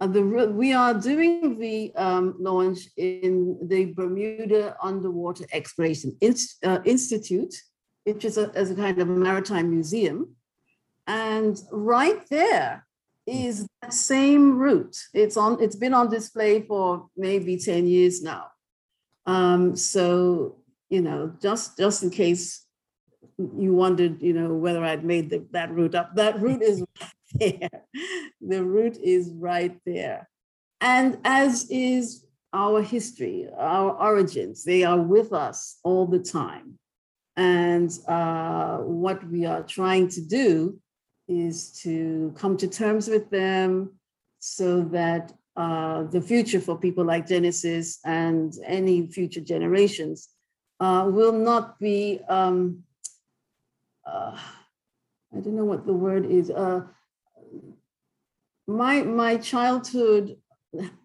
Uh, 0.00 0.06
the, 0.06 0.22
we 0.22 0.72
are 0.72 0.94
doing 0.94 1.58
the 1.58 1.94
um, 1.94 2.34
launch 2.38 2.88
in 2.96 3.58
the 3.68 3.92
Bermuda 3.92 4.74
Underwater 4.82 5.44
Exploration 5.52 6.16
Inst, 6.22 6.56
uh, 6.64 6.78
Institute, 6.86 7.54
which 8.04 8.24
is 8.24 8.38
a, 8.38 8.50
as 8.54 8.70
a 8.70 8.74
kind 8.74 8.98
of 8.98 9.08
maritime 9.08 9.70
museum. 9.70 10.36
And 11.06 11.60
right 11.70 12.26
there 12.30 12.86
is 13.26 13.66
that 13.82 13.92
same 13.92 14.58
root. 14.58 14.96
It's 15.12 15.36
on. 15.36 15.62
It's 15.62 15.76
been 15.76 15.92
on 15.92 16.10
display 16.10 16.62
for 16.62 17.08
maybe 17.16 17.58
ten 17.58 17.86
years 17.86 18.22
now. 18.22 18.46
Um, 19.26 19.76
so 19.76 20.56
you 20.88 21.02
know, 21.02 21.32
just 21.42 21.76
just 21.76 22.02
in 22.02 22.10
case 22.10 22.64
you 23.38 23.74
wondered, 23.74 24.22
you 24.22 24.32
know, 24.32 24.54
whether 24.54 24.84
I'd 24.84 25.04
made 25.04 25.30
the, 25.30 25.46
that 25.52 25.72
root 25.72 25.94
up. 25.94 26.14
That 26.16 26.40
root 26.40 26.62
is 26.62 26.84
there. 27.40 27.70
the 28.40 28.64
root 28.64 28.96
is 28.98 29.30
right 29.34 29.78
there. 29.86 30.28
And 30.80 31.18
as 31.24 31.68
is 31.70 32.26
our 32.52 32.82
history, 32.82 33.48
our 33.56 33.92
origins, 33.92 34.64
they 34.64 34.82
are 34.84 35.00
with 35.00 35.32
us 35.32 35.78
all 35.84 36.06
the 36.06 36.18
time. 36.18 36.78
And 37.36 37.90
uh, 38.08 38.78
what 38.78 39.26
we 39.30 39.46
are 39.46 39.62
trying 39.62 40.08
to 40.08 40.20
do 40.20 40.80
is 41.28 41.72
to 41.82 42.34
come 42.36 42.56
to 42.56 42.66
terms 42.66 43.08
with 43.08 43.30
them 43.30 43.92
so 44.40 44.82
that 44.82 45.32
uh, 45.56 46.04
the 46.04 46.20
future 46.20 46.60
for 46.60 46.78
people 46.78 47.04
like 47.04 47.26
Genesis 47.28 47.98
and 48.04 48.52
any 48.66 49.06
future 49.06 49.40
generations 49.40 50.28
uh, 50.80 51.06
will 51.08 51.32
not 51.32 51.78
be, 51.78 52.20
um, 52.28 52.82
uh, 54.06 54.36
I 55.32 55.40
don't 55.40 55.56
know 55.56 55.64
what 55.64 55.86
the 55.86 55.92
word 55.92 56.26
is, 56.26 56.50
uh, 56.50 56.82
my 58.70 59.02
my 59.02 59.36
childhood 59.36 60.36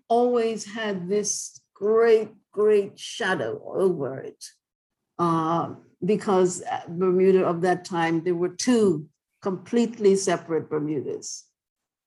always 0.07 0.66
had 0.66 1.09
this 1.09 1.59
great 1.74 2.30
great 2.51 2.97
shadow 2.97 3.61
over 3.66 4.20
it. 4.20 4.43
Uh, 5.18 5.74
because 6.03 6.61
bermuda 6.89 7.45
of 7.45 7.61
that 7.61 7.86
time 7.86 8.24
there 8.24 8.36
were 8.36 8.49
two 8.49 9.07
completely 9.41 10.16
separate 10.16 10.70
bermudas. 10.70 11.45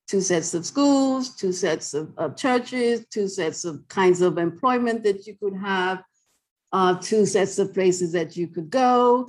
Two 0.07 0.21
sets 0.21 0.55
of 0.55 0.65
schools 0.65 1.35
two 1.35 1.53
sets 1.53 1.95
of, 1.95 2.13
of 2.17 2.37
churches 2.37 3.05
two 3.11 3.29
sets 3.29 3.65
of 3.65 3.87
kinds 3.89 4.21
of 4.21 4.39
employment 4.39 5.03
that 5.03 5.27
you 5.27 5.35
could 5.41 5.57
have 5.57 6.03
uh, 6.73 6.95
two 7.01 7.25
sets 7.27 7.59
of 7.59 7.73
places 7.73 8.13
that 8.13 8.37
you 8.37 8.47
could 8.47 8.71
go. 8.71 9.27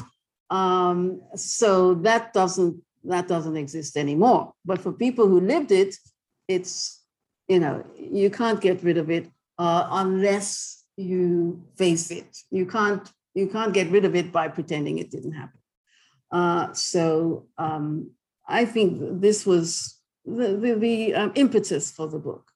Um, 0.49 1.21
so 1.35 1.95
that 1.95 2.33
doesn't 2.33 2.81
that 3.05 3.27
doesn't 3.27 3.55
exist 3.55 3.97
anymore. 3.97 4.53
But 4.65 4.79
for 4.81 4.91
people 4.91 5.27
who 5.27 5.39
lived 5.39 5.71
it 5.71 5.95
it's 6.49 7.01
you 7.47 7.59
know 7.59 7.85
you 7.95 8.29
can't 8.29 8.59
get 8.59 8.83
rid 8.83 8.97
of 8.97 9.09
it 9.09 9.25
uh, 9.57 9.87
unless 9.91 10.83
you 10.97 11.63
face 11.77 12.11
it 12.11 12.37
you 12.51 12.65
can't 12.65 13.09
you 13.35 13.47
can't 13.47 13.73
get 13.73 13.89
rid 13.91 14.03
of 14.03 14.15
it 14.15 14.33
by 14.33 14.47
pretending 14.49 14.97
it 14.97 15.11
didn't 15.11 15.31
happen 15.31 15.61
uh, 16.31 16.73
so 16.73 17.45
um, 17.57 18.11
i 18.47 18.65
think 18.65 19.21
this 19.21 19.45
was 19.45 19.97
the, 20.25 20.57
the, 20.57 20.73
the 20.75 21.15
um, 21.15 21.31
impetus 21.35 21.91
for 21.91 22.07
the 22.07 22.19
book 22.19 22.51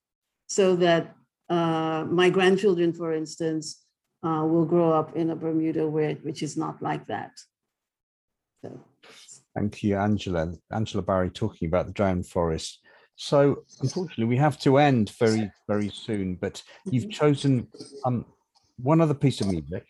so 0.48 0.76
that 0.76 1.16
uh, 1.50 2.04
my 2.10 2.30
grandchildren 2.30 2.92
for 2.92 3.14
instance 3.14 3.86
uh, 4.26 4.44
will 4.46 4.66
grow 4.66 4.92
up 4.92 5.16
in 5.16 5.30
a 5.30 5.36
bermuda 5.36 5.88
where, 5.88 6.16
which 6.16 6.42
is 6.42 6.58
not 6.58 6.82
like 6.82 7.06
that 7.08 7.32
so. 8.64 8.80
Thank 9.56 9.84
you, 9.84 9.98
Angela. 9.98 10.54
Angela 10.72 11.04
Barry 11.04 11.30
talking 11.30 11.68
about 11.68 11.86
the 11.86 11.94
drowned 11.94 12.28
forest. 12.28 12.80
So 13.16 13.64
unfortunately, 13.82 14.26
we 14.26 14.38
have 14.38 14.60
to 14.62 14.78
end 14.78 15.12
very, 15.20 15.52
very 15.68 15.90
soon. 15.90 16.36
But 16.36 16.62
you've 16.86 17.06
mm-hmm. 17.06 17.12
chosen 17.12 17.68
um, 18.06 18.26
one 18.78 19.02
other 19.02 19.14
piece 19.14 19.42
of 19.42 19.48
music. 19.48 19.86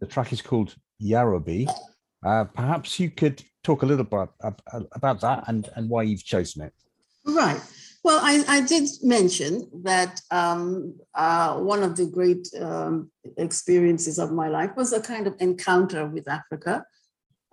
The 0.00 0.06
track 0.06 0.32
is 0.32 0.42
called 0.42 0.74
Yarabi. 1.02 1.68
Uh, 2.24 2.44
perhaps 2.44 2.98
you 3.00 3.10
could 3.10 3.42
talk 3.62 3.82
a 3.82 3.86
little 3.86 4.04
bit 4.04 4.28
about 4.92 5.20
that 5.20 5.44
and, 5.46 5.68
and 5.76 5.88
why 5.88 6.02
you've 6.02 6.24
chosen 6.24 6.62
it. 6.62 6.72
Right. 7.24 7.60
Well, 8.04 8.20
I, 8.22 8.44
I 8.48 8.60
did 8.60 8.88
mention 9.02 9.68
that 9.82 10.20
um, 10.30 10.94
uh, 11.14 11.58
one 11.58 11.82
of 11.82 11.96
the 11.96 12.06
great 12.06 12.48
um, 12.60 13.10
experiences 13.36 14.18
of 14.18 14.32
my 14.32 14.48
life 14.48 14.70
was 14.76 14.92
a 14.92 15.00
kind 15.00 15.26
of 15.26 15.34
encounter 15.40 16.06
with 16.06 16.28
Africa, 16.28 16.84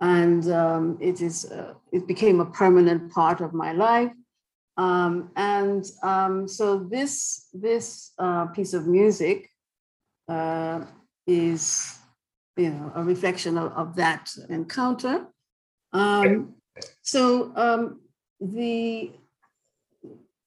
and 0.00 0.50
um, 0.50 0.98
it 1.00 1.20
is 1.20 1.50
uh, 1.50 1.74
it 1.92 2.06
became 2.06 2.40
a 2.40 2.46
permanent 2.46 3.12
part 3.12 3.40
of 3.40 3.52
my 3.52 3.72
life. 3.72 4.12
Um, 4.76 5.30
and 5.36 5.84
um, 6.02 6.46
so 6.46 6.78
this, 6.78 7.48
this 7.52 8.12
uh, 8.18 8.46
piece 8.46 8.74
of 8.74 8.86
music 8.86 9.48
uh, 10.28 10.84
is 11.26 11.98
you 12.56 12.70
know, 12.70 12.92
a 12.94 13.02
reflection 13.02 13.58
of, 13.58 13.72
of 13.72 13.96
that 13.96 14.30
encounter. 14.48 15.26
Um, 15.92 16.54
so 17.02 17.52
um, 17.56 18.00
the 18.40 19.12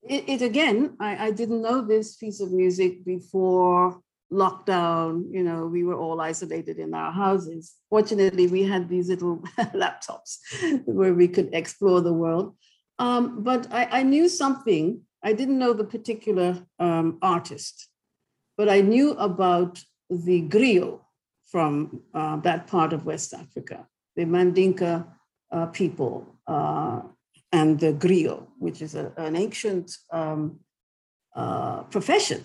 it, 0.04 0.24
it, 0.28 0.42
again, 0.42 0.96
I, 1.00 1.28
I 1.28 1.32
didn't 1.32 1.62
know 1.62 1.82
this 1.82 2.16
piece 2.16 2.40
of 2.40 2.52
music 2.52 3.06
before 3.06 4.00
lockdown. 4.32 5.26
You 5.32 5.44
know, 5.44 5.68
we 5.68 5.84
were 5.84 5.96
all 5.96 6.22
isolated 6.22 6.80
in 6.80 6.94
our 6.94 7.12
houses. 7.12 7.76
Fortunately, 7.90 8.48
we 8.48 8.64
had 8.64 8.90
these 8.90 9.10
little 9.10 9.38
laptops 9.76 10.38
where 10.86 11.14
we 11.14 11.28
could 11.28 11.50
explore 11.54 12.02
the 12.02 12.14
world. 12.14 12.56
Um, 13.00 13.44
but 13.44 13.72
I, 13.72 14.00
I, 14.00 14.04
knew 14.04 14.28
something. 14.28 15.02
I 15.24 15.34
didn't 15.34 15.58
know 15.58 15.74
the 15.74 15.86
particular 15.86 16.66
um, 16.80 17.18
artist, 17.22 17.88
but 18.58 18.68
I 18.70 18.82
knew 18.82 19.12
about 19.14 19.82
the 20.10 20.42
griot 20.42 21.00
from 21.52 22.02
uh, 22.14 22.36
that 22.38 22.68
part 22.68 22.92
of 22.94 23.06
West 23.06 23.34
Africa, 23.34 23.88
the 24.18 24.26
Mandinka 24.26 25.08
uh, 25.52 25.66
people, 25.68 26.28
uh, 26.46 27.02
and 27.52 27.80
the 27.80 27.94
griot, 27.94 28.46
which 28.60 28.82
is 28.82 28.96
a, 28.96 29.14
an 29.18 29.36
ancient 29.36 29.96
um, 30.12 30.60
uh, 31.36 31.84
profession. 31.84 32.44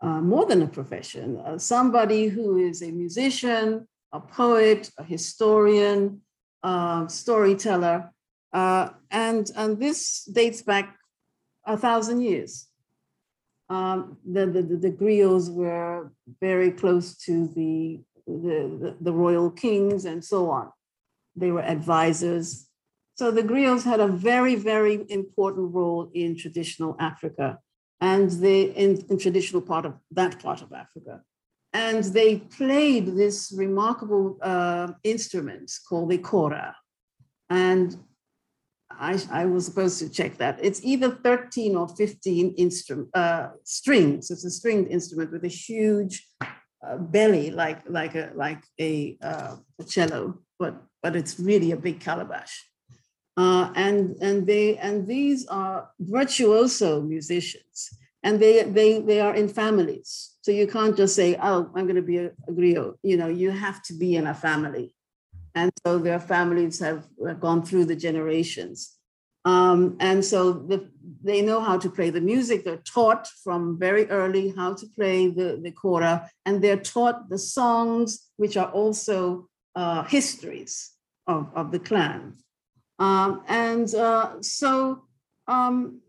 uh, 0.00 0.20
more 0.20 0.46
than 0.46 0.62
a 0.62 0.66
profession, 0.66 1.38
uh, 1.38 1.58
somebody 1.58 2.28
who 2.28 2.58
is 2.58 2.82
a 2.82 2.90
musician, 2.90 3.86
a 4.12 4.20
poet, 4.20 4.90
a 4.98 5.04
historian, 5.04 6.20
uh, 6.62 7.06
storyteller. 7.06 8.12
Uh, 8.56 8.88
and, 9.10 9.50
and 9.54 9.78
this 9.78 10.24
dates 10.32 10.62
back 10.62 10.96
a 11.66 11.76
thousand 11.76 12.22
years. 12.22 12.68
Um, 13.68 14.16
the, 14.24 14.46
the, 14.46 14.62
the, 14.62 14.90
griots 14.90 15.52
were 15.52 16.10
very 16.40 16.70
close 16.70 17.18
to 17.26 17.48
the, 17.48 18.00
the, 18.26 18.60
the, 18.80 18.96
the 18.98 19.12
royal 19.12 19.50
kings 19.50 20.06
and 20.06 20.24
so 20.24 20.48
on. 20.48 20.70
They 21.34 21.50
were 21.50 21.60
advisors. 21.60 22.66
So 23.16 23.30
the 23.30 23.42
griots 23.42 23.84
had 23.84 24.00
a 24.00 24.08
very, 24.08 24.54
very 24.54 25.04
important 25.10 25.74
role 25.74 26.10
in 26.14 26.34
traditional 26.34 26.96
Africa 26.98 27.58
and 28.00 28.30
they 28.30 28.62
in, 28.62 29.04
in 29.10 29.18
traditional 29.18 29.60
part 29.60 29.84
of 29.84 29.96
that 30.12 30.40
part 30.40 30.62
of 30.62 30.72
Africa. 30.72 31.20
And 31.74 32.04
they 32.04 32.38
played 32.38 33.16
this 33.16 33.52
remarkable 33.54 34.38
uh, 34.40 34.92
instrument 35.04 35.70
called 35.86 36.08
the 36.08 36.16
kora. 36.16 36.74
And 37.50 37.94
I, 38.98 39.22
I, 39.30 39.46
was 39.46 39.66
supposed 39.66 39.98
to 40.00 40.08
check 40.08 40.38
that. 40.38 40.58
It's 40.62 40.82
either 40.84 41.10
13 41.10 41.76
or 41.76 41.88
15 41.88 42.54
instrument, 42.56 43.08
uh, 43.14 43.48
strings. 43.64 44.30
It's 44.30 44.44
a 44.44 44.50
stringed 44.50 44.88
instrument 44.88 45.32
with 45.32 45.44
a 45.44 45.48
huge 45.48 46.26
uh, 46.40 46.96
belly, 46.98 47.50
like, 47.50 47.82
like, 47.88 48.14
a, 48.14 48.32
like 48.34 48.62
a, 48.80 49.16
uh, 49.22 49.56
a 49.78 49.84
cello, 49.84 50.38
but, 50.58 50.82
but 51.02 51.16
it's 51.16 51.38
really 51.38 51.72
a 51.72 51.76
big 51.76 52.00
calabash. 52.00 52.64
Uh, 53.36 53.70
and 53.74 54.16
and 54.22 54.46
they 54.46 54.78
and 54.78 55.06
these 55.06 55.46
are 55.48 55.90
virtuoso 56.00 57.02
musicians, 57.02 57.90
and 58.22 58.40
they 58.40 58.62
they 58.62 59.00
they 59.00 59.20
are 59.20 59.34
in 59.34 59.46
families. 59.46 60.36
So 60.40 60.50
you 60.52 60.66
can't 60.66 60.96
just 60.96 61.14
say, 61.14 61.36
"Oh, 61.42 61.70
I'm 61.74 61.84
going 61.84 61.96
to 61.96 62.02
be 62.02 62.16
a, 62.16 62.28
a 62.48 62.52
griot." 62.52 62.94
You 63.02 63.18
know, 63.18 63.28
you 63.28 63.50
have 63.50 63.82
to 63.84 63.94
be 63.94 64.16
in 64.16 64.26
a 64.26 64.32
family, 64.32 64.94
and 65.56 65.72
so 65.84 65.98
their 65.98 66.20
families 66.20 66.78
have, 66.78 67.04
gone 67.40 67.62
through 67.64 67.86
the 67.86 67.96
generations, 67.96 68.96
um, 69.44 69.96
and 69.98 70.24
so 70.24 70.52
the, 70.52 70.88
they 71.24 71.40
know 71.42 71.60
how 71.60 71.76
to 71.78 71.90
play 71.90 72.10
the 72.10 72.20
music. 72.20 72.64
They're 72.64 72.88
taught 72.94 73.28
from 73.42 73.78
very 73.78 74.08
early 74.10 74.54
how 74.56 74.74
to 74.74 74.86
play 74.96 75.28
the 75.28 75.58
the 75.64 75.72
kora, 75.72 76.30
and 76.44 76.62
they're 76.62 76.84
taught 76.96 77.28
the 77.28 77.38
songs, 77.38 78.08
which 78.36 78.56
are 78.56 78.70
also 78.70 79.48
uh, 79.76 80.02
histories 80.04 80.92
of, 81.26 81.50
of 81.54 81.70
the 81.70 81.78
clan. 81.78 82.34
Um, 82.98 83.42
and 83.46 83.94
uh, 83.94 84.40
so 84.40 85.04
um, 85.46 86.00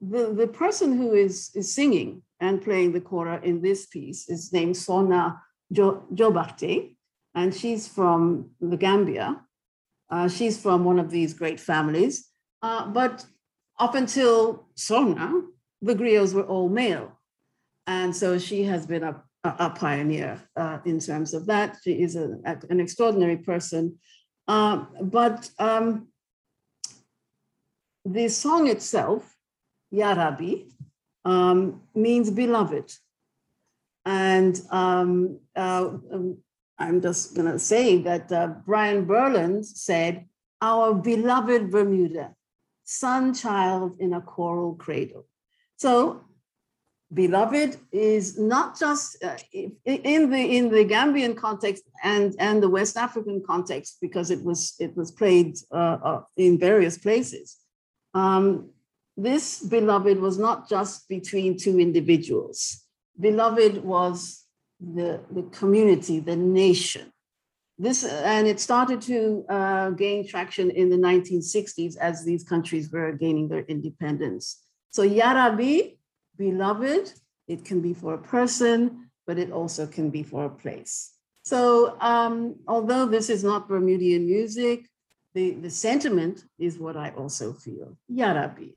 the, 0.00 0.32
the 0.32 0.46
person 0.46 0.96
who 0.96 1.12
is, 1.12 1.50
is 1.54 1.72
singing 1.72 2.22
and 2.40 2.62
playing 2.62 2.92
the 2.92 3.00
kora 3.00 3.40
in 3.42 3.60
this 3.60 3.86
piece 3.86 4.28
is 4.28 4.52
named 4.52 4.76
Sona 4.76 5.42
jo- 5.72 6.04
Jobarteh, 6.12 6.96
and 7.34 7.54
she's 7.54 7.86
from 7.88 8.50
the 8.60 8.76
Gambia. 8.76 9.40
Uh, 10.10 10.28
she's 10.28 10.60
from 10.60 10.84
one 10.84 10.98
of 10.98 11.10
these 11.10 11.34
great 11.34 11.60
families. 11.60 12.28
Uh, 12.62 12.86
but 12.88 13.24
up 13.78 13.94
until 13.94 14.66
Sona, 14.74 15.42
the 15.82 15.94
griots 15.94 16.34
were 16.34 16.46
all 16.46 16.68
male. 16.68 17.12
And 17.86 18.14
so 18.14 18.38
she 18.38 18.64
has 18.64 18.86
been 18.86 19.04
a, 19.04 19.22
a, 19.44 19.70
pioneer 19.70 20.42
uh, 20.56 20.78
in 20.84 20.98
terms 20.98 21.34
of 21.34 21.46
that. 21.46 21.76
She 21.84 22.02
is 22.02 22.16
a, 22.16 22.38
an 22.68 22.80
extraordinary 22.80 23.36
person 23.36 23.98
uh, 24.48 24.86
but 25.02 25.50
um, 25.58 26.08
the 28.06 28.28
song 28.28 28.66
itself, 28.66 29.36
Yarabi, 29.92 30.72
um, 31.26 31.82
means 31.94 32.30
beloved. 32.30 32.90
And 34.06 34.58
um, 34.70 35.40
uh, 35.54 35.90
um, 36.12 36.38
I'm 36.78 37.00
just 37.00 37.34
going 37.34 37.50
to 37.50 37.58
say 37.58 38.00
that 38.02 38.30
uh, 38.30 38.48
Brian 38.64 39.06
Burland 39.06 39.64
said, 39.64 40.26
Our 40.60 40.94
beloved 40.94 41.70
Bermuda, 41.70 42.34
sun 42.84 43.34
child 43.34 43.96
in 43.98 44.12
a 44.14 44.20
coral 44.20 44.74
cradle. 44.74 45.26
So 45.76 46.24
beloved 47.12 47.78
is 47.90 48.38
not 48.38 48.78
just 48.78 49.22
uh, 49.24 49.36
in 49.52 50.30
the 50.30 50.56
in 50.56 50.68
the 50.70 50.84
Gambian 50.84 51.36
context 51.36 51.84
and 52.02 52.34
and 52.38 52.62
the 52.62 52.68
West 52.68 52.96
African 52.96 53.42
context 53.46 53.98
because 54.00 54.30
it 54.30 54.42
was 54.44 54.74
it 54.78 54.96
was 54.96 55.10
played 55.10 55.56
uh, 55.72 55.98
uh, 56.02 56.20
in 56.36 56.58
various 56.58 56.98
places. 56.98 57.56
Um, 58.14 58.70
this 59.16 59.60
beloved 59.60 60.18
was 60.18 60.38
not 60.38 60.68
just 60.68 61.08
between 61.08 61.56
two 61.58 61.80
individuals. 61.80 62.84
Beloved 63.18 63.82
was 63.84 64.44
the 64.80 65.20
the 65.30 65.42
community, 65.44 66.20
the 66.20 66.36
nation. 66.36 67.12
This 67.78 68.04
and 68.04 68.46
it 68.48 68.58
started 68.58 69.00
to 69.02 69.44
uh, 69.48 69.90
gain 69.90 70.26
traction 70.26 70.70
in 70.70 70.90
the 70.90 70.96
1960s 70.96 71.96
as 71.96 72.24
these 72.24 72.42
countries 72.42 72.90
were 72.90 73.12
gaining 73.12 73.48
their 73.48 73.62
independence. 73.62 74.58
So 74.90 75.08
Yarabi 75.08 75.98
beloved. 76.38 77.12
It 77.48 77.64
can 77.64 77.80
be 77.80 77.92
for 77.92 78.14
a 78.14 78.18
person, 78.18 79.10
but 79.26 79.38
it 79.38 79.50
also 79.50 79.86
can 79.86 80.10
be 80.10 80.22
for 80.22 80.46
a 80.46 80.50
place. 80.50 81.12
So, 81.42 81.96
um, 82.00 82.56
although 82.68 83.06
this 83.06 83.28
is 83.28 83.42
not 83.42 83.68
Bermudian 83.68 84.26
music, 84.26 84.86
the, 85.34 85.52
the 85.52 85.70
sentiment 85.70 86.44
is 86.58 86.78
what 86.78 86.96
I 86.96 87.10
also 87.10 87.52
feel. 87.52 87.96
Yarabi. 88.10 88.74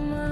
my 0.00 0.27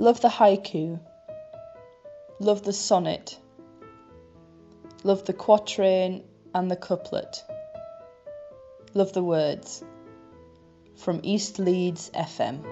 Love 0.00 0.22
the 0.22 0.28
haiku. 0.28 0.98
Love 2.38 2.62
the 2.62 2.72
sonnet. 2.72 3.38
Love 5.04 5.26
the 5.26 5.34
quatrain 5.34 6.24
and 6.54 6.70
the 6.70 6.76
couplet. 6.76 7.44
Love 8.94 9.12
the 9.12 9.22
words. 9.22 9.84
From 10.96 11.20
East 11.22 11.58
Leeds 11.58 12.10
FM. 12.14 12.69